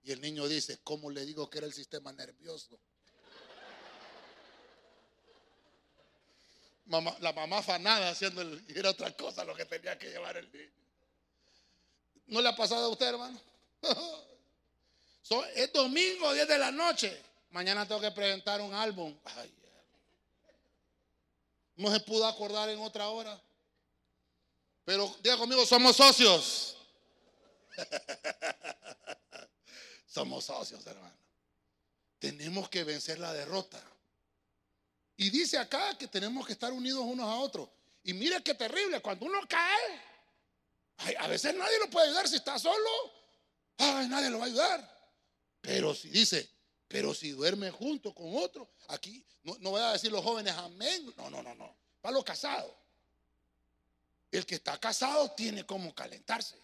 Y 0.04 0.12
el 0.12 0.22
niño 0.22 0.48
dice, 0.48 0.80
¿cómo 0.84 1.10
le 1.10 1.26
digo 1.26 1.50
que 1.50 1.60
era 1.60 1.68
el 1.68 1.74
sistema 1.74 2.12
nervioso? 2.12 2.80
La 7.20 7.34
mamá 7.34 7.60
afanada 7.60 8.10
haciendo 8.10 8.42
el, 8.42 8.64
era 8.76 8.90
otra 8.90 9.16
cosa 9.16 9.46
lo 9.46 9.56
que 9.56 9.66
tenía 9.66 9.98
que 9.98 10.10
llevar 10.10 10.38
el 10.38 10.52
niño. 10.52 10.72
¿No 12.28 12.42
le 12.42 12.50
ha 12.50 12.56
pasado 12.56 12.86
a 12.86 12.90
usted, 12.90 13.08
hermano? 13.08 13.40
es 15.56 15.74
domingo, 15.74 16.34
10 16.34 16.48
de 16.48 16.58
la 16.58 16.72
noche. 16.72 17.22
Mañana 17.52 17.88
tengo 17.88 18.02
que 18.02 18.12
presentar 18.12 18.62
un 18.62 18.74
álbum. 18.74 19.16
no 21.76 21.92
se 21.92 22.00
pudo 22.02 22.26
acordar 22.26 22.70
en 22.70 22.80
otra 22.80 23.10
hora. 23.10 23.40
Pero 24.86 25.16
diga 25.22 25.38
conmigo, 25.38 25.66
somos 25.66 25.96
socios. 25.96 26.78
somos 30.08 30.46
socios, 30.46 30.86
hermano. 30.86 31.16
Tenemos 32.20 32.70
que 32.70 32.84
vencer 32.84 33.20
la 33.20 33.34
derrota. 33.34 33.82
Y 35.22 35.30
dice 35.30 35.60
acá 35.60 35.96
que 36.00 36.08
tenemos 36.08 36.48
que 36.48 36.54
estar 36.54 36.74
unidos 36.74 37.04
unos 37.06 37.30
a 37.30 37.36
otros. 37.36 37.70
Y 38.04 38.12
mire 38.12 38.42
qué 38.42 38.56
terrible, 38.56 39.00
cuando 39.04 39.28
uno 39.28 39.40
cae, 39.48 41.16
a 41.20 41.28
veces 41.28 41.54
nadie 41.54 41.78
lo 41.78 41.92
puede 41.92 42.08
ayudar 42.08 42.28
si 42.28 42.38
está 42.38 42.58
solo. 42.58 42.90
Nadie 43.78 44.32
lo 44.32 44.40
va 44.40 44.46
a 44.46 44.48
ayudar. 44.48 45.12
Pero 45.62 45.94
si 45.94 46.10
dice, 46.10 46.50
pero 46.88 47.14
si 47.14 47.30
duerme 47.30 47.70
junto 47.70 48.16
con 48.16 48.36
otro, 48.36 48.68
aquí 48.88 49.24
no, 49.44 49.70
voy 49.70 49.80
a 49.80 49.92
decir 49.92 50.12
los 50.12 50.24
jóvenes 50.24 50.54
amén. 50.54 51.14
No, 51.16 51.30
no, 51.30 51.44
no, 51.44 51.54
no. 51.54 51.78
Para 52.02 52.14
los 52.16 52.24
casados. 52.24 52.74
El 54.32 54.44
que 54.44 54.56
está 54.56 54.80
casado 54.80 55.30
tiene 55.34 55.68
como 55.68 55.94
calentarse. 55.94 56.58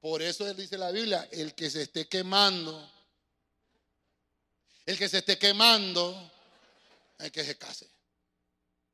Por 0.00 0.22
eso 0.22 0.50
dice 0.54 0.78
la 0.78 0.92
Biblia, 0.92 1.28
el 1.30 1.54
que 1.54 1.68
se 1.68 1.82
esté 1.82 2.08
quemando, 2.08 2.90
el 4.86 4.96
que 4.96 5.10
se 5.10 5.18
esté 5.18 5.36
quemando, 5.36 6.37
hay 7.18 7.30
que 7.30 7.44
se 7.44 7.58
case. 7.58 7.90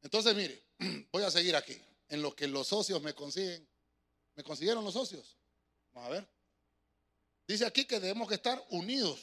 Entonces, 0.02 0.34
mire, 0.34 0.62
voy 1.12 1.22
a 1.22 1.30
seguir 1.30 1.54
aquí. 1.56 1.80
En 2.08 2.22
lo 2.22 2.34
que 2.34 2.46
los 2.46 2.68
socios 2.68 3.00
me 3.02 3.14
consiguen. 3.14 3.66
¿Me 4.34 4.42
consiguieron 4.42 4.84
los 4.84 4.94
socios? 4.94 5.36
Vamos 5.92 6.08
a 6.08 6.12
ver. 6.12 6.28
Dice 7.46 7.66
aquí 7.66 7.84
que 7.84 8.00
debemos 8.00 8.30
estar 8.32 8.62
unidos. 8.70 9.20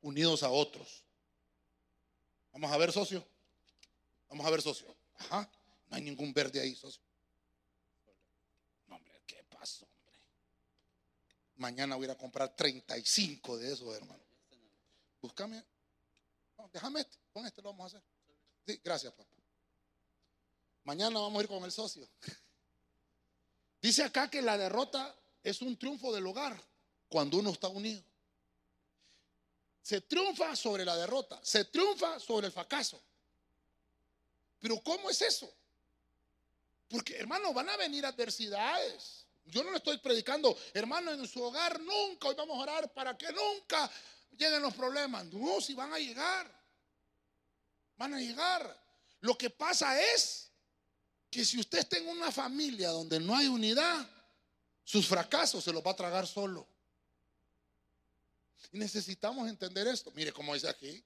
Unidos 0.00 0.42
a 0.42 0.50
otros. 0.50 1.04
Vamos 2.52 2.70
a 2.70 2.76
ver, 2.76 2.92
socio. 2.92 3.26
Vamos 4.28 4.46
a 4.46 4.50
ver, 4.50 4.62
socio. 4.62 4.94
Ajá. 5.16 5.50
No 5.88 5.96
hay 5.96 6.02
ningún 6.02 6.32
verde 6.32 6.60
ahí, 6.60 6.74
socio. 6.74 7.02
No, 8.86 8.96
hombre, 8.96 9.22
¿qué 9.26 9.42
pasó, 9.44 9.84
hombre? 9.84 10.14
Mañana 11.56 11.96
voy 11.96 12.04
a 12.04 12.06
ir 12.06 12.10
a 12.12 12.18
comprar 12.18 12.54
35 12.54 13.58
de 13.58 13.72
esos, 13.72 13.94
hermano. 13.94 14.22
Búscame. 15.20 15.64
Déjame 16.74 17.02
este. 17.02 17.16
Con 17.32 17.46
este 17.46 17.62
lo 17.62 17.70
vamos 17.70 17.94
a 17.94 17.96
hacer. 17.96 18.08
Sí, 18.66 18.80
gracias, 18.82 19.12
papá. 19.12 19.30
Mañana 20.82 21.20
vamos 21.20 21.38
a 21.38 21.42
ir 21.44 21.48
con 21.48 21.62
el 21.62 21.70
socio. 21.70 22.06
Dice 23.80 24.02
acá 24.02 24.28
que 24.28 24.42
la 24.42 24.58
derrota 24.58 25.14
es 25.42 25.62
un 25.62 25.78
triunfo 25.78 26.12
del 26.12 26.26
hogar 26.26 26.60
cuando 27.08 27.38
uno 27.38 27.50
está 27.50 27.68
unido. 27.68 28.02
Se 29.82 30.00
triunfa 30.00 30.56
sobre 30.56 30.84
la 30.84 30.96
derrota, 30.96 31.38
se 31.44 31.66
triunfa 31.66 32.18
sobre 32.18 32.48
el 32.48 32.52
fracaso. 32.52 33.00
Pero 34.58 34.82
¿cómo 34.82 35.10
es 35.10 35.22
eso? 35.22 35.54
Porque, 36.88 37.16
hermano, 37.16 37.52
van 37.52 37.68
a 37.68 37.76
venir 37.76 38.04
adversidades. 38.04 39.26
Yo 39.44 39.62
no 39.62 39.70
le 39.70 39.76
estoy 39.76 39.98
predicando, 39.98 40.56
hermano, 40.72 41.12
en 41.12 41.28
su 41.28 41.40
hogar 41.42 41.78
nunca, 41.80 42.28
hoy 42.28 42.34
vamos 42.34 42.56
a 42.58 42.62
orar 42.62 42.92
para 42.92 43.16
que 43.16 43.30
nunca 43.30 43.90
lleguen 44.30 44.62
los 44.62 44.74
problemas. 44.74 45.26
No, 45.26 45.60
si 45.60 45.74
van 45.74 45.92
a 45.92 45.98
llegar. 45.98 46.63
Van 47.96 48.14
a 48.14 48.20
llegar. 48.20 48.82
Lo 49.20 49.36
que 49.36 49.50
pasa 49.50 50.00
es 50.14 50.50
que 51.30 51.44
si 51.44 51.58
usted 51.58 51.78
está 51.78 51.96
en 51.98 52.08
una 52.08 52.30
familia 52.30 52.90
donde 52.90 53.18
no 53.20 53.34
hay 53.34 53.48
unidad, 53.48 54.08
sus 54.84 55.06
fracasos 55.06 55.64
se 55.64 55.72
los 55.72 55.84
va 55.84 55.92
a 55.92 55.96
tragar 55.96 56.26
solo. 56.26 56.66
Necesitamos 58.72 59.48
entender 59.48 59.86
esto. 59.86 60.10
Mire 60.12 60.32
cómo 60.32 60.54
dice 60.54 60.68
aquí. 60.68 61.04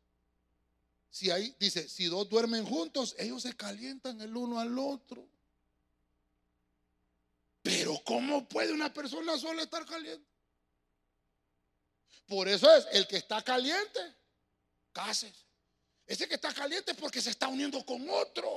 Si 1.11 1.31
ahí 1.31 1.55
dice, 1.59 1.89
si 1.89 2.07
dos 2.07 2.29
duermen 2.29 2.65
juntos, 2.65 3.15
ellos 3.19 3.43
se 3.43 3.57
calientan 3.57 4.21
el 4.21 4.37
uno 4.37 4.61
al 4.61 4.79
otro. 4.79 5.27
Pero 7.63 8.01
¿cómo 8.05 8.49
puede 8.49 8.73
una 8.73 8.93
persona 8.93 9.39
sola 9.39 9.63
estar 9.63 9.85
caliente? 9.85 10.27
Por 12.27 12.49
eso 12.49 12.71
es, 12.75 12.87
el 12.93 13.07
que 13.07 13.17
está 13.17 13.43
caliente, 13.43 14.01
cáses. 14.93 15.48
Ese 16.09 16.27
que 16.27 16.35
está 16.35 16.53
caliente 16.53 16.91
es 16.91 16.97
porque 16.99 17.23
se 17.23 17.31
está 17.31 17.47
uniendo 17.47 17.85
con 17.85 18.09
otro. 18.11 18.49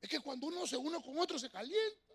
Es 0.00 0.08
que 0.08 0.20
cuando 0.20 0.46
uno 0.46 0.66
se 0.66 0.78
une 0.78 1.02
con 1.02 1.18
otro 1.18 1.38
se 1.38 1.50
calienta 1.50 2.08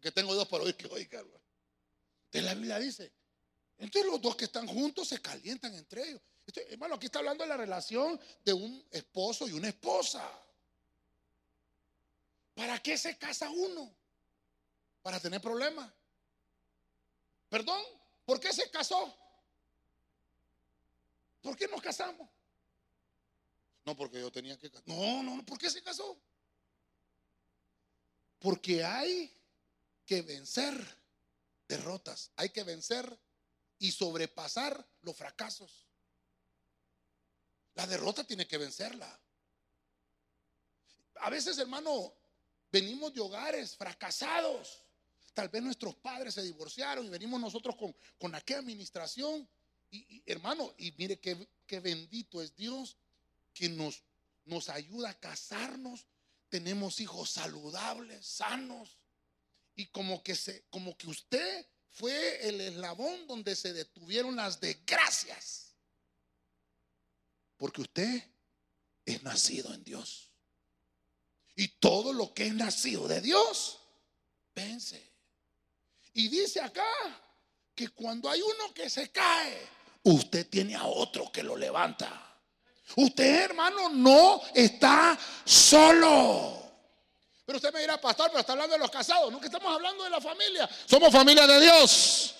que 0.00 0.10
tengo 0.10 0.34
dos 0.34 0.48
para 0.48 0.64
oír 0.64 0.76
que 0.76 0.86
oiga. 0.86 1.20
Entonces 1.20 2.44
la 2.44 2.54
Biblia 2.54 2.78
dice, 2.78 3.12
entonces 3.78 4.10
los 4.10 4.20
dos 4.20 4.36
que 4.36 4.46
están 4.46 4.66
juntos 4.66 5.08
se 5.08 5.20
calientan 5.20 5.74
entre 5.74 6.08
ellos. 6.08 6.20
hermano, 6.68 6.94
aquí 6.94 7.06
está 7.06 7.18
hablando 7.18 7.44
de 7.44 7.48
la 7.48 7.56
relación 7.56 8.18
de 8.44 8.52
un 8.52 8.84
esposo 8.90 9.46
y 9.46 9.52
una 9.52 9.68
esposa. 9.68 10.26
¿Para 12.54 12.78
qué 12.78 12.96
se 12.96 13.16
casa 13.16 13.50
uno? 13.50 13.94
Para 15.02 15.20
tener 15.20 15.40
problemas. 15.40 15.90
Perdón, 17.48 17.82
¿por 18.24 18.38
qué 18.38 18.52
se 18.52 18.70
casó? 18.70 19.16
¿Por 21.42 21.56
qué 21.56 21.66
nos 21.68 21.80
casamos? 21.80 22.28
No, 23.84 23.96
porque 23.96 24.20
yo 24.20 24.30
tenía 24.30 24.56
que 24.58 24.70
casar. 24.70 24.86
No, 24.86 25.22
no, 25.22 25.44
¿por 25.44 25.58
qué 25.58 25.70
se 25.70 25.82
casó? 25.82 26.20
Porque 28.38 28.84
hay 28.84 29.32
que 30.04 30.22
vencer 30.22 30.74
derrotas, 31.68 32.30
hay 32.36 32.50
que 32.50 32.64
vencer 32.64 33.18
y 33.78 33.92
sobrepasar 33.92 34.86
los 35.02 35.16
fracasos. 35.16 35.86
La 37.74 37.86
derrota 37.86 38.24
tiene 38.24 38.46
que 38.46 38.58
vencerla. 38.58 39.20
A 41.16 41.30
veces, 41.30 41.58
hermano, 41.58 42.12
venimos 42.70 43.14
de 43.14 43.20
hogares 43.20 43.76
fracasados. 43.76 44.82
Tal 45.32 45.48
vez 45.48 45.62
nuestros 45.62 45.94
padres 45.96 46.34
se 46.34 46.42
divorciaron 46.42 47.06
y 47.06 47.08
venimos 47.08 47.40
nosotros 47.40 47.76
con, 47.76 47.94
con 48.18 48.34
aquella 48.34 48.60
administración. 48.60 49.48
Y, 49.90 50.22
hermano, 50.26 50.74
y 50.78 50.92
mire 50.92 51.18
qué, 51.18 51.48
qué 51.66 51.80
bendito 51.80 52.42
es 52.42 52.54
Dios 52.54 52.96
que 53.52 53.68
nos, 53.68 54.02
nos 54.44 54.68
ayuda 54.68 55.10
a 55.10 55.18
casarnos. 55.18 56.06
Tenemos 56.48 57.00
hijos 57.00 57.30
saludables, 57.30 58.26
sanos 58.26 58.98
y 59.76 59.86
como 59.86 60.22
que 60.22 60.34
se 60.34 60.66
como 60.68 60.96
que 60.96 61.08
usted 61.08 61.66
fue 61.90 62.48
el 62.48 62.60
eslabón 62.60 63.26
donde 63.26 63.56
se 63.56 63.72
detuvieron 63.72 64.36
las 64.36 64.60
desgracias. 64.60 65.74
Porque 67.56 67.82
usted 67.82 68.22
es 69.04 69.22
nacido 69.22 69.72
en 69.74 69.84
Dios. 69.84 70.32
Y 71.56 71.68
todo 71.68 72.12
lo 72.12 72.32
que 72.32 72.46
es 72.46 72.54
nacido 72.54 73.08
de 73.08 73.20
Dios 73.20 73.80
vence. 74.54 75.10
Y 76.14 76.28
dice 76.28 76.60
acá 76.60 76.84
que 77.74 77.88
cuando 77.88 78.30
hay 78.30 78.40
uno 78.40 78.72
que 78.72 78.88
se 78.88 79.10
cae, 79.10 79.68
usted 80.04 80.48
tiene 80.48 80.74
a 80.74 80.86
otro 80.86 81.30
que 81.30 81.42
lo 81.42 81.56
levanta. 81.56 82.29
Usted, 82.96 83.44
hermano, 83.44 83.88
no 83.90 84.42
está 84.54 85.18
solo. 85.44 86.60
Pero 87.44 87.56
usted 87.56 87.72
me 87.72 87.80
dirá, 87.80 88.00
pastor, 88.00 88.28
pero 88.28 88.40
está 88.40 88.52
hablando 88.52 88.74
de 88.74 88.78
los 88.78 88.90
casados. 88.90 89.36
Que 89.40 89.46
estamos 89.46 89.74
hablando 89.74 90.04
de 90.04 90.10
la 90.10 90.20
familia. 90.20 90.68
Somos 90.86 91.12
familia 91.12 91.46
de 91.46 91.60
Dios. 91.60 92.34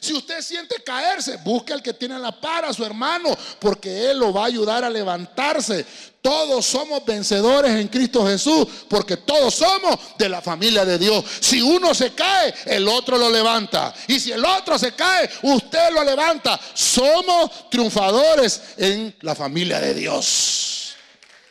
Si 0.00 0.12
usted 0.12 0.40
siente 0.42 0.82
caerse, 0.82 1.36
busque 1.38 1.72
al 1.72 1.82
que 1.82 1.94
tiene 1.94 2.18
la 2.18 2.32
par 2.32 2.64
a 2.64 2.72
su 2.72 2.84
hermano, 2.84 3.36
porque 3.58 4.10
él 4.10 4.18
lo 4.18 4.32
va 4.32 4.42
a 4.42 4.46
ayudar 4.46 4.84
a 4.84 4.90
levantarse. 4.90 5.84
Todos 6.20 6.66
somos 6.66 7.04
vencedores 7.04 7.70
en 7.72 7.88
Cristo 7.88 8.26
Jesús, 8.26 8.66
porque 8.88 9.16
todos 9.16 9.54
somos 9.54 9.98
de 10.18 10.28
la 10.28 10.42
familia 10.42 10.84
de 10.84 10.98
Dios. 10.98 11.24
Si 11.40 11.62
uno 11.62 11.94
se 11.94 12.14
cae, 12.14 12.52
el 12.66 12.88
otro 12.88 13.16
lo 13.16 13.30
levanta. 13.30 13.94
Y 14.08 14.18
si 14.18 14.32
el 14.32 14.44
otro 14.44 14.78
se 14.78 14.92
cae, 14.92 15.30
usted 15.42 15.92
lo 15.92 16.02
levanta. 16.02 16.58
Somos 16.74 17.70
triunfadores 17.70 18.60
en 18.76 19.16
la 19.20 19.34
familia 19.34 19.80
de 19.80 19.94
Dios. 19.94 20.96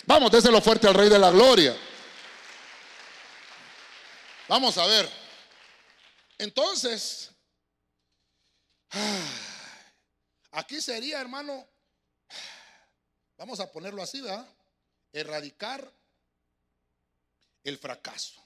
Vamos, 0.05 0.31
déselo 0.31 0.61
fuerte 0.61 0.87
al 0.87 0.93
Rey 0.93 1.09
de 1.09 1.19
la 1.19 1.31
Gloria. 1.31 1.75
Vamos 4.47 4.77
a 4.77 4.85
ver. 4.85 5.09
Entonces, 6.37 7.31
aquí 10.51 10.81
sería, 10.81 11.19
hermano, 11.19 11.67
vamos 13.37 13.59
a 13.59 13.71
ponerlo 13.71 14.01
así, 14.01 14.21
¿verdad? 14.21 14.47
Erradicar 15.11 15.91
el 17.63 17.77
fracaso. 17.77 18.41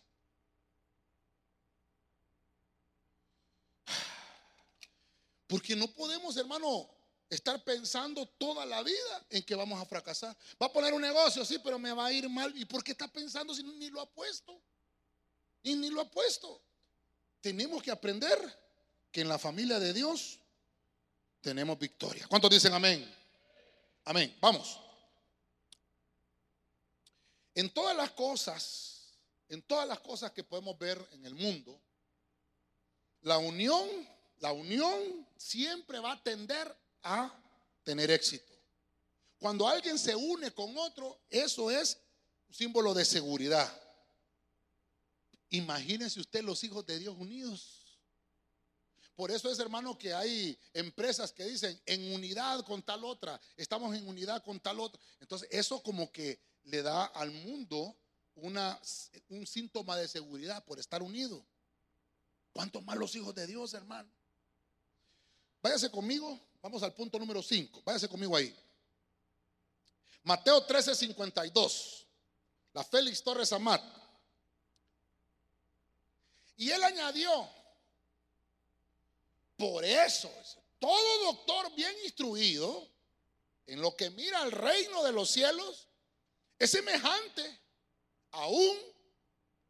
Porque 5.47 5.75
no 5.75 5.87
podemos, 5.93 6.35
hermano, 6.37 6.89
estar 7.29 7.63
pensando 7.63 8.27
toda 8.27 8.65
la 8.65 8.81
vida 8.81 9.25
en 9.29 9.43
que 9.43 9.55
vamos 9.55 9.79
a 9.79 9.85
fracasar. 9.85 10.35
Va 10.61 10.65
a 10.67 10.73
poner 10.73 10.93
un 10.93 11.01
negocio, 11.01 11.45
sí, 11.45 11.59
pero 11.59 11.77
me 11.77 11.93
va 11.93 12.07
a 12.07 12.11
ir 12.11 12.27
mal. 12.29 12.55
¿Y 12.57 12.65
por 12.65 12.83
qué 12.83 12.91
está 12.91 13.07
pensando 13.07 13.53
si 13.53 13.63
ni 13.63 13.89
lo 13.89 14.01
ha 14.01 14.09
puesto? 14.09 14.59
Y 15.61 15.75
ni 15.75 15.89
lo 15.89 16.01
ha 16.01 16.09
puesto. 16.09 16.63
Tenemos 17.41 17.83
que 17.83 17.91
aprender 17.91 18.37
que 19.11 19.21
en 19.21 19.29
la 19.29 19.39
familia 19.39 19.79
de 19.79 19.93
Dios 19.93 20.38
tenemos 21.41 21.77
victoria. 21.77 22.27
¿Cuántos 22.27 22.49
dicen 22.49 22.73
amén? 22.73 23.09
Amén. 24.05 24.35
Vamos. 24.41 24.79
En 27.55 27.69
todas 27.71 27.95
las 27.95 28.11
cosas, 28.11 29.17
en 29.49 29.61
todas 29.61 29.87
las 29.87 29.99
cosas 29.99 30.31
que 30.31 30.43
podemos 30.43 30.77
ver 30.77 31.05
en 31.11 31.25
el 31.25 31.35
mundo, 31.35 31.79
la 33.21 33.37
unión, 33.37 33.87
la 34.39 34.51
unión 34.51 35.27
siempre 35.37 35.99
va 35.99 36.13
a 36.13 36.23
tender 36.23 36.75
a 37.03 37.33
tener 37.83 38.11
éxito. 38.11 38.53
Cuando 39.39 39.67
alguien 39.67 39.97
se 39.97 40.15
une 40.15 40.51
con 40.51 40.77
otro, 40.77 41.19
eso 41.29 41.71
es 41.71 41.97
un 42.47 42.53
símbolo 42.53 42.93
de 42.93 43.05
seguridad. 43.05 43.71
Imagínense 45.49 46.19
usted 46.19 46.43
los 46.43 46.63
hijos 46.63 46.85
de 46.85 46.99
Dios 46.99 47.15
unidos. 47.17 47.78
Por 49.19 49.31
eso 49.31 49.51
es, 49.51 49.59
hermano, 49.59 49.97
que 49.97 50.13
hay 50.13 50.57
empresas 50.73 51.33
que 51.33 51.43
dicen 51.43 51.77
en 51.85 52.13
unidad 52.13 52.63
con 52.63 52.81
tal 52.81 53.03
otra, 53.03 53.37
estamos 53.57 53.93
en 53.93 54.07
unidad 54.07 54.41
con 54.41 54.61
tal 54.61 54.79
otra. 54.79 55.01
Entonces, 55.19 55.49
eso 55.51 55.83
como 55.83 56.09
que 56.09 56.39
le 56.63 56.81
da 56.81 57.03
al 57.03 57.29
mundo 57.29 57.97
una, 58.35 58.79
un 59.27 59.45
síntoma 59.45 59.97
de 59.97 60.07
seguridad 60.07 60.63
por 60.63 60.79
estar 60.79 61.03
unido. 61.03 61.45
¿Cuántos 62.53 62.81
más 62.85 62.95
los 62.95 63.13
hijos 63.13 63.35
de 63.35 63.45
Dios, 63.45 63.73
hermano? 63.73 64.09
Váyase 65.61 65.91
conmigo 65.91 66.39
Vamos 66.61 66.81
al 66.81 66.93
punto 66.93 67.19
número 67.19 67.43
5. 67.43 67.81
Váyase 67.83 68.07
conmigo 68.07 68.37
ahí. 68.37 68.57
Mateo 70.23 70.63
13, 70.63 70.95
52. 70.95 72.07
La 72.71 72.85
Félix 72.85 73.21
Torres 73.21 73.51
Amat. 73.51 73.83
Y 76.55 76.71
él 76.71 76.81
añadió, 76.81 77.49
por 79.59 79.83
eso, 79.83 80.31
todo 80.79 81.25
doctor 81.25 81.75
bien 81.75 81.93
instruido 82.05 82.87
en 83.67 83.81
lo 83.81 83.93
que 83.93 84.09
mira 84.09 84.39
al 84.39 84.53
reino 84.53 85.03
de 85.03 85.11
los 85.11 85.29
cielos 85.29 85.89
es 86.57 86.71
semejante 86.71 87.59
a 88.31 88.47
un 88.47 88.77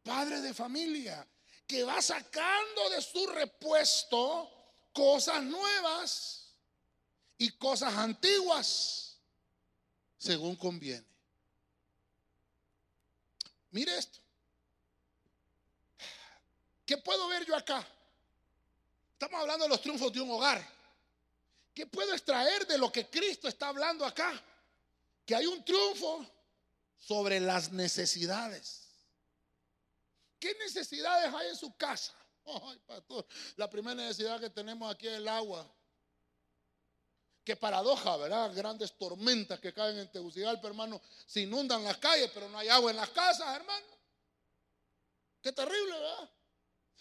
padre 0.04 0.42
de 0.42 0.54
familia 0.54 1.26
que 1.66 1.82
va 1.82 2.00
sacando 2.00 2.90
de 2.90 3.02
su 3.02 3.26
repuesto 3.26 4.48
cosas 4.92 5.42
nuevas 5.42 6.54
y 7.36 7.50
cosas 7.50 7.92
antiguas 7.94 9.18
según 10.18 10.54
conviene. 10.54 11.06
Mire 13.72 13.98
esto. 13.98 14.20
¿Qué 16.86 16.96
puedo 16.96 17.26
ver 17.26 17.44
yo 17.44 17.56
acá? 17.56 17.84
Estamos 19.20 19.42
hablando 19.42 19.64
de 19.66 19.68
los 19.68 19.82
triunfos 19.82 20.10
de 20.14 20.22
un 20.22 20.30
hogar. 20.30 20.66
¿Qué 21.74 21.86
puedo 21.86 22.10
extraer 22.14 22.66
de 22.66 22.78
lo 22.78 22.90
que 22.90 23.10
Cristo 23.10 23.48
está 23.48 23.68
hablando 23.68 24.06
acá? 24.06 24.32
Que 25.26 25.34
hay 25.34 25.44
un 25.44 25.62
triunfo 25.62 26.26
sobre 26.96 27.38
las 27.38 27.70
necesidades. 27.70 28.88
¿Qué 30.38 30.54
necesidades 30.54 31.34
hay 31.34 31.50
en 31.50 31.56
su 31.56 31.76
casa? 31.76 32.14
Ay, 32.46 32.78
pastor, 32.86 33.26
la 33.56 33.68
primera 33.68 33.94
necesidad 33.94 34.40
que 34.40 34.48
tenemos 34.48 34.90
aquí 34.90 35.06
es 35.06 35.18
el 35.18 35.28
agua. 35.28 35.70
Qué 37.44 37.56
paradoja, 37.56 38.16
¿verdad? 38.16 38.54
Grandes 38.54 38.96
tormentas 38.96 39.60
que 39.60 39.74
caen 39.74 39.98
en 39.98 40.10
Tegucigalpa, 40.10 40.66
hermano. 40.66 40.98
Se 41.26 41.42
inundan 41.42 41.84
las 41.84 41.98
calles, 41.98 42.30
pero 42.32 42.48
no 42.48 42.56
hay 42.56 42.70
agua 42.70 42.90
en 42.90 42.96
las 42.96 43.10
casas, 43.10 43.54
hermano. 43.54 43.86
Qué 45.42 45.52
terrible, 45.52 45.92
¿verdad? 45.92 46.30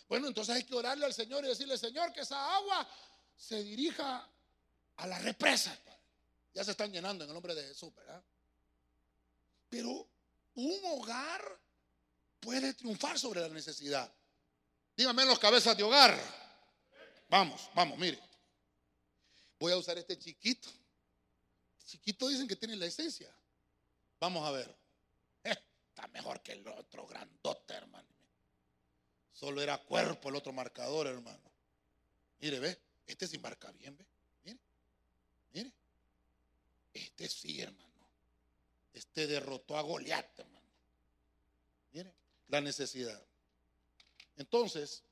Bueno, 0.10 0.28
entonces 0.28 0.56
hay 0.56 0.64
que 0.64 0.74
orarle 0.74 1.06
al 1.06 1.14
Señor 1.14 1.46
y 1.46 1.50
decirle, 1.50 1.78
Señor, 1.78 2.12
que 2.12 2.22
esa 2.22 2.56
agua 2.56 2.90
se 3.38 3.64
dirija 3.64 4.28
a 4.98 5.08
la 5.08 5.20
represa. 5.20 5.78
Ya 6.52 6.64
se 6.64 6.72
están 6.72 6.92
llenando 6.92 7.24
en 7.24 7.30
el 7.30 7.34
nombre 7.36 7.54
de 7.54 7.64
Jesús, 7.68 7.94
¿verdad? 7.94 8.22
Pero 9.70 10.10
un 10.56 10.80
hogar 10.86 11.62
puede 12.40 12.74
triunfar 12.74 13.20
sobre 13.20 13.42
la 13.42 13.50
necesidad. 13.50 14.12
Dígame 14.98 15.26
los 15.26 15.38
cabezas 15.38 15.78
de 15.78 15.84
hogar. 15.84 16.20
Vamos, 17.30 17.70
vamos, 17.76 17.98
mire. 18.00 18.20
Voy 19.60 19.72
a 19.72 19.78
usar 19.78 19.96
este 20.00 20.18
chiquito. 20.18 20.70
Chiquito 21.86 22.28
dicen 22.28 22.48
que 22.48 22.56
tiene 22.56 22.76
la 22.76 22.88
esencia. 22.88 23.32
Vamos 24.20 24.48
a 24.48 24.52
ver. 24.52 24.76
Está 25.44 26.08
mejor 26.08 26.42
que 26.42 26.54
el 26.54 26.68
otro 26.68 27.06
grandote, 27.06 27.76
hermano. 27.76 28.19
Solo 29.40 29.62
era 29.62 29.78
cuerpo 29.78 30.30
el 30.30 30.36
otro 30.36 30.52
marcador, 30.52 31.08
hermano. 31.08 31.52
Mire, 32.40 32.60
ve. 32.60 32.78
Este 33.08 33.28
sí 33.28 33.38
marca 33.38 33.72
bien, 33.72 33.96
ve. 33.96 34.06
Mire. 34.44 34.60
Mire. 35.54 35.72
Este 36.94 37.30
sí, 37.30 37.62
hermano. 37.62 38.10
Este 38.94 39.28
derrotó 39.28 39.78
a 39.78 39.82
Goliat, 39.82 40.40
hermano. 40.40 40.68
Mire. 41.94 42.14
La 42.50 42.60
necesidad. 42.60 43.22
Entonces, 44.36 45.04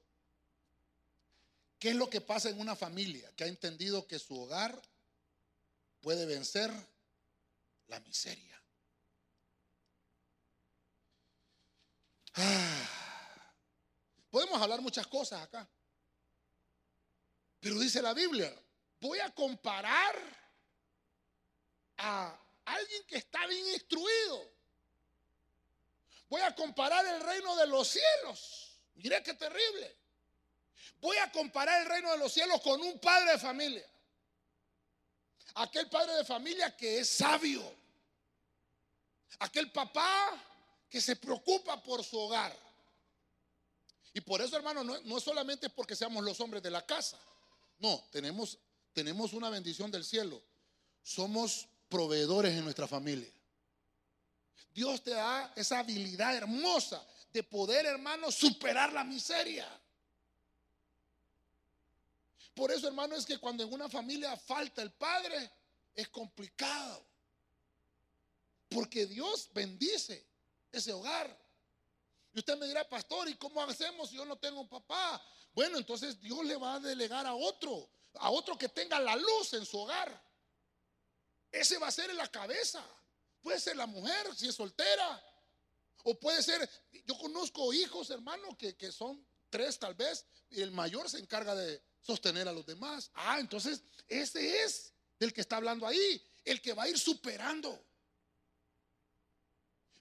¿Qué 1.79 1.89
es 1.89 1.95
lo 1.95 2.09
que 2.09 2.21
pasa 2.21 2.49
en 2.49 2.59
una 2.59 2.75
familia 2.75 3.31
que 3.35 3.43
ha 3.43 3.47
entendido 3.47 4.07
que 4.07 4.17
su 4.17 4.35
hogar 4.39 4.81
puede 6.01 6.25
vencer 6.25 6.71
la 7.87 7.99
miseria? 7.99 8.59
Ah, 12.33 12.96
podemos 14.37 14.61
hablar 14.61 14.81
muchas 14.81 15.07
cosas 15.07 15.41
acá. 15.41 15.67
Pero 17.59 17.79
dice 17.79 18.03
la 18.03 18.13
Biblia, 18.13 18.53
voy 19.01 19.17
a 19.17 19.33
comparar 19.33 20.15
a 21.97 22.39
alguien 22.65 23.03
que 23.07 23.17
está 23.17 23.47
bien 23.47 23.67
instruido. 23.69 24.53
Voy 26.29 26.41
a 26.41 26.53
comparar 26.53 27.03
el 27.07 27.19
reino 27.21 27.55
de 27.55 27.65
los 27.65 27.87
cielos. 27.87 28.79
Mire 28.93 29.23
qué 29.23 29.33
terrible. 29.33 29.97
Voy 31.01 31.17
a 31.17 31.31
comparar 31.31 31.81
el 31.81 31.87
reino 31.87 32.11
de 32.11 32.19
los 32.19 32.31
cielos 32.31 32.61
con 32.61 32.79
un 32.79 32.99
padre 32.99 33.31
de 33.31 33.39
familia. 33.39 33.89
Aquel 35.55 35.89
padre 35.89 36.13
de 36.13 36.25
familia 36.25 36.77
que 36.77 36.99
es 36.99 37.09
sabio. 37.09 37.75
Aquel 39.39 39.71
papá 39.71 40.39
que 40.87 41.01
se 41.01 41.15
preocupa 41.15 41.81
por 41.81 42.03
su 42.03 42.19
hogar. 42.19 42.66
Y 44.17 44.21
por 44.21 44.41
eso, 44.41 44.57
hermano, 44.57 44.83
no, 44.83 44.99
no 45.01 45.19
solamente 45.19 45.69
porque 45.69 45.95
seamos 45.95 46.23
los 46.23 46.41
hombres 46.41 46.63
de 46.63 46.71
la 46.71 46.83
casa. 46.83 47.19
No, 47.77 48.03
tenemos, 48.11 48.57
tenemos 48.91 49.31
una 49.31 49.51
bendición 49.51 49.91
del 49.91 50.03
cielo. 50.03 50.41
Somos 51.03 51.67
proveedores 51.87 52.57
en 52.57 52.63
nuestra 52.63 52.87
familia. 52.87 53.31
Dios 54.73 55.03
te 55.03 55.11
da 55.11 55.53
esa 55.55 55.77
habilidad 55.77 56.35
hermosa 56.35 57.05
de 57.31 57.43
poder, 57.43 57.85
hermano, 57.85 58.31
superar 58.31 58.91
la 58.91 59.03
miseria. 59.03 59.69
Por 62.55 62.71
eso, 62.71 62.87
hermano, 62.87 63.13
es 63.13 63.23
que 63.23 63.37
cuando 63.37 63.63
en 63.63 63.71
una 63.71 63.87
familia 63.87 64.35
falta 64.35 64.81
el 64.81 64.93
padre, 64.93 65.51
es 65.93 66.09
complicado. 66.09 67.05
Porque 68.67 69.05
Dios 69.05 69.51
bendice 69.53 70.25
ese 70.71 70.91
hogar. 70.91 71.37
Y 72.37 72.39
usted 72.39 72.55
me 72.55 72.67
dirá, 72.67 72.87
pastor, 72.87 73.27
¿y 73.27 73.33
cómo 73.33 73.59
hacemos 73.63 74.11
si 74.11 74.15
yo 74.15 74.23
no 74.23 74.37
tengo 74.37 74.61
un 74.61 74.69
papá? 74.69 75.19
Bueno, 75.53 75.79
entonces 75.79 76.19
Dios 76.19 76.45
le 76.45 76.55
va 76.55 76.75
a 76.75 76.79
delegar 76.79 77.25
a 77.25 77.33
otro, 77.33 77.89
a 78.13 78.29
otro 78.29 78.55
que 78.55 78.69
tenga 78.69 78.99
la 78.99 79.15
luz 79.15 79.53
en 79.53 79.65
su 79.65 79.79
hogar. 79.79 80.23
Ese 81.51 81.79
va 81.79 81.87
a 81.87 81.91
ser 81.91 82.13
la 82.13 82.27
cabeza. 82.27 82.85
Puede 83.41 83.59
ser 83.59 83.75
la 83.75 83.87
mujer 83.87 84.35
si 84.35 84.47
es 84.47 84.53
soltera. 84.53 85.19
O 86.03 86.19
puede 86.19 86.43
ser, 86.43 86.69
yo 87.07 87.17
conozco 87.17 87.73
hijos, 87.73 88.11
hermano, 88.11 88.55
que, 88.55 88.77
que 88.77 88.91
son 88.91 89.27
tres 89.49 89.79
tal 89.79 89.95
vez, 89.95 90.23
y 90.51 90.61
el 90.61 90.69
mayor 90.69 91.09
se 91.09 91.17
encarga 91.17 91.55
de, 91.55 91.81
sostener 92.07 92.47
a 92.47 92.53
los 92.53 92.67
demás. 92.67 93.09
Ah, 93.15 93.39
entonces 93.39 93.81
ese 94.07 94.63
es 94.63 94.93
del 95.19 95.33
que 95.33 95.41
está 95.41 95.57
hablando 95.57 95.87
ahí, 95.87 96.23
el 96.45 96.61
que 96.61 96.73
va 96.73 96.83
a 96.83 96.87
ir 96.87 96.99
superando. 96.99 97.86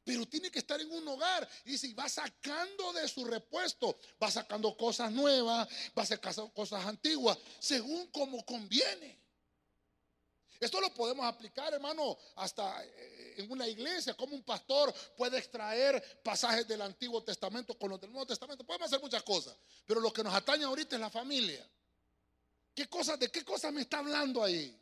Pero 0.07 0.25
tiene 0.25 0.53
que 0.53 0.61
estar 0.61 0.81
en 0.81 0.89
un 0.93 1.07
hogar. 1.09 1.49
Y 1.65 1.77
si 1.77 1.93
va 1.93 2.09
sacando 2.09 2.93
de 2.93 3.09
su 3.09 3.25
repuesto, 3.25 3.99
va 4.23 4.31
sacando 4.31 4.77
cosas 4.77 5.11
nuevas, 5.11 5.69
va 5.99 6.07
sacando 6.07 6.49
cosas 6.51 6.87
antiguas, 6.87 7.37
según 7.59 8.07
como 8.13 8.47
conviene. 8.47 9.19
Esto 10.61 10.81
lo 10.81 10.95
podemos 10.95 11.27
aplicar, 11.27 11.75
hermano, 11.75 12.17
hasta 12.37 12.85
eh, 12.85 13.35
en 13.39 13.51
una 13.51 13.67
iglesia, 13.67 14.15
como 14.15 14.37
un 14.37 14.45
pastor 14.45 14.95
puede 15.17 15.39
extraer 15.39 16.01
pasajes 16.23 16.69
del 16.69 16.83
Antiguo 16.83 17.25
Testamento 17.25 17.77
con 17.77 17.91
los 17.91 18.01
del 18.01 18.13
Nuevo 18.13 18.27
Testamento. 18.27 18.63
Podemos 18.63 18.87
hacer 18.87 19.01
muchas 19.01 19.25
cosas, 19.25 19.57
pero 19.85 19.99
lo 19.99 20.13
que 20.13 20.23
nos 20.23 20.33
atañe 20.33 20.65
ahorita 20.65 20.95
es 20.95 21.01
la 21.01 21.11
familia. 21.11 21.69
¿Qué 22.73 22.89
cosas, 22.89 23.19
¿De 23.19 23.29
qué 23.29 23.45
cosas 23.45 23.73
me 23.73 23.81
está 23.81 23.99
hablando 23.99 24.45
ahí? 24.45 24.81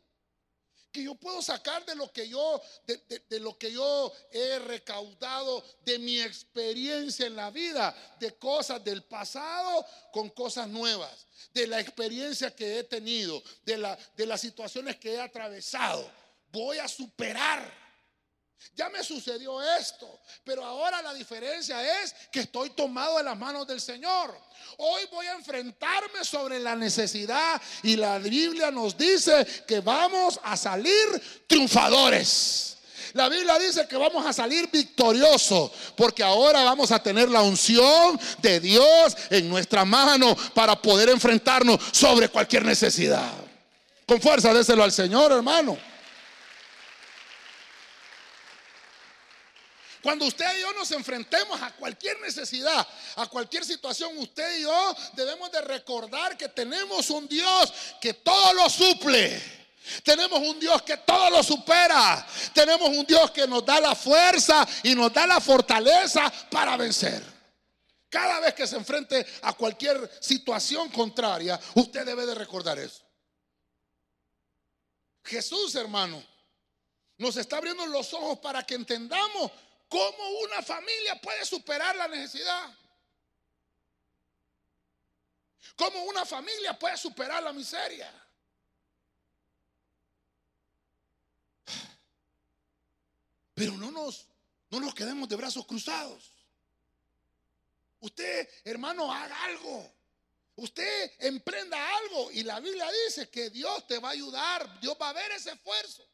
Que 0.95 1.03
yo 1.03 1.13
puedo 1.15 1.41
sacar 1.41 1.85
de 1.85 1.93
lo 1.93 2.09
que 2.09 2.29
yo 2.29 2.61
de, 2.87 3.39
lo 3.41 3.57
que 3.57 3.69
yo 3.69 4.13
he 4.31 4.59
recaudado 4.59 5.61
de 5.83 5.99
mi 5.99 6.21
experiencia 6.21 7.27
en 7.27 7.35
la 7.35 7.51
vida, 7.51 7.93
de 8.17 8.33
cosas 8.35 8.81
del 8.81 9.03
pasado 9.03 9.85
con 10.13 10.29
cosas 10.29 10.69
nuevas, 10.69 11.27
de 11.53 11.67
la 11.67 11.81
experiencia 11.81 12.55
que 12.55 12.79
he 12.79 12.83
tenido, 12.85 13.43
de, 13.65 13.77
la, 13.77 13.99
de 14.15 14.25
las 14.25 14.39
situaciones 14.39 14.95
que 14.95 15.15
he 15.15 15.19
atravesado. 15.19 16.09
Voy 16.53 16.77
a 16.77 16.87
superar 16.87 17.84
ya 18.75 18.89
me 18.89 19.03
sucedió 19.03 19.61
esto, 19.77 20.19
pero 20.43 20.65
ahora 20.65 21.01
la 21.01 21.13
diferencia 21.13 22.03
es 22.03 22.15
que 22.31 22.41
estoy 22.41 22.71
tomado 22.71 23.17
de 23.17 23.23
las 23.23 23.37
manos 23.37 23.67
del 23.67 23.79
Señor. 23.79 24.37
Hoy 24.77 25.01
voy 25.11 25.27
a 25.27 25.33
enfrentarme 25.33 26.23
sobre 26.23 26.59
la 26.59 26.75
necesidad 26.75 27.61
y 27.83 27.95
la 27.95 28.17
Biblia 28.19 28.71
nos 28.71 28.97
dice 28.97 29.45
que 29.67 29.79
vamos 29.79 30.39
a 30.43 30.57
salir 30.57 31.45
triunfadores. 31.47 32.75
La 33.13 33.29
Biblia 33.29 33.57
dice 33.57 33.87
que 33.87 33.95
vamos 33.95 34.25
a 34.25 34.33
salir 34.33 34.69
victoriosos 34.69 35.71
porque 35.95 36.21
ahora 36.21 36.63
vamos 36.65 36.91
a 36.91 37.01
tener 37.01 37.29
la 37.29 37.41
unción 37.41 38.19
de 38.41 38.59
Dios 38.59 39.15
en 39.29 39.47
nuestra 39.47 39.85
mano 39.85 40.35
para 40.53 40.75
poder 40.81 41.09
enfrentarnos 41.09 41.79
sobre 41.93 42.27
cualquier 42.27 42.65
necesidad. 42.65 43.31
Con 44.05 44.19
fuerza, 44.19 44.53
déselo 44.53 44.83
al 44.83 44.91
Señor, 44.91 45.31
hermano. 45.31 45.77
Cuando 50.05 50.25
usted 50.25 50.45
y 50.55 50.61
yo 50.61 50.71
nos 50.73 50.91
enfrentemos 50.91 51.59
a 51.59 51.71
cualquier 51.71 52.19
necesidad, 52.19 52.87
a 53.15 53.25
cualquier 53.25 53.65
situación, 53.65 54.15
usted 54.19 54.59
y 54.59 54.61
yo 54.61 54.95
debemos 55.13 55.51
de 55.51 55.61
recordar 55.61 56.37
que 56.37 56.47
tenemos 56.47 57.09
un 57.09 57.27
Dios 57.27 57.73
que 57.99 58.13
todo 58.13 58.53
lo 58.53 58.69
suple. 58.69 59.41
Tenemos 60.03 60.37
un 60.41 60.59
Dios 60.59 60.83
que 60.83 60.97
todo 60.97 61.31
lo 61.31 61.41
supera. 61.41 62.23
Tenemos 62.53 62.89
un 62.89 63.03
Dios 63.03 63.31
que 63.31 63.47
nos 63.47 63.65
da 63.65 63.79
la 63.79 63.95
fuerza 63.95 64.63
y 64.83 64.93
nos 64.93 65.11
da 65.11 65.25
la 65.25 65.41
fortaleza 65.41 66.31
para 66.51 66.77
vencer. 66.77 67.23
Cada 68.07 68.39
vez 68.41 68.53
que 68.53 68.67
se 68.67 68.75
enfrente 68.75 69.25
a 69.41 69.53
cualquier 69.53 70.07
situación 70.21 70.89
contraria, 70.89 71.59
usted 71.73 72.05
debe 72.05 72.27
de 72.27 72.35
recordar 72.35 72.77
eso. 72.77 73.01
Jesús, 75.23 75.73
hermano, 75.73 76.23
nos 77.17 77.37
está 77.37 77.57
abriendo 77.57 77.87
los 77.87 78.13
ojos 78.13 78.37
para 78.37 78.63
que 78.63 78.75
entendamos 78.75 79.51
¿Cómo 79.89 80.29
una 80.41 80.61
familia 80.61 81.19
puede 81.21 81.45
superar 81.45 81.95
la 81.95 82.07
necesidad? 82.07 82.75
¿Cómo 85.75 86.03
una 86.03 86.25
familia 86.25 86.77
puede 86.77 86.97
superar 86.97 87.43
la 87.43 87.53
miseria? 87.53 88.11
Pero 93.53 93.77
no 93.77 93.91
nos, 93.91 94.27
no 94.69 94.79
nos 94.79 94.93
quedemos 94.93 95.29
de 95.29 95.35
brazos 95.35 95.65
cruzados. 95.65 96.33
Usted, 97.99 98.49
hermano, 98.63 99.11
haga 99.11 99.43
algo. 99.45 99.93
Usted 100.57 101.11
emprenda 101.19 101.97
algo 101.97 102.31
y 102.31 102.43
la 102.43 102.59
Biblia 102.59 102.89
dice 103.05 103.29
que 103.29 103.49
Dios 103.49 103.87
te 103.87 103.99
va 103.99 104.09
a 104.09 104.11
ayudar, 104.11 104.79
Dios 104.79 104.95
va 105.01 105.09
a 105.09 105.13
ver 105.13 105.31
ese 105.31 105.51
esfuerzo. 105.51 106.07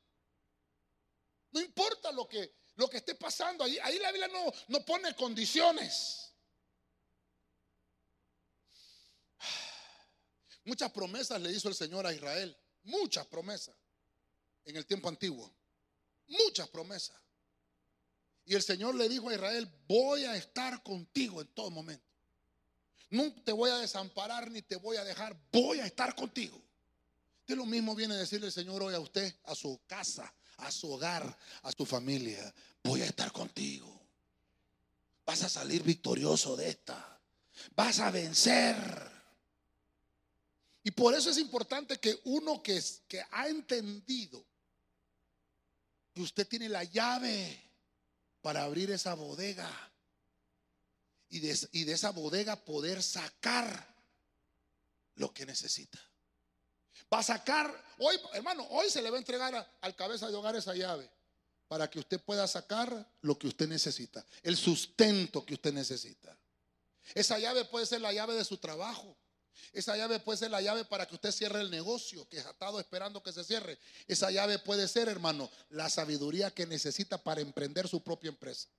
No 1.51 1.61
importa 1.61 2.11
lo 2.11 2.27
que 2.27 2.60
lo 2.81 2.89
que 2.89 2.97
esté 2.97 3.13
pasando. 3.15 3.63
Ahí, 3.63 3.77
ahí 3.83 3.99
la 3.99 4.11
Biblia 4.11 4.27
no, 4.27 4.51
no 4.67 4.83
pone 4.83 5.15
condiciones. 5.15 6.33
Muchas 10.65 10.91
promesas 10.91 11.39
le 11.39 11.51
hizo 11.51 11.69
el 11.69 11.75
Señor 11.75 12.05
a 12.07 12.13
Israel. 12.13 12.57
Muchas 12.83 13.27
promesas 13.27 13.75
en 14.65 14.75
el 14.75 14.85
tiempo 14.87 15.09
antiguo. 15.09 15.53
Muchas 16.27 16.67
promesas. 16.69 17.15
Y 18.45 18.55
el 18.55 18.63
Señor 18.63 18.95
le 18.95 19.07
dijo 19.07 19.29
a 19.29 19.35
Israel, 19.35 19.71
voy 19.87 20.25
a 20.25 20.35
estar 20.35 20.81
contigo 20.81 21.39
en 21.41 21.47
todo 21.49 21.69
momento. 21.69 22.05
No 23.11 23.31
te 23.43 23.51
voy 23.51 23.69
a 23.69 23.77
desamparar 23.77 24.49
ni 24.49 24.63
te 24.63 24.77
voy 24.77 24.97
a 24.97 25.03
dejar, 25.03 25.37
voy 25.51 25.79
a 25.79 25.85
estar 25.85 26.15
contigo. 26.15 26.59
De 27.45 27.55
lo 27.55 27.65
mismo 27.65 27.93
viene 27.93 28.15
a 28.15 28.17
decirle 28.17 28.47
el 28.47 28.53
Señor 28.53 28.81
hoy 28.81 28.95
a 28.95 28.99
usted, 28.99 29.35
a 29.43 29.53
su 29.53 29.79
casa, 29.85 30.33
a 30.61 30.71
su 30.71 30.91
hogar, 30.91 31.37
a 31.63 31.71
su 31.71 31.85
familia. 31.85 32.53
Voy 32.83 33.01
a 33.01 33.05
estar 33.05 33.31
contigo. 33.31 33.99
Vas 35.25 35.43
a 35.43 35.49
salir 35.49 35.83
victorioso 35.83 36.55
de 36.55 36.69
esta. 36.69 37.19
Vas 37.75 37.99
a 37.99 38.11
vencer. 38.11 38.75
Y 40.83 40.91
por 40.91 41.13
eso 41.13 41.29
es 41.29 41.37
importante 41.37 41.99
que 41.99 42.19
uno 42.25 42.61
que, 42.63 42.81
que 43.07 43.23
ha 43.31 43.47
entendido 43.47 44.43
que 46.13 46.21
usted 46.21 46.47
tiene 46.47 46.69
la 46.69 46.83
llave 46.83 47.61
para 48.41 48.63
abrir 48.63 48.91
esa 48.91 49.13
bodega 49.13 49.69
y 51.29 51.39
de, 51.39 51.57
y 51.71 51.83
de 51.85 51.93
esa 51.93 52.11
bodega 52.11 52.55
poder 52.65 53.01
sacar 53.01 53.95
lo 55.15 55.33
que 55.33 55.45
necesita. 55.45 55.99
Va 57.13 57.19
a 57.19 57.23
sacar, 57.23 57.73
hoy, 57.97 58.19
hermano, 58.33 58.65
hoy 58.69 58.89
se 58.89 59.01
le 59.01 59.09
va 59.09 59.17
a 59.17 59.19
entregar 59.19 59.77
al 59.81 59.95
cabeza 59.95 60.29
de 60.29 60.35
hogar 60.35 60.55
esa 60.55 60.73
llave 60.73 61.09
para 61.67 61.89
que 61.89 61.99
usted 61.99 62.19
pueda 62.21 62.47
sacar 62.47 63.05
lo 63.21 63.37
que 63.37 63.47
usted 63.47 63.67
necesita, 63.67 64.25
el 64.43 64.57
sustento 64.57 65.45
que 65.45 65.53
usted 65.53 65.73
necesita. 65.73 66.37
Esa 67.13 67.39
llave 67.39 67.65
puede 67.65 67.85
ser 67.85 68.01
la 68.01 68.13
llave 68.13 68.35
de 68.35 68.45
su 68.45 68.57
trabajo. 68.57 69.17
Esa 69.73 69.95
llave 69.95 70.19
puede 70.19 70.37
ser 70.37 70.51
la 70.51 70.61
llave 70.61 70.85
para 70.85 71.05
que 71.05 71.15
usted 71.15 71.31
cierre 71.31 71.61
el 71.61 71.69
negocio 71.69 72.27
que 72.29 72.39
ha 72.39 72.49
estado 72.49 72.79
esperando 72.79 73.21
que 73.21 73.31
se 73.31 73.43
cierre. 73.43 73.77
Esa 74.07 74.31
llave 74.31 74.59
puede 74.59 74.87
ser, 74.87 75.07
hermano, 75.07 75.49
la 75.69 75.89
sabiduría 75.89 76.51
que 76.51 76.65
necesita 76.65 77.17
para 77.17 77.41
emprender 77.41 77.87
su 77.87 78.01
propia 78.03 78.29
empresa. 78.29 78.69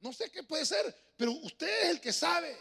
No 0.00 0.12
sé 0.12 0.30
qué 0.30 0.42
puede 0.42 0.66
ser, 0.66 0.94
pero 1.16 1.32
usted 1.32 1.84
es 1.84 1.88
el 1.90 2.00
que 2.00 2.12
sabe. 2.12 2.56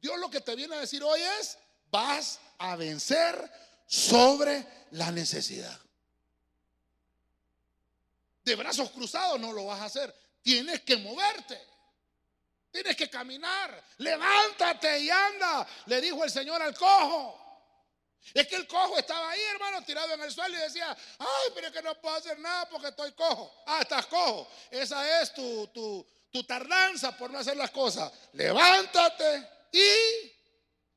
Dios 0.00 0.18
lo 0.18 0.30
que 0.30 0.40
te 0.40 0.56
viene 0.56 0.74
a 0.74 0.80
decir 0.80 1.02
hoy 1.02 1.20
es, 1.40 1.58
vas 1.90 2.40
a 2.58 2.74
vencer 2.76 3.50
sobre 3.90 4.86
la 4.92 5.10
necesidad. 5.10 5.76
De 8.44 8.54
brazos 8.54 8.90
cruzados 8.90 9.40
no 9.40 9.52
lo 9.52 9.66
vas 9.66 9.80
a 9.80 9.86
hacer. 9.86 10.14
Tienes 10.42 10.82
que 10.82 10.96
moverte. 10.96 11.60
Tienes 12.70 12.94
que 12.94 13.10
caminar. 13.10 13.82
Levántate 13.98 15.00
y 15.00 15.10
anda. 15.10 15.66
Le 15.86 16.00
dijo 16.00 16.22
el 16.22 16.30
Señor 16.30 16.62
al 16.62 16.72
cojo. 16.72 17.36
Es 18.32 18.46
que 18.46 18.54
el 18.54 18.68
cojo 18.68 18.96
estaba 18.96 19.28
ahí, 19.28 19.40
hermano, 19.54 19.82
tirado 19.84 20.14
en 20.14 20.20
el 20.20 20.30
suelo 20.30 20.56
y 20.56 20.60
decía, 20.60 20.96
ay, 21.18 21.50
pero 21.52 21.66
es 21.66 21.72
que 21.72 21.82
no 21.82 22.00
puedo 22.00 22.14
hacer 22.14 22.38
nada 22.38 22.68
porque 22.68 22.88
estoy 22.88 23.10
cojo. 23.12 23.52
Ah, 23.66 23.80
estás 23.82 24.06
cojo. 24.06 24.48
Esa 24.70 25.20
es 25.20 25.34
tu, 25.34 25.66
tu, 25.68 26.06
tu 26.30 26.44
tardanza 26.44 27.16
por 27.16 27.28
no 27.32 27.40
hacer 27.40 27.56
las 27.56 27.72
cosas. 27.72 28.12
Levántate 28.34 29.48
y 29.72 30.32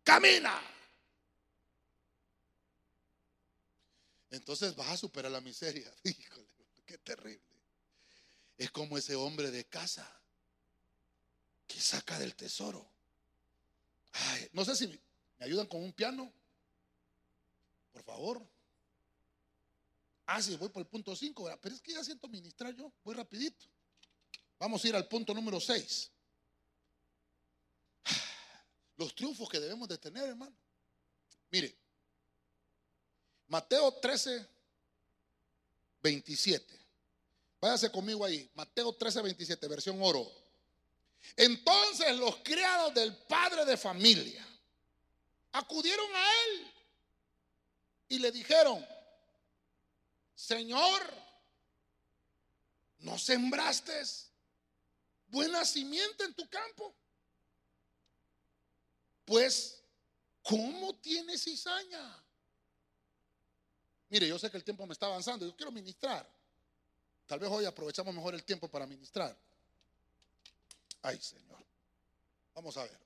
camina. 0.04 0.72
Entonces 4.34 4.76
vas 4.76 4.90
a 4.90 4.98
superar 4.98 5.32
la 5.32 5.42
miseria. 5.42 5.94
Híjole, 6.04 6.48
qué 6.86 6.98
terrible. 6.98 7.42
Es 8.58 8.72
como 8.72 8.98
ese 8.98 9.16
hombre 9.16 9.52
de 9.52 9.66
casa 9.66 10.10
que 11.68 11.80
saca 11.80 12.18
del 12.18 12.36
tesoro. 12.36 12.92
no 14.52 14.66
sé 14.66 14.76
si 14.76 14.88
me 14.88 15.46
ayudan 15.46 15.68
con 15.68 15.84
un 15.84 15.94
piano. 15.94 16.34
Por 17.92 18.04
favor. 18.04 18.44
Ah, 20.26 20.42
sí, 20.42 20.56
voy 20.56 20.70
por 20.70 20.82
el 20.82 20.88
punto 20.88 21.16
5, 21.16 21.60
pero 21.62 21.76
es 21.76 21.82
que 21.82 21.94
ya 21.94 22.04
siento 22.04 22.28
ministrar 22.28 22.74
yo. 22.74 22.92
Voy 23.04 23.14
rapidito. 23.14 23.68
Vamos 24.58 24.84
a 24.84 24.88
ir 24.88 24.96
al 24.96 25.08
punto 25.08 25.34
número 25.34 25.60
6. 25.60 26.12
Los 28.98 29.14
triunfos 29.14 29.48
que 29.48 29.60
debemos 29.60 29.88
de 29.88 29.98
tener, 30.00 30.28
hermano. 30.30 30.56
Mire, 31.52 31.83
Mateo 33.54 33.91
13, 33.91 34.47
27. 36.01 36.80
Váyase 37.62 37.91
conmigo 37.91 38.26
ahí. 38.26 38.49
Mateo 38.56 38.91
13, 38.93 39.22
27, 39.22 39.68
versión 39.68 40.01
oro. 40.01 40.28
Entonces 41.38 42.18
los 42.18 42.38
criados 42.38 42.95
del 42.95 43.16
padre 43.16 43.64
de 43.66 43.78
familia 43.78 44.43
acudieron 45.51 46.16
a 46.16 46.32
él 46.45 46.72
y 48.10 48.18
le 48.18 48.32
dijeron, 48.32 48.84
Señor, 50.34 51.14
¿no 53.01 53.20
sembraste 53.20 54.01
buena 55.28 55.64
simiente 55.64 56.24
en 56.24 56.34
tu 56.34 56.49
campo? 56.49 56.95
Pues, 59.26 59.80
¿cómo 60.41 60.95
tienes 60.95 61.43
cizaña? 61.43 62.22
Mire, 64.14 64.28
yo 64.28 64.38
sé 64.38 64.51
que 64.51 64.57
el 64.57 64.64
tiempo 64.64 64.86
me 64.86 64.93
está 64.93 65.07
avanzando. 65.07 65.43
Yo 65.43 65.55
quiero 65.55 65.72
ministrar. 65.72 66.24
Tal 67.26 67.39
vez 67.39 67.49
hoy 67.49 67.66
aprovechamos 67.66 68.14
mejor 68.14 68.36
el 68.36 68.43
tiempo 68.43 68.68
para 68.68 68.86
ministrar. 68.86 69.36
Ay, 71.01 71.20
Señor. 71.20 71.57
Vamos 72.53 72.78
a 72.78 72.84
ver. 72.84 72.99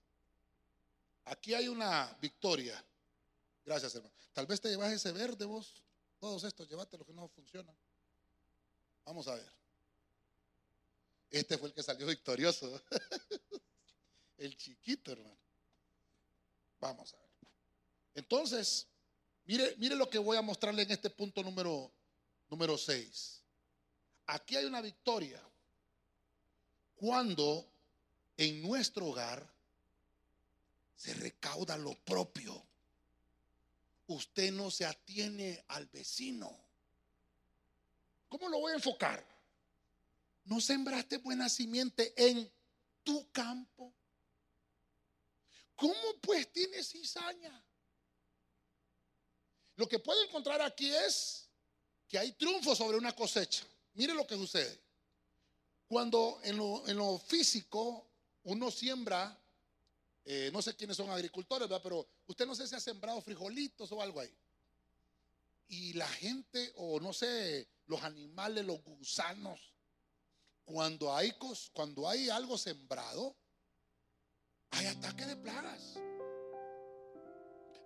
Aquí 1.24 1.54
hay 1.54 1.70
una 1.70 2.14
victoria. 2.20 2.84
Gracias, 3.64 3.96
hermano. 3.96 4.14
Tal 4.34 4.48
vez 4.48 4.60
te 4.60 4.68
llevas 4.68 4.92
ese 4.92 5.14
verde 5.14 5.46
vos. 5.46 5.82
Todos 6.20 6.44
estos, 6.44 6.68
llévate 6.68 6.98
lo 6.98 7.06
que 7.06 7.14
no 7.14 7.30
funciona. 7.30 7.74
Vamos 9.06 9.30
a 9.30 9.36
ver. 9.36 9.54
Este 11.30 11.58
fue 11.58 11.70
el 11.70 11.74
que 11.74 11.84
salió 11.84 12.06
victorioso. 12.06 12.82
el 14.40 14.58
chiquito, 14.58 15.14
hermano. 15.14 15.40
Vamos 16.82 17.14
a 17.14 17.18
ver. 17.18 17.30
Entonces, 18.16 18.90
mire, 19.48 19.76
mire 19.78 19.96
lo 19.96 20.10
que 20.10 20.20
voy 20.20 20.38
a 20.38 20.42
mostrarle 20.42 20.84
en 20.84 20.92
este 20.92 21.10
punto 21.10 21.42
número, 21.44 21.92
número 22.50 22.78
6. 22.78 23.42
Aquí 24.28 24.56
hay 24.56 24.66
una 24.66 24.82
victoria. 24.82 25.42
Cuando 26.96 27.68
en 28.38 28.62
nuestro 28.62 29.08
hogar 29.08 29.48
se 30.96 31.14
recauda 31.14 31.78
lo 31.78 31.96
propio. 31.96 32.64
Usted 34.08 34.52
no 34.52 34.72
se 34.72 34.86
atiene 34.86 35.64
al 35.68 35.86
vecino. 35.88 36.56
¿Cómo 38.30 38.50
lo 38.50 38.60
voy 38.60 38.74
a 38.74 38.76
enfocar? 38.76 39.26
No 40.46 40.60
sembraste 40.60 41.18
buena 41.18 41.50
simiente 41.50 42.14
en 42.16 42.50
tu 43.04 43.30
campo. 43.32 43.94
¿Cómo 45.76 45.94
pues 46.22 46.52
tienes 46.52 46.90
cizaña? 46.90 47.64
Lo 49.78 49.88
que 49.88 50.00
puedo 50.00 50.22
encontrar 50.24 50.62
aquí 50.62 50.94
es 50.94 51.48
que 52.08 52.18
hay 52.18 52.32
triunfo 52.34 52.76
sobre 52.76 52.98
una 52.98 53.16
cosecha. 53.16 53.64
Mire 53.94 54.14
lo 54.14 54.26
que 54.26 54.36
sucede. 54.36 54.82
Cuando 55.88 56.40
en 56.44 56.58
lo, 56.58 57.20
físico 57.20 58.08
uno 58.44 58.72
siembra, 58.72 59.40
eh, 60.26 60.50
no 60.52 60.62
sé 60.62 60.76
quiénes 60.76 60.98
son 60.98 61.10
agricultores, 61.10 61.70
pero 61.82 62.08
usted 62.26 62.46
no 62.46 62.56
sé 62.56 62.68
si 62.68 62.76
ha 62.76 62.80
sembrado 62.80 63.22
frijolitos 63.22 63.92
o 63.92 64.02
algo 64.02 64.20
ahí. 64.20 64.36
Y 65.70 65.94
la 65.94 66.08
gente, 66.08 66.74
o 66.78 67.00
no 67.00 67.14
sé, 67.14 67.68
los 67.86 68.02
animales, 68.04 68.66
los 68.66 68.84
gusanos, 68.84 69.60
cuando 70.66 71.16
hay, 71.16 71.34
cuando 71.72 72.10
hay 72.10 72.30
algo 72.30 72.58
sembrado, 72.58 73.36
hay 74.72 74.88
ataque 74.88 75.26
de 75.26 75.36
plagas. 75.38 75.98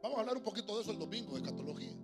Vamos 0.01 0.17
a 0.17 0.21
hablar 0.21 0.37
un 0.37 0.43
poquito 0.43 0.75
de 0.75 0.81
eso 0.81 0.91
el 0.91 0.99
domingo, 0.99 1.33
de 1.33 1.41
escatología. 1.41 1.95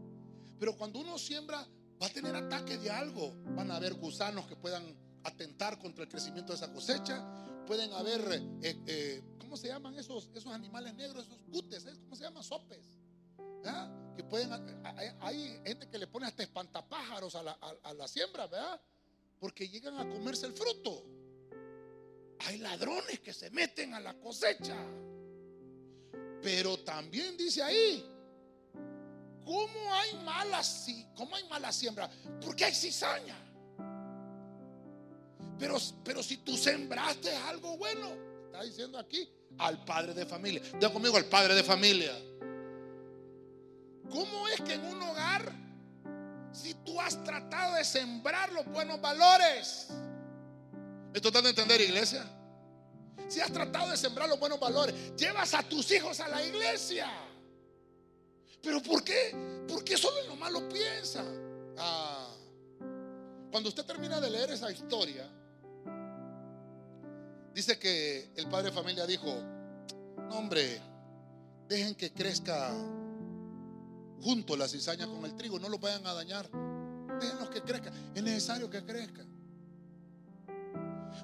Pero 0.60 0.78
cuando 0.78 1.00
uno 1.00 1.18
siembra, 1.18 1.68
va 2.02 2.08
a 2.08 2.10
tener 2.10 2.36
ataque 2.36 2.78
de 2.78 2.90
algo. 2.90 3.34
Van 3.56 3.72
a 3.72 3.78
haber 3.78 3.96
gusanos 3.96 4.48
que 4.48 4.56
puedan 4.56 4.96
atentar 5.24 5.80
contra 5.80 6.04
el 6.04 6.10
crecimiento 6.10 6.54
de 6.54 6.58
esa 6.58 6.72
cosecha. 6.72 7.66
Pueden 7.66 7.92
haber, 7.94 8.22
eh, 8.62 8.84
eh, 8.88 9.24
¿cómo 9.40 9.58
se 9.58 9.68
llaman 9.68 9.96
esos, 9.96 10.30
esos 10.34 10.54
animales 10.54 10.94
negros? 10.94 11.26
Esos 11.26 11.42
cutes, 11.52 11.86
¿eh? 11.86 11.94
¿cómo 12.04 12.16
se 12.16 12.24
llaman? 12.24 12.44
Sopes. 12.44 12.98
Que 14.16 14.24
pueden, 14.24 14.50
hay, 15.20 15.60
gente 15.66 15.90
que 15.90 15.98
le 15.98 16.08
pone 16.08 16.26
hasta 16.26 16.42
espantapájaros 16.42 17.36
a 17.36 17.44
la, 17.44 17.52
a 17.52 17.94
la 17.94 18.08
siembra, 18.08 18.48
¿verdad? 18.48 18.82
Porque 19.40 19.68
llegan 19.68 19.98
a 20.00 20.10
comerse 20.10 20.46
el 20.46 20.54
fruto. 20.54 21.04
Hay 22.40 22.60
ladrones 22.60 23.20
que 23.20 23.34
se 23.34 23.52
meten 23.52 23.94
a 23.94 24.00
la 24.00 24.18
cosecha. 24.20 24.78
Pero 26.42 26.78
también 26.80 27.36
dice 27.38 27.64
ahí, 27.64 28.06
¿cómo 29.44 29.94
hay 29.94 30.14
malas, 30.24 30.88
cómo 31.16 31.36
hay 31.36 31.44
mala 31.48 31.72
siembra? 31.72 32.10
Porque 32.42 32.66
hay 32.66 32.74
cizaña. 32.74 33.36
Pero, 35.60 35.78
pero 36.04 36.22
si 36.22 36.38
tú 36.38 36.56
sembraste 36.56 37.36
algo 37.36 37.78
bueno, 37.78 38.10
está 38.46 38.64
diciendo 38.64 39.00
aquí, 39.00 39.28
al 39.58 39.84
padre 39.84 40.14
de 40.14 40.26
familia. 40.26 40.62
Diga 40.74 40.92
conmigo, 40.92 41.18
al 41.18 41.26
padre 41.26 41.56
de 41.56 41.64
familia. 41.64 42.14
¿Cómo 44.10 44.48
es 44.48 44.62
que 44.62 44.74
en 44.74 44.86
un 44.86 45.02
hogar, 45.02 45.52
si 46.52 46.74
tú 46.76 47.00
has 47.02 47.22
tratado 47.24 47.76
de 47.76 47.84
sembrar 47.84 48.52
los 48.54 48.66
buenos 48.68 49.02
valores, 49.02 49.88
¿esto 51.14 51.28
está 51.28 51.42
de 51.42 51.50
entender, 51.50 51.82
iglesia? 51.82 52.24
Si 53.28 53.40
has 53.42 53.52
tratado 53.52 53.92
de 53.92 53.98
sembrar 53.98 54.30
los 54.30 54.40
buenos 54.40 54.60
valores, 54.60 54.94
llevas 55.18 55.54
a 55.54 55.64
tus 55.64 55.92
hijos 55.92 56.20
a 56.20 56.28
la 56.28 56.44
iglesia. 56.44 57.10
¿Pero 58.62 58.82
por 58.82 59.04
qué? 59.04 59.66
Porque 59.68 59.98
solo 59.98 60.20
en 60.22 60.28
lo 60.28 60.36
malo 60.36 60.68
piensa. 60.70 61.24
Ah. 61.78 62.34
Cuando 63.52 63.70
usted 63.70 63.86
termina 63.86 64.20
de 64.20 64.30
leer 64.30 64.52
esa 64.52 64.72
historia, 64.72 65.30
dice 67.54 67.80
que 67.80 68.32
el 68.36 68.48
padre 68.48 68.70
de 68.70 68.76
familia 68.76 69.06
dijo, 69.06 69.34
no 70.18 70.38
hombre, 70.38 70.82
dejen 71.68 71.96
que 71.96 72.12
crezca 72.12 72.74
junto 74.22 74.56
la 74.56 74.68
cizaña 74.68 75.08
con 75.08 75.24
el 75.26 75.36
trigo, 75.36 75.60
no 75.60 75.70
lo 75.70 75.80
vayan 75.80 76.06
a 76.06 76.14
dañar. 76.14 76.50
Déjenlos 77.20 77.50
que 77.50 77.62
crezcan, 77.62 77.94
es 78.14 78.24
necesario 78.24 78.70
que 78.70 78.84
crezcan. 78.84 79.37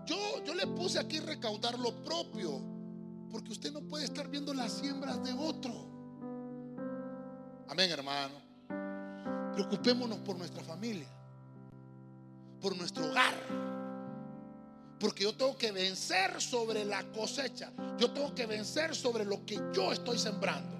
Yo, 0.05 0.43
yo 0.43 0.53
le 0.53 0.67
puse 0.67 0.99
aquí 0.99 1.19
recaudar 1.19 1.77
lo 1.79 2.03
propio, 2.03 2.61
porque 3.31 3.51
usted 3.51 3.71
no 3.71 3.81
puede 3.81 4.05
estar 4.05 4.27
viendo 4.27 4.53
las 4.53 4.71
siembras 4.73 5.23
de 5.23 5.33
otro. 5.33 5.73
Amén, 7.69 7.89
hermano. 7.89 8.35
Preocupémonos 9.53 10.19
por 10.19 10.37
nuestra 10.37 10.63
familia, 10.63 11.07
por 12.59 12.75
nuestro 12.75 13.05
hogar. 13.05 13.33
Porque 14.99 15.23
yo 15.23 15.35
tengo 15.35 15.57
que 15.57 15.71
vencer 15.71 16.41
sobre 16.41 16.85
la 16.85 17.03
cosecha. 17.11 17.71
Yo 17.97 18.11
tengo 18.11 18.33
que 18.33 18.45
vencer 18.45 18.95
sobre 18.95 19.25
lo 19.25 19.45
que 19.45 19.59
yo 19.73 19.91
estoy 19.91 20.17
sembrando. 20.17 20.77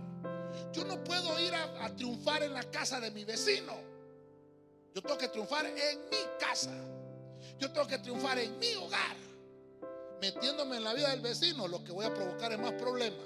Yo 0.71 0.85
no 0.85 1.03
puedo 1.03 1.39
ir 1.39 1.53
a, 1.53 1.85
a 1.85 1.95
triunfar 1.95 2.43
en 2.43 2.53
la 2.53 2.63
casa 2.63 2.99
de 2.99 3.11
mi 3.11 3.25
vecino. 3.25 3.73
Yo 4.95 5.01
tengo 5.01 5.17
que 5.17 5.27
triunfar 5.27 5.65
en 5.65 5.75
mi 6.09 6.17
casa. 6.39 6.71
Yo 7.59 7.71
tengo 7.71 7.87
que 7.87 7.97
triunfar 7.99 8.39
en 8.39 8.57
mi 8.59 8.73
hogar. 8.75 9.15
Metiéndome 10.21 10.77
en 10.77 10.83
la 10.83 10.93
vida 10.93 11.09
del 11.09 11.21
vecino, 11.21 11.67
lo 11.67 11.83
que 11.83 11.91
voy 11.91 12.05
a 12.05 12.13
provocar 12.13 12.51
es 12.51 12.59
más 12.59 12.73
problemas. 12.73 13.25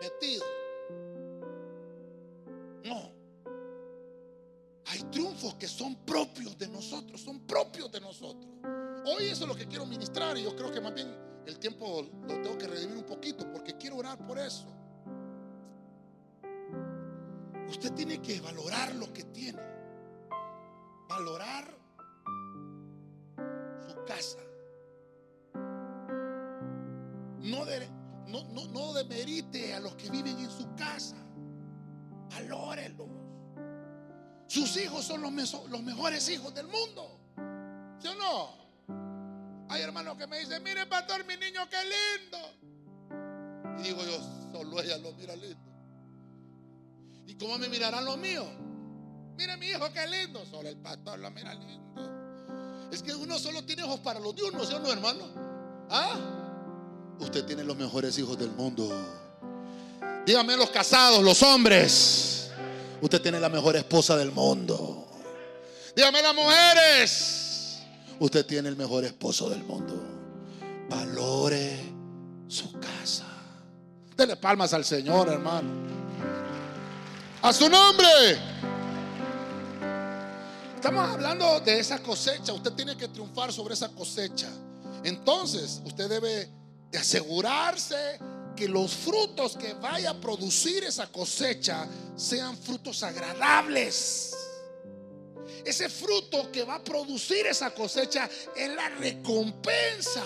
Metido. 0.00 0.44
No. 2.84 3.12
Hay 4.86 5.02
triunfos 5.10 5.54
que 5.54 5.66
son 5.66 5.96
propios 6.04 6.56
de 6.58 6.68
nosotros, 6.68 7.20
son 7.20 7.40
propios 7.40 7.90
de 7.90 8.00
nosotros. 8.00 8.46
Hoy 9.04 9.26
eso 9.26 9.44
es 9.44 9.48
lo 9.48 9.54
que 9.54 9.66
quiero 9.66 9.86
ministrar 9.86 10.36
y 10.36 10.42
yo 10.42 10.54
creo 10.56 10.70
que 10.72 10.80
más 10.80 10.94
bien 10.94 11.14
el 11.46 11.58
tiempo 11.58 12.04
lo 12.26 12.40
tengo 12.42 12.58
que 12.58 12.66
redimir 12.66 12.96
un 12.96 13.06
poquito 13.06 13.50
porque 13.52 13.76
quiero 13.76 13.96
orar 13.96 14.18
por 14.26 14.38
eso. 14.38 14.66
Usted 17.68 17.92
tiene 17.92 18.20
que 18.20 18.40
valorar 18.40 18.94
lo 18.94 19.12
que 19.12 19.24
tiene. 19.24 19.62
Valorar 21.08 21.75
casa. 24.06 24.38
No, 27.40 27.64
de, 27.64 27.88
no, 28.26 28.42
no, 28.68 28.92
demerite 28.94 29.74
a 29.74 29.80
los 29.80 29.94
que 29.96 30.10
viven 30.10 30.38
en 30.38 30.50
su 30.50 30.74
casa. 30.74 31.16
Valórenlos. 32.30 33.08
Sus 34.48 34.76
hijos 34.78 35.04
son 35.04 35.20
los, 35.22 35.32
los 35.68 35.82
mejores 35.82 36.28
hijos 36.28 36.54
del 36.54 36.66
mundo. 36.66 37.20
¿Sí 37.98 38.08
o 38.08 38.14
no? 38.14 39.66
Hay 39.68 39.82
hermanos 39.82 40.16
que 40.16 40.26
me 40.26 40.38
dicen, 40.38 40.62
mire 40.62 40.86
pastor, 40.86 41.24
mi 41.26 41.36
niño, 41.36 41.68
qué 41.68 41.78
lindo. 41.84 42.38
Y 43.78 43.82
digo 43.82 44.02
yo, 44.04 44.52
solo 44.52 44.80
ella 44.80 44.98
lo 44.98 45.12
mira 45.12 45.36
lindo. 45.36 45.66
¿Y 47.26 47.34
cómo 47.34 47.58
me 47.58 47.68
mirarán 47.68 48.04
los 48.04 48.16
míos? 48.16 48.46
Mire 49.36 49.56
mi 49.56 49.66
hijo, 49.66 49.92
qué 49.92 50.06
lindo. 50.06 50.44
Solo 50.46 50.68
el 50.68 50.76
pastor 50.78 51.18
lo 51.18 51.30
mira 51.30 51.54
lindo. 51.54 52.15
Es 52.96 53.02
que 53.02 53.14
uno 53.14 53.38
solo 53.38 53.62
tiene 53.62 53.82
ojos 53.82 54.00
para 54.00 54.18
los 54.18 54.34
dios, 54.34 54.54
¿no 54.54 54.62
es 54.62 54.70
no, 54.70 54.90
hermano? 54.90 55.20
¿Ah? 55.90 56.18
Usted 57.18 57.44
tiene 57.44 57.62
los 57.62 57.76
mejores 57.76 58.18
hijos 58.18 58.38
del 58.38 58.48
mundo. 58.52 58.90
Dígame 60.24 60.56
los 60.56 60.70
casados, 60.70 61.22
los 61.22 61.42
hombres. 61.42 62.50
Usted 63.02 63.20
tiene 63.20 63.38
la 63.38 63.50
mejor 63.50 63.76
esposa 63.76 64.16
del 64.16 64.32
mundo. 64.32 65.08
Dígame 65.94 66.22
las 66.22 66.34
mujeres. 66.34 67.80
Usted 68.18 68.46
tiene 68.46 68.70
el 68.70 68.76
mejor 68.76 69.04
esposo 69.04 69.50
del 69.50 69.62
mundo. 69.62 70.02
Valore 70.88 71.78
su 72.48 72.72
casa. 72.80 73.26
Dele 74.16 74.36
palmas 74.36 74.72
al 74.72 74.86
Señor, 74.86 75.28
hermano. 75.28 75.68
A 77.42 77.52
su 77.52 77.68
nombre. 77.68 78.38
Estamos 80.86 81.10
hablando 81.10 81.58
de 81.62 81.80
esa 81.80 81.98
cosecha. 82.00 82.52
Usted 82.52 82.70
tiene 82.74 82.96
que 82.96 83.08
triunfar 83.08 83.52
sobre 83.52 83.74
esa 83.74 83.88
cosecha. 83.88 84.48
Entonces, 85.02 85.82
usted 85.84 86.08
debe 86.08 86.48
de 86.92 86.98
asegurarse 86.98 88.20
que 88.54 88.68
los 88.68 88.92
frutos 88.92 89.56
que 89.56 89.74
vaya 89.74 90.10
a 90.10 90.20
producir 90.20 90.84
esa 90.84 91.08
cosecha 91.08 91.88
sean 92.14 92.56
frutos 92.56 93.02
agradables. 93.02 94.32
ese 95.64 95.88
fruto 95.88 96.52
que 96.52 96.62
va 96.62 96.76
a 96.76 96.84
producir 96.84 97.48
esa 97.48 97.70
cosecha 97.70 98.30
es 98.54 98.70
la 98.72 98.88
recompensa 98.90 100.22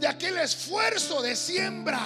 de 0.00 0.08
aquel 0.08 0.36
esfuerzo 0.38 1.22
de 1.22 1.36
siembra, 1.36 2.00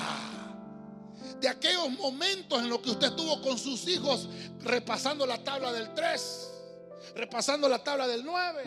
de 1.40 1.48
aquellos 1.48 1.88
momentos 1.92 2.59
en 2.59 2.68
los 2.68 2.80
que 2.80 2.90
usted 2.90 3.09
estuvo 3.09 3.40
con 3.40 3.57
sus 3.57 3.88
hijos 3.88 4.28
repasando 4.61 5.24
la 5.24 5.42
tabla 5.42 5.72
del 5.72 5.94
3, 5.94 6.60
repasando 7.15 7.69
la 7.69 7.83
tabla 7.83 8.07
del 8.07 8.25
9, 8.25 8.63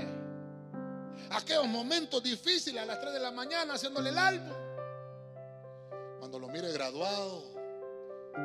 aquellos 1.31 1.67
momentos 1.67 2.21
difíciles 2.23 2.81
a 2.81 2.85
las 2.85 2.99
3 2.99 3.13
de 3.13 3.19
la 3.19 3.31
mañana 3.31 3.73
haciéndole 3.73 4.09
el 4.09 4.17
álbum. 4.17 4.53
Cuando 6.19 6.39
lo 6.39 6.47
mire 6.47 6.71
graduado, 6.71 7.43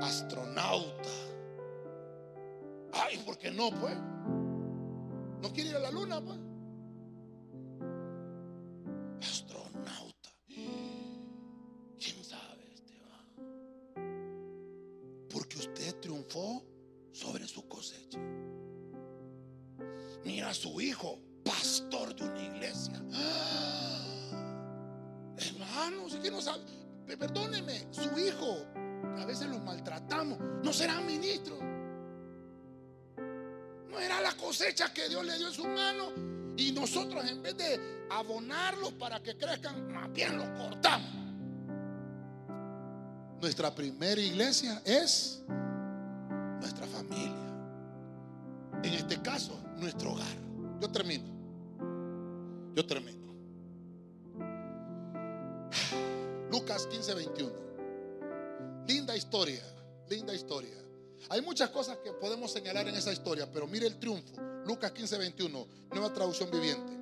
astronauta. 0.00 1.08
Ay, 2.92 3.18
¿por 3.18 3.38
qué 3.38 3.50
no, 3.50 3.70
pues? 3.70 3.96
¿No 5.40 5.52
quiere 5.52 5.70
ir 5.70 5.76
a 5.76 5.80
la 5.80 5.90
luna, 5.90 6.20
pues? 6.20 6.38
Astronauta. 9.20 10.30
¿Quién 11.98 12.24
sabe, 12.24 12.74
Esteban? 12.74 13.26
Porque 15.30 15.58
usted 15.58 15.94
triunfó 16.00 16.64
sobre 17.12 17.46
su 17.46 17.68
cosecha. 17.68 18.18
Su 20.52 20.80
hijo, 20.80 21.18
pastor 21.44 22.14
de 22.14 22.24
una 22.24 22.42
iglesia. 22.42 22.94
Hermano, 25.36 26.08
si 26.08 26.18
que 26.18 26.30
no 26.30 26.40
sabe, 26.40 26.62
perdóneme, 27.06 27.86
su 27.90 28.18
hijo, 28.18 28.64
a 29.18 29.24
veces 29.24 29.48
los 29.48 29.62
maltratamos, 29.62 30.38
no 30.62 30.72
será 30.72 31.00
ministro 31.00 31.58
era 34.00 34.20
la 34.20 34.32
cosecha 34.32 34.92
que 34.92 35.08
Dios 35.08 35.24
le 35.24 35.36
dio 35.36 35.48
en 35.48 35.54
su 35.54 35.64
mano. 35.64 36.12
Y 36.56 36.72
nosotros 36.72 37.24
en 37.28 37.42
vez 37.42 37.56
de 37.56 38.06
abonarlos 38.10 38.92
para 38.94 39.22
que 39.22 39.36
crezcan, 39.36 39.92
más 39.92 40.12
bien 40.12 40.36
los 40.36 40.48
cortamos. 40.50 41.08
Nuestra 43.40 43.72
primera 43.72 44.20
iglesia 44.20 44.82
es 44.84 45.42
nuestra 46.60 46.86
familia. 46.86 47.32
En 48.82 48.94
este 48.94 49.20
caso, 49.22 49.60
nuestro 49.78 50.12
hogar. 50.12 50.26
Yo 50.80 50.90
termino. 50.90 51.24
Yo 52.74 52.86
termino. 52.86 53.18
Lucas 56.50 56.86
15, 56.86 57.14
21. 57.14 57.52
Linda 58.86 59.16
historia, 59.16 59.62
linda 60.08 60.34
historia. 60.34 60.76
Hay 61.30 61.42
muchas 61.42 61.70
cosas 61.70 61.98
que 61.98 62.12
podemos 62.12 62.52
señalar 62.52 62.88
en 62.88 62.94
esa 62.94 63.12
historia, 63.12 63.50
pero 63.52 63.66
mire 63.66 63.86
el 63.86 63.98
triunfo. 63.98 64.34
Lucas 64.64 64.92
15, 64.92 65.18
21, 65.18 65.66
nueva 65.90 66.12
traducción 66.12 66.50
viviente. 66.50 66.92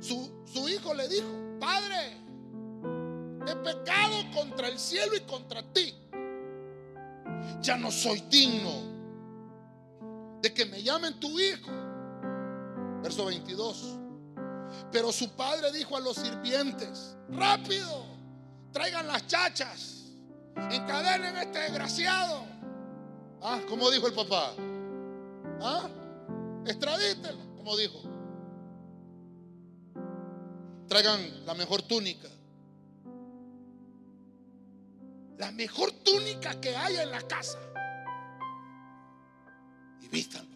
Su, 0.00 0.44
su 0.46 0.68
hijo 0.68 0.94
le 0.94 1.08
dijo, 1.08 1.28
Padre, 1.58 2.16
he 3.46 3.56
pecado 3.56 4.16
contra 4.34 4.68
el 4.68 4.78
cielo 4.78 5.14
y 5.16 5.20
contra 5.20 5.62
ti. 5.72 5.94
Ya 7.60 7.76
no 7.76 7.90
soy 7.90 8.20
digno 8.30 8.70
de 10.40 10.54
que 10.54 10.64
me 10.64 10.82
llamen 10.82 11.18
tu 11.20 11.38
hijo. 11.38 11.70
Verso 13.02 13.24
22. 13.24 13.96
Pero 14.92 15.12
su 15.12 15.30
padre 15.30 15.72
dijo 15.72 15.96
a 15.96 16.00
los 16.00 16.16
sirvientes, 16.16 17.16
rápido, 17.30 18.04
traigan 18.72 19.06
las 19.06 19.26
chachas, 19.26 20.04
encadenen 20.70 21.36
a 21.36 21.42
este 21.42 21.58
desgraciado 21.58 22.50
Ah, 23.42 23.60
como 23.68 23.90
dijo 23.90 24.06
el 24.06 24.12
papá. 24.12 24.52
Ah, 25.62 25.88
extradítelo, 26.66 27.38
como 27.56 27.76
dijo. 27.76 28.02
Traigan 30.88 31.46
la 31.46 31.54
mejor 31.54 31.82
túnica. 31.82 32.28
La 35.38 35.50
mejor 35.52 35.90
túnica 36.04 36.60
que 36.60 36.76
haya 36.76 37.02
en 37.02 37.10
la 37.10 37.22
casa. 37.22 37.58
Y 40.02 40.08
vístanlo. 40.08 40.49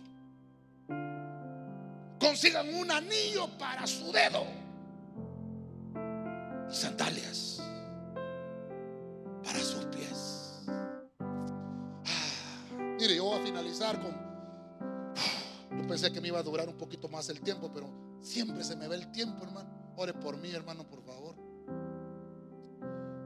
Consigan 2.34 2.74
un 2.74 2.90
anillo 2.90 3.46
para 3.56 3.86
su 3.86 4.10
dedo. 4.10 4.44
Y 6.68 6.74
sandalias 6.74 7.62
para 9.44 9.60
sus 9.60 9.86
Mire, 12.98 13.14
yo 13.14 13.24
voy 13.26 13.38
a 13.38 13.44
finalizar 13.44 14.00
con... 14.00 14.10
Yo 15.78 15.86
pensé 15.86 16.12
que 16.12 16.20
me 16.20 16.26
iba 16.26 16.40
a 16.40 16.42
durar 16.42 16.68
un 16.68 16.76
poquito 16.76 17.08
más 17.08 17.28
el 17.28 17.40
tiempo, 17.40 17.70
pero 17.72 17.88
siempre 18.20 18.64
se 18.64 18.74
me 18.74 18.88
va 18.88 18.96
el 18.96 19.12
tiempo, 19.12 19.44
hermano. 19.44 19.70
Ore 19.96 20.12
por 20.14 20.36
mí, 20.36 20.50
hermano, 20.50 20.82
por 20.88 21.04
favor. 21.04 21.36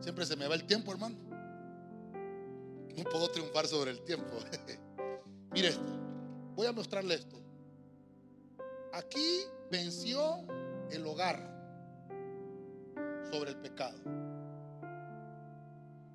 Siempre 0.01 0.27
se 0.27 0.37
me 0.37 0.47
va 0.47 0.55
el 0.55 0.65
tiempo, 0.65 0.93
hermano. 0.93 1.17
No 2.95 3.05
puedo 3.05 3.31
triunfar 3.31 3.67
sobre 3.69 3.91
el 3.91 4.05
tiempo. 4.05 4.37
Mire 5.53 5.69
esto. 5.69 5.99
Voy 6.55 6.67
a 6.67 6.73
mostrarle 6.73 7.15
esto. 7.15 7.48
Aquí 8.93 9.45
venció 9.71 10.45
el 10.91 11.07
hogar 11.07 11.39
sobre 13.31 13.51
el 13.51 13.57
pecado. 13.57 13.99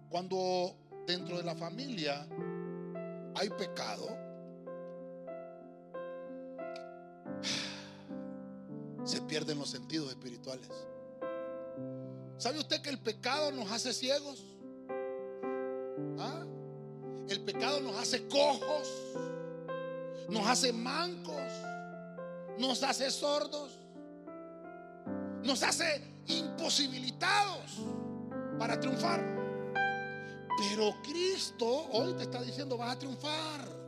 Cuando 0.09 0.75
dentro 1.07 1.37
de 1.37 1.43
la 1.43 1.55
familia 1.55 2.27
hay 3.35 3.49
pecado, 3.49 4.07
se 9.03 9.21
pierden 9.21 9.59
los 9.59 9.69
sentidos 9.69 10.09
espirituales. 10.09 10.69
¿Sabe 12.37 12.59
usted 12.59 12.81
que 12.81 12.89
el 12.89 12.99
pecado 12.99 13.51
nos 13.51 13.71
hace 13.71 13.93
ciegos? 13.93 14.43
¿Ah? 16.19 16.43
El 17.29 17.41
pecado 17.41 17.79
nos 17.79 17.95
hace 17.97 18.27
cojos, 18.27 18.89
nos 20.29 20.45
hace 20.47 20.73
mancos, 20.73 21.51
nos 22.57 22.83
hace 22.83 23.09
sordos, 23.11 23.79
nos 25.43 25.63
hace 25.63 26.01
imposibilitados 26.27 27.79
para 28.57 28.79
triunfar. 28.79 29.21
Pero 30.57 30.95
Cristo 31.01 31.87
hoy 31.91 32.13
te 32.13 32.23
está 32.23 32.41
diciendo, 32.41 32.77
vas 32.77 32.95
a 32.95 32.99
triunfar. 32.99 33.83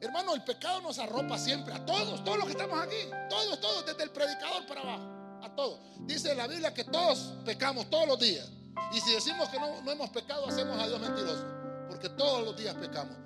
Hermano, 0.00 0.34
el 0.34 0.42
pecado 0.42 0.80
nos 0.80 0.98
arropa 0.98 1.38
siempre, 1.38 1.72
a 1.72 1.84
todos, 1.84 2.24
todos 2.24 2.38
los 2.38 2.46
que 2.46 2.52
estamos 2.52 2.78
aquí, 2.80 2.96
todos, 3.30 3.60
todos, 3.60 3.86
desde 3.86 4.02
el 4.02 4.10
predicador 4.10 4.66
para 4.66 4.80
abajo, 4.80 5.04
a 5.42 5.54
todos. 5.54 5.78
Dice 6.00 6.34
la 6.34 6.46
Biblia 6.46 6.74
que 6.74 6.84
todos 6.84 7.34
pecamos 7.44 7.88
todos 7.88 8.08
los 8.08 8.18
días. 8.18 8.50
Y 8.92 9.00
si 9.00 9.12
decimos 9.12 9.48
que 9.48 9.58
no, 9.58 9.90
hemos 9.90 10.10
pecado, 10.10 10.46
hacemos 10.48 10.78
a 10.80 10.88
Dios 10.88 11.00
mentiroso, 11.00 11.44
porque 11.88 12.08
todos 12.08 12.44
los 12.44 12.56
días 12.56 12.74
pecamos. 12.74 13.16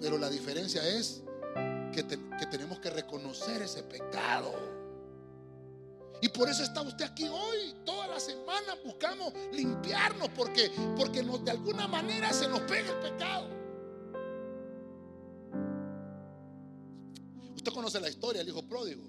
Pero 0.00 0.18
la 0.18 0.28
diferencia 0.28 0.86
es 0.86 1.22
que, 1.92 2.02
tenemos 2.50 2.80
que 2.80 2.90
reconocer 2.90 3.62
ese 3.62 3.82
pecado. 3.82 4.52
Y 6.20 6.28
por 6.28 6.48
eso 6.48 6.62
está 6.62 6.82
usted 6.82 7.04
aquí 7.04 7.28
hoy. 7.28 7.74
Toda 7.84 8.06
la 8.06 8.18
semana 8.18 8.74
buscamos 8.84 9.32
limpiarnos 9.52 10.28
porque, 10.30 10.70
porque 10.96 11.22
de 11.22 11.50
alguna 11.50 11.86
manera 11.86 12.32
se 12.32 12.48
nos 12.48 12.60
pega 12.60 12.90
el 12.90 13.10
pecado. 13.10 13.48
Usted 17.54 17.72
conoce 17.72 18.00
la 18.00 18.08
historia 18.08 18.40
del 18.40 18.48
hijo 18.48 18.62
pródigo. 18.66 19.02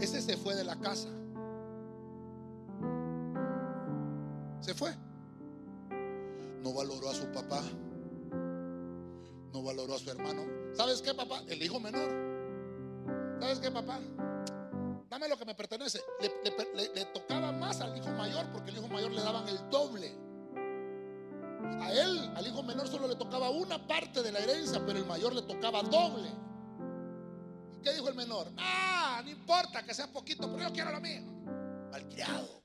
Ese 0.00 0.20
se 0.20 0.36
fue 0.36 0.54
de 0.54 0.64
la 0.64 0.76
casa. 0.80 1.08
Se 4.60 4.74
fue. 4.74 4.94
No 6.62 6.72
valoró 6.72 7.10
a 7.10 7.14
su 7.14 7.26
papá. 7.32 7.62
No 9.52 9.62
valoró 9.62 9.94
a 9.94 9.98
su 9.98 10.10
hermano. 10.10 10.46
¿Sabes 10.74 11.02
qué, 11.02 11.12
papá? 11.12 11.42
El 11.48 11.62
hijo 11.62 11.78
menor. 11.78 12.10
¿Sabes 13.40 13.58
qué, 13.58 13.70
papá? 13.70 14.00
Dame 15.10 15.28
lo 15.28 15.36
que 15.36 15.44
me 15.44 15.54
pertenece. 15.54 16.00
Le, 16.20 17.04
tocaba 17.06 17.52
más 17.52 17.80
al 17.82 17.96
hijo 17.96 18.08
mayor 18.12 18.46
porque 18.50 18.70
el 18.70 18.78
hijo 18.78 18.88
mayor 18.88 19.12
le 19.12 19.20
daban 19.20 19.46
el 19.46 19.58
doble. 19.68 20.10
A 21.82 21.92
él, 21.92 22.32
al 22.34 22.46
hijo 22.46 22.62
menor, 22.62 22.88
solo 22.88 23.06
le 23.08 23.16
tocaba 23.16 23.50
una 23.50 23.86
parte 23.86 24.22
de 24.22 24.32
la 24.32 24.38
herencia, 24.38 24.80
pero 24.86 24.98
el 24.98 25.06
mayor 25.06 25.34
le 25.34 25.42
tocaba 25.42 25.82
doble. 25.82 26.30
¿Qué 27.82 27.92
dijo 27.92 28.08
el 28.08 28.14
menor? 28.14 28.48
Ah, 28.56 29.20
no 29.22 29.30
importa 29.30 29.82
que 29.82 29.92
sea 29.92 30.06
poquito, 30.06 30.50
pero 30.50 30.68
yo 30.68 30.72
quiero 30.72 30.92
lo 30.92 31.00
mío. 31.00 31.20
Malcriado. 31.90 32.61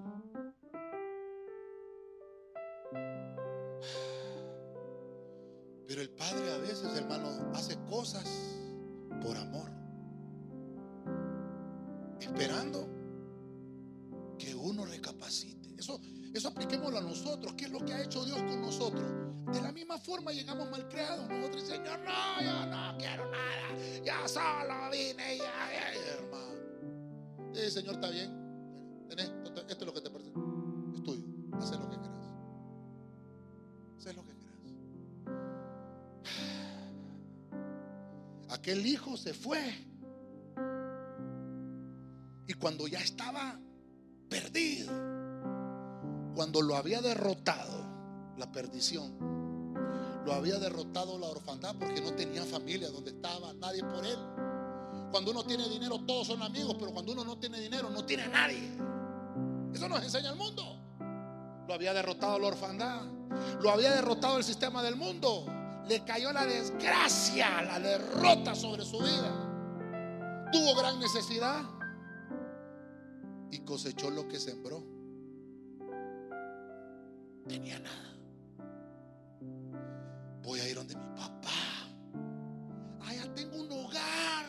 Pero 5.97 6.11
el 6.11 6.15
padre 6.15 6.53
a 6.53 6.57
veces, 6.59 6.95
hermano, 6.95 7.51
hace 7.55 7.75
cosas 7.89 8.23
por 9.19 9.35
amor 9.35 9.71
esperando 12.19 12.87
que 14.37 14.53
uno 14.53 14.85
recapacite. 14.85 15.73
Eso, 15.75 15.99
eso 16.35 16.49
apliquémoslo 16.49 16.99
a 16.99 17.01
nosotros. 17.01 17.55
¿Qué 17.57 17.65
es 17.65 17.71
lo 17.71 17.83
que 17.83 17.95
ha 17.95 18.03
hecho 18.03 18.23
Dios 18.25 18.37
con 18.43 18.61
nosotros? 18.61 19.11
De 19.51 19.59
la 19.59 19.71
misma 19.71 19.97
forma 19.97 20.31
llegamos 20.31 20.69
mal 20.69 20.87
creados. 20.87 21.27
Nosotros, 21.29 21.63
Señor, 21.63 21.99
no, 22.01 22.43
yo 22.43 22.65
no 22.67 22.95
quiero 22.99 23.31
nada. 23.31 24.03
Ya 24.05 24.27
solo 24.27 24.91
vine, 24.91 25.39
ya, 25.39 25.71
ya, 25.73 26.13
hermano. 26.13 27.55
Señor, 27.71 27.95
está 27.95 28.11
bien. 28.11 28.31
Esto 29.17 29.65
es 29.67 29.85
lo 29.87 29.93
que 29.95 30.01
Aquel 38.67 38.85
hijo 38.85 39.15
se 39.15 39.33
fue. 39.33 39.61
Y 42.47 42.53
cuando 42.55 42.85
ya 42.85 42.99
estaba 42.99 43.57
perdido, 44.29 44.91
cuando 46.35 46.61
lo 46.61 46.75
había 46.75 46.99
derrotado 47.01 47.85
la 48.35 48.51
perdición, 48.51 49.73
lo 50.25 50.33
había 50.33 50.59
derrotado 50.59 51.17
la 51.17 51.27
orfandad 51.27 51.77
porque 51.79 52.01
no 52.01 52.13
tenía 52.13 52.43
familia 52.43 52.89
donde 52.89 53.11
estaba, 53.11 53.53
nadie 53.53 53.85
por 53.85 54.05
él. 54.05 54.19
Cuando 55.11 55.31
uno 55.31 55.45
tiene 55.45 55.69
dinero 55.69 56.01
todos 56.05 56.27
son 56.27 56.41
amigos, 56.41 56.75
pero 56.77 56.91
cuando 56.91 57.13
uno 57.13 57.23
no 57.23 57.37
tiene 57.37 57.61
dinero 57.61 57.89
no 57.89 58.03
tiene 58.03 58.23
a 58.23 58.27
nadie. 58.27 58.69
Eso 59.73 59.87
nos 59.87 60.03
enseña 60.03 60.31
el 60.31 60.35
mundo. 60.35 60.77
Lo 61.69 61.73
había 61.73 61.93
derrotado 61.93 62.37
la 62.37 62.47
orfandad, 62.47 63.03
lo 63.61 63.71
había 63.71 63.95
derrotado 63.95 64.37
el 64.37 64.43
sistema 64.43 64.83
del 64.83 64.97
mundo. 64.97 65.53
Le 65.87 66.03
cayó 66.03 66.33
la 66.33 66.45
desgracia, 66.45 67.61
la 67.61 67.79
derrota 67.79 68.53
sobre 68.53 68.83
su 68.83 68.99
vida. 68.99 70.49
Tuvo 70.51 70.75
gran 70.75 70.99
necesidad 70.99 71.63
y 73.51 73.59
cosechó 73.59 74.09
lo 74.09 74.27
que 74.27 74.37
sembró. 74.37 74.83
Tenía 77.47 77.79
nada. 77.79 78.17
Voy 80.43 80.59
a 80.59 80.67
ir 80.67 80.75
donde 80.75 80.95
mi 80.95 81.05
papá. 81.15 81.87
Allá 83.05 83.33
tengo 83.33 83.61
un 83.61 83.71
hogar. 83.71 84.45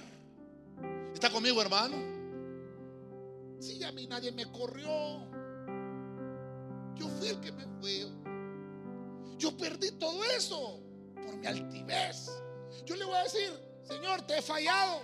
¿Está 1.15 1.31
conmigo, 1.31 1.63
hermano? 1.63 1.97
Sí, 3.61 3.83
a 3.85 3.93
mí 3.93 4.09
nadie 4.09 4.33
me 4.33 4.51
corrió. 4.51 4.89
Yo 6.97 7.09
fui 7.19 7.29
el 7.29 7.39
que 7.41 7.53
me 7.53 7.65
fui. 7.81 8.13
Yo 9.39 9.57
perdí 9.57 9.93
todo 9.93 10.25
eso 10.37 10.88
por 11.25 11.37
mi 11.37 11.47
altivez. 11.47 12.31
Yo 12.85 12.97
le 12.97 13.05
voy 13.05 13.17
a 13.17 13.25
decir, 13.25 13.53
Señor, 13.87 14.23
te 14.23 14.39
he 14.39 14.43
fallado. 14.43 15.01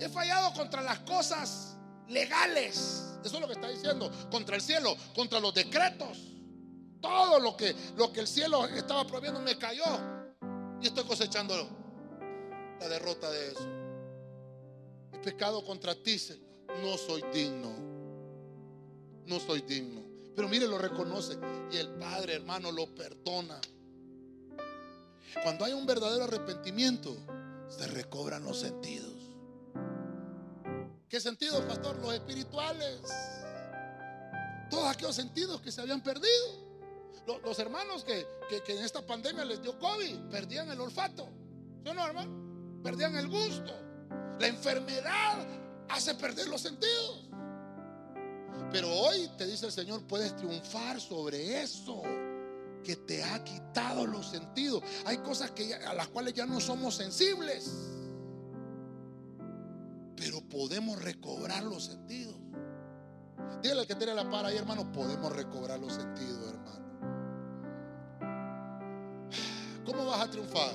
He 0.00 0.08
fallado 0.08 0.52
contra 0.54 0.82
las 0.82 1.00
cosas 1.00 1.76
legales. 2.08 3.04
Eso 3.24 3.34
es 3.34 3.40
lo 3.40 3.46
que 3.46 3.54
está 3.54 3.68
diciendo. 3.68 4.10
Contra 4.30 4.56
el 4.56 4.62
cielo, 4.62 4.96
contra 5.14 5.40
los 5.40 5.52
decretos. 5.54 6.32
Todo 7.00 7.38
lo 7.40 7.56
que, 7.56 7.74
lo 7.96 8.12
que 8.12 8.20
el 8.20 8.26
cielo 8.26 8.66
estaba 8.66 9.06
prohibiendo 9.06 9.40
me 9.40 9.58
cayó. 9.58 9.84
Y 10.80 10.86
estoy 10.86 11.04
cosechando 11.04 11.54
la 12.80 12.88
derrota 12.88 13.30
de 13.30 13.48
eso. 13.48 13.68
He 15.12 15.18
pecado 15.18 15.64
contra 15.64 15.94
ti, 15.94 16.18
Señor. 16.18 16.46
No 16.82 16.96
soy 16.98 17.22
digno. 17.32 17.74
No 19.26 19.40
soy 19.40 19.62
digno. 19.62 20.02
Pero 20.34 20.48
mire, 20.48 20.66
lo 20.66 20.78
reconoce. 20.78 21.38
Y 21.72 21.76
el 21.78 21.88
Padre, 21.94 22.34
hermano, 22.34 22.70
lo 22.70 22.94
perdona. 22.94 23.60
Cuando 25.42 25.64
hay 25.64 25.72
un 25.72 25.86
verdadero 25.86 26.24
arrepentimiento, 26.24 27.16
se 27.68 27.86
recobran 27.88 28.44
los 28.44 28.60
sentidos. 28.60 29.12
¿Qué 31.08 31.20
sentidos, 31.20 31.64
pastor? 31.64 31.96
Los 31.98 32.14
espirituales. 32.14 33.00
Todos 34.70 34.88
aquellos 34.88 35.14
sentidos 35.14 35.60
que 35.60 35.70
se 35.70 35.80
habían 35.80 36.02
perdido. 36.02 36.66
Los, 37.44 37.58
hermanos 37.58 38.04
que, 38.04 38.26
en 38.50 38.84
esta 38.84 39.04
pandemia 39.04 39.44
les 39.44 39.60
dio 39.60 39.78
COVID, 39.78 40.30
perdían 40.30 40.70
el 40.70 40.80
olfato. 40.80 41.28
¿Sí 41.82 41.88
o 41.90 41.94
no, 41.94 42.06
hermano? 42.06 42.82
Perdían 42.82 43.16
el 43.16 43.28
gusto. 43.28 43.72
La 44.38 44.46
enfermedad 44.46 45.46
hace 45.88 46.14
perder 46.14 46.48
los 46.48 46.60
sentidos. 46.60 47.28
Pero 48.70 48.92
hoy 48.92 49.28
te 49.36 49.46
dice 49.46 49.66
el 49.66 49.72
Señor, 49.72 50.06
puedes 50.06 50.34
triunfar 50.36 51.00
sobre 51.00 51.62
eso 51.62 52.02
que 52.86 52.94
te 52.94 53.24
ha 53.24 53.42
quitado 53.42 54.06
los 54.06 54.28
sentidos. 54.28 54.80
Hay 55.04 55.18
cosas 55.18 55.50
que, 55.50 55.74
a 55.74 55.92
las 55.92 56.06
cuales 56.06 56.34
ya 56.34 56.46
no 56.46 56.60
somos 56.60 56.94
sensibles. 56.94 57.68
Pero 60.14 60.40
podemos 60.48 61.02
recobrar 61.02 61.64
los 61.64 61.86
sentidos. 61.86 62.36
Dígale 63.60 63.80
al 63.80 63.86
que 63.88 63.96
tiene 63.96 64.14
la 64.14 64.30
para 64.30 64.48
ahí, 64.48 64.56
hermano, 64.56 64.92
podemos 64.92 65.34
recobrar 65.34 65.80
los 65.80 65.94
sentidos, 65.94 66.48
hermano. 66.48 66.86
¿Cómo 69.84 70.06
vas 70.06 70.20
a 70.20 70.30
triunfar? 70.30 70.72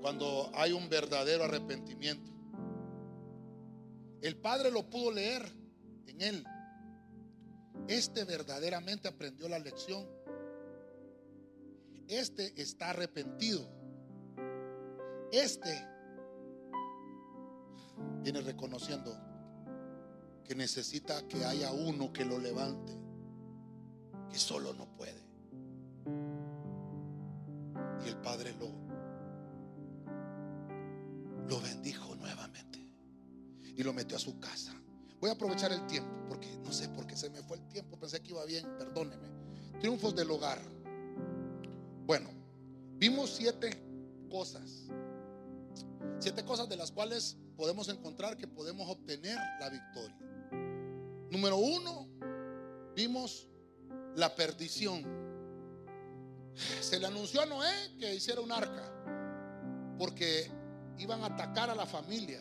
Cuando 0.00 0.50
hay 0.54 0.72
un 0.72 0.88
verdadero 0.88 1.44
arrepentimiento. 1.44 2.30
El 4.22 4.36
Padre 4.38 4.70
lo 4.70 4.88
pudo 4.88 5.12
leer 5.12 5.46
en 6.06 6.22
él. 6.22 6.44
Este 7.90 8.22
verdaderamente 8.22 9.08
aprendió 9.08 9.48
la 9.48 9.58
lección. 9.58 10.06
Este 12.06 12.52
está 12.62 12.90
arrepentido. 12.90 13.68
Este 15.32 15.88
viene 18.22 18.42
reconociendo 18.42 19.12
que 20.44 20.54
necesita 20.54 21.26
que 21.26 21.44
haya 21.44 21.72
uno 21.72 22.12
que 22.12 22.24
lo 22.24 22.38
levante, 22.38 22.96
que 24.30 24.38
solo 24.38 24.72
no 24.72 24.86
puede. 24.94 25.24
Y 28.04 28.08
el 28.08 28.18
Padre 28.18 28.54
lo, 28.54 28.70
lo 31.48 31.60
bendijo 31.60 32.14
nuevamente 32.14 32.86
y 33.64 33.82
lo 33.82 33.92
metió 33.92 34.16
a 34.16 34.20
su 34.20 34.38
casa. 34.38 34.79
Voy 35.20 35.28
a 35.28 35.34
aprovechar 35.34 35.70
el 35.72 35.86
tiempo 35.86 36.10
porque 36.28 36.48
no 36.64 36.72
sé 36.72 36.88
por 36.88 37.06
qué 37.06 37.16
se 37.16 37.28
me 37.28 37.42
fue 37.42 37.58
el 37.58 37.68
tiempo. 37.68 37.98
Pensé 37.98 38.20
que 38.22 38.30
iba 38.30 38.44
bien, 38.46 38.64
perdóneme. 38.78 39.28
Triunfos 39.80 40.14
del 40.14 40.30
hogar. 40.30 40.58
Bueno, 42.06 42.30
vimos 42.96 43.30
siete 43.30 43.82
cosas. 44.30 44.86
Siete 46.18 46.44
cosas 46.44 46.68
de 46.68 46.76
las 46.76 46.90
cuales 46.90 47.36
podemos 47.56 47.88
encontrar 47.88 48.36
que 48.36 48.46
podemos 48.46 48.88
obtener 48.88 49.36
la 49.58 49.68
victoria. 49.68 50.16
Número 51.30 51.56
uno, 51.58 52.08
vimos 52.96 53.46
la 54.16 54.34
perdición. 54.34 55.04
Se 56.80 56.98
le 56.98 57.06
anunció 57.06 57.42
a 57.42 57.46
Noé 57.46 57.96
que 57.98 58.14
hiciera 58.14 58.40
un 58.40 58.52
arca 58.52 58.90
porque 59.98 60.50
iban 60.98 61.22
a 61.22 61.26
atacar 61.26 61.68
a 61.70 61.74
la 61.74 61.86
familia 61.86 62.40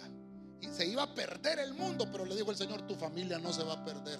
y 0.62 0.68
se 0.68 0.86
iba 0.86 1.04
a 1.04 1.14
perder 1.14 1.60
el 1.60 1.74
mundo, 1.74 2.08
pero 2.12 2.26
le 2.26 2.36
dijo 2.36 2.52
el 2.52 2.58
Señor, 2.58 2.86
tu 2.88 2.96
familia 2.96 3.40
no 3.40 3.54
se 3.54 3.64
va 3.64 3.74
a 3.74 3.86
perder. 3.86 4.20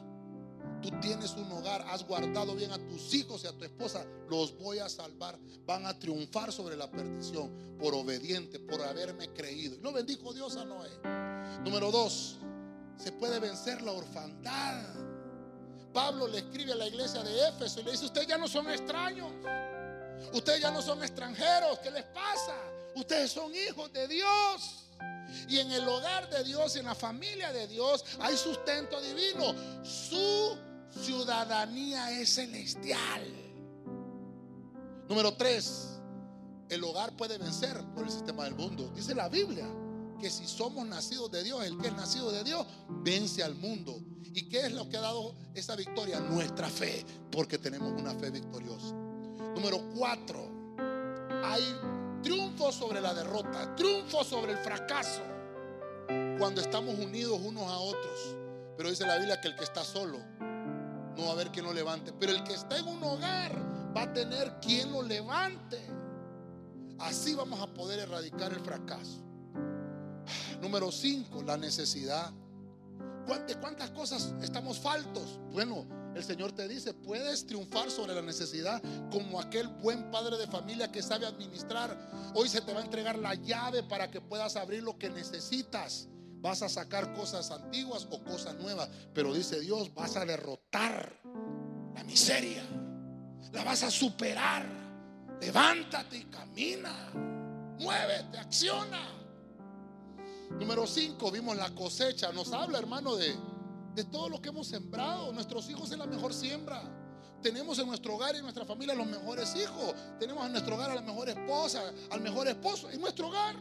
Tú 0.82 0.92
tienes 1.02 1.34
un 1.34 1.52
hogar, 1.52 1.86
has 1.90 2.06
guardado 2.08 2.56
bien 2.56 2.72
a 2.72 2.78
tus 2.78 3.14
hijos 3.14 3.44
y 3.44 3.48
a 3.48 3.52
tu 3.52 3.66
esposa, 3.66 4.06
los 4.30 4.58
voy 4.58 4.80
a 4.80 4.88
salvar. 4.88 5.38
Van 5.66 5.86
a 5.86 5.98
triunfar 5.98 6.54
sobre 6.54 6.78
la 6.78 6.90
perdición 6.90 7.52
por 7.78 7.94
obediente, 7.94 8.60
por 8.60 8.82
haberme 8.82 9.34
creído. 9.34 9.76
Y 9.76 9.80
lo 9.80 9.92
bendijo 9.92 10.34
Dios 10.34 10.56
a 10.56 10.64
Noé. 10.64 10.90
Número 11.64 11.92
dos, 11.92 12.38
se 12.98 13.12
puede 13.12 13.40
vencer 13.40 13.82
la 13.82 13.92
orfandad. 13.92 14.84
Pablo 15.94 16.28
le 16.28 16.40
escribe 16.40 16.72
a 16.72 16.76
la 16.76 16.88
iglesia 16.88 17.24
de 17.24 17.50
Éfeso 17.50 17.82
y 17.82 17.84
le 17.84 17.92
dice, 17.92 18.06
ustedes 18.06 18.28
ya 18.28 18.38
no 18.38 18.48
son 18.48 18.70
extraños. 18.70 19.32
Ustedes 20.34 20.62
ya 20.62 20.72
no 20.72 20.82
son 20.82 21.02
extranjeros. 21.04 21.80
¿Qué 21.80 21.92
les 21.92 22.06
pasa? 22.06 22.56
Ustedes 22.96 23.32
son 23.32 23.54
hijos 23.54 23.92
de 23.92 24.08
Dios. 24.08 24.89
Y 25.48 25.60
en 25.60 25.72
el 25.72 25.88
hogar 25.88 26.30
de 26.30 26.44
Dios, 26.44 26.76
en 26.76 26.86
la 26.86 26.96
familia 26.96 27.52
de 27.52 27.68
Dios, 27.68 28.04
hay 28.20 28.36
sustento 28.38 29.02
divino. 29.02 29.54
Su 29.84 30.58
ciudadanía 31.04 32.12
es 32.20 32.36
celestial. 32.36 33.24
Número 35.08 35.34
tres, 35.34 36.00
el 36.70 36.84
hogar 36.84 37.16
puede 37.16 37.38
vencer 37.38 37.84
por 37.96 38.06
el 38.06 38.12
sistema 38.12 38.44
del 38.44 38.56
mundo. 38.56 38.92
Dice 38.96 39.16
la 39.16 39.28
Biblia 39.28 39.68
que 40.20 40.30
si 40.30 40.46
somos 40.46 40.86
nacidos 40.86 41.32
de 41.32 41.44
Dios, 41.44 41.64
el 41.64 41.78
que 41.78 41.88
es 41.88 41.94
nacido 41.94 42.32
de 42.32 42.44
Dios, 42.44 42.66
vence 42.90 43.44
al 43.44 43.56
mundo. 43.56 44.00
¿Y 44.34 44.50
qué 44.50 44.66
es 44.68 44.74
lo 44.74 44.88
que 44.88 44.98
ha 44.98 45.02
dado 45.02 45.36
esa 45.56 45.76
victoria? 45.76 46.20
Nuestra 46.20 46.70
fe, 46.70 47.06
porque 47.32 47.58
tenemos 47.58 48.00
una 48.00 48.14
fe 48.14 48.30
victoriosa. 48.30 48.94
Número 49.56 49.90
cuatro, 49.96 50.76
hay 51.44 51.64
triunfo 52.22 52.72
sobre 52.72 53.02
la 53.02 53.14
derrota, 53.14 53.76
triunfo 53.76 54.24
sobre 54.24 54.54
el 54.54 54.58
fracaso, 54.60 55.22
cuando 56.38 56.62
estamos 56.62 56.98
unidos 56.98 57.40
unos 57.44 57.64
a 57.64 57.78
otros. 57.78 58.36
Pero 58.78 58.90
dice 58.90 59.06
la 59.06 59.18
Biblia 59.18 59.42
que 59.42 59.50
el 59.50 59.56
que 59.56 59.64
está 59.64 59.84
solo 59.84 60.18
no 60.40 61.24
va 61.24 61.30
a 61.30 61.34
haber 61.34 61.52
quien 61.52 61.66
lo 61.66 61.74
levante. 61.74 62.14
Pero 62.18 62.32
el 62.32 62.44
que 62.44 62.54
está 62.54 62.78
en 62.78 62.88
un 62.88 63.04
hogar 63.04 63.54
va 63.96 64.04
a 64.04 64.14
tener 64.14 64.60
quien 64.62 64.92
lo 64.92 65.02
levante. 65.02 65.80
Así 67.00 67.36
vamos 67.36 67.60
a 67.62 67.68
poder 67.68 68.00
erradicar 68.00 68.54
el 68.54 68.60
fracaso. 68.60 69.22
Número 70.62 70.92
5, 70.92 71.44
la 71.44 71.58
necesidad. 71.58 72.32
¿De 73.48 73.56
cuántas 73.56 73.92
cosas 73.92 74.34
estamos 74.42 74.80
faltos? 74.80 75.40
Bueno, 75.52 75.86
el 76.16 76.24
Señor 76.24 76.52
te 76.52 76.68
dice, 76.68 76.94
puedes 76.94 77.46
triunfar 77.46 77.92
sobre 77.92 78.16
la 78.16 78.22
necesidad 78.22 78.82
como 79.12 79.40
aquel 79.40 79.68
buen 79.68 80.10
padre 80.12 80.38
de 80.38 80.48
familia 80.48 80.92
que 80.92 81.02
sabe 81.02 81.26
administrar. 81.26 81.96
Hoy 82.34 82.50
se 82.50 82.62
te 82.62 82.74
va 82.74 82.80
a 82.80 82.84
entregar 82.84 83.18
la 83.18 83.36
llave 83.36 83.84
para 83.84 84.10
que 84.10 84.22
puedas 84.22 84.56
abrir 84.56 84.84
lo 84.84 84.98
que 84.98 85.10
necesitas. 85.10 86.08
Vas 86.42 86.62
a 86.62 86.70
sacar 86.70 87.14
cosas 87.14 87.52
antiguas 87.52 88.08
o 88.10 88.24
cosas 88.24 88.56
nuevas. 88.56 88.90
Pero 89.14 89.34
dice 89.34 89.60
Dios, 89.60 89.94
vas 89.94 90.16
a 90.16 90.26
derrotar 90.26 91.22
la 91.94 92.04
miseria. 92.04 92.64
La 93.52 93.64
vas 93.64 93.84
a 93.84 93.92
superar. 93.92 94.66
Levántate 95.42 96.18
y 96.18 96.24
camina. 96.26 97.12
Muévete, 97.80 98.38
acciona. 98.38 99.20
Número 100.52 100.88
5, 100.88 101.32
vimos 101.32 101.56
la 101.56 101.74
cosecha. 101.76 102.32
Nos 102.32 102.52
habla, 102.52 102.80
hermano, 102.80 103.16
de, 103.16 103.36
de 104.00 104.06
todo 104.06 104.30
lo 104.30 104.42
que 104.42 104.50
hemos 104.50 104.68
sembrado. 104.68 105.34
Nuestros 105.34 105.70
hijos 105.70 105.92
es 105.92 105.98
la 105.98 106.06
mejor 106.06 106.34
siembra. 106.34 106.82
Tenemos 107.42 107.78
en 107.80 107.88
nuestro 107.88 108.16
hogar 108.16 108.34
y 108.36 108.38
en 108.38 108.44
nuestra 108.44 108.66
familia 108.66 108.96
los 108.96 109.08
mejores 109.08 109.54
hijos. 109.56 109.94
Tenemos 110.20 110.46
en 110.46 110.54
nuestro 110.54 110.76
hogar 110.76 110.92
a 110.92 110.96
la 110.96 111.02
mejor 111.02 111.28
esposa, 111.28 111.82
al 112.10 112.22
mejor 112.22 112.48
esposo. 112.48 112.90
En 112.90 113.02
nuestro 113.02 113.28
hogar. 113.28 113.56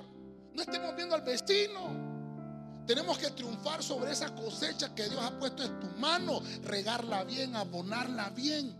No 0.55 0.63
estemos 0.63 0.95
viendo 0.95 1.15
al 1.15 1.23
vecino. 1.23 2.85
Tenemos 2.87 3.19
que 3.19 3.31
triunfar 3.31 3.83
sobre 3.83 4.13
esa 4.13 4.35
cosecha 4.35 4.95
que 4.95 5.09
Dios 5.09 5.21
ha 5.21 5.37
puesto 5.39 5.65
en 5.65 5.81
tu 5.81 5.87
mano. 5.99 6.41
Regarla 6.63 7.25
bien, 7.25 7.57
abonarla 7.57 8.31
bien. 8.31 8.75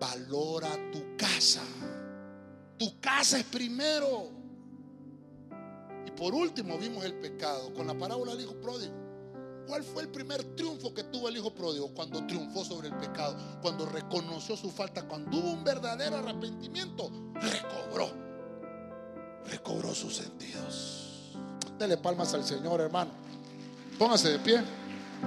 Valora 0.00 0.68
tu 0.92 1.16
casa. 1.16 1.62
Tu 2.76 3.00
casa 3.00 3.38
es 3.38 3.44
primero 3.44 4.44
por 6.16 6.34
último 6.34 6.78
vimos 6.78 7.04
el 7.04 7.14
pecado 7.14 7.72
con 7.74 7.86
la 7.86 7.94
parábola 7.94 8.32
del 8.32 8.44
hijo 8.44 8.54
pródigo. 8.60 9.03
¿Cuál 9.66 9.82
fue 9.82 10.02
el 10.02 10.08
primer 10.08 10.42
triunfo 10.56 10.92
que 10.92 11.04
tuvo 11.04 11.28
el 11.28 11.36
hijo 11.36 11.54
pródigo? 11.54 11.88
Cuando 11.94 12.26
triunfó 12.26 12.64
sobre 12.64 12.88
el 12.88 12.94
pecado, 12.96 13.36
cuando 13.62 13.86
reconoció 13.86 14.56
su 14.56 14.70
falta, 14.70 15.06
cuando 15.08 15.38
hubo 15.38 15.52
un 15.52 15.64
verdadero 15.64 16.16
arrepentimiento, 16.16 17.10
recobró, 17.34 18.10
recobró 19.46 19.94
sus 19.94 20.16
sentidos. 20.16 21.32
Dele 21.78 21.96
palmas 21.96 22.34
al 22.34 22.44
Señor, 22.44 22.80
hermano. 22.80 23.10
Póngase 23.98 24.30
de 24.32 24.38
pie. 24.38 24.62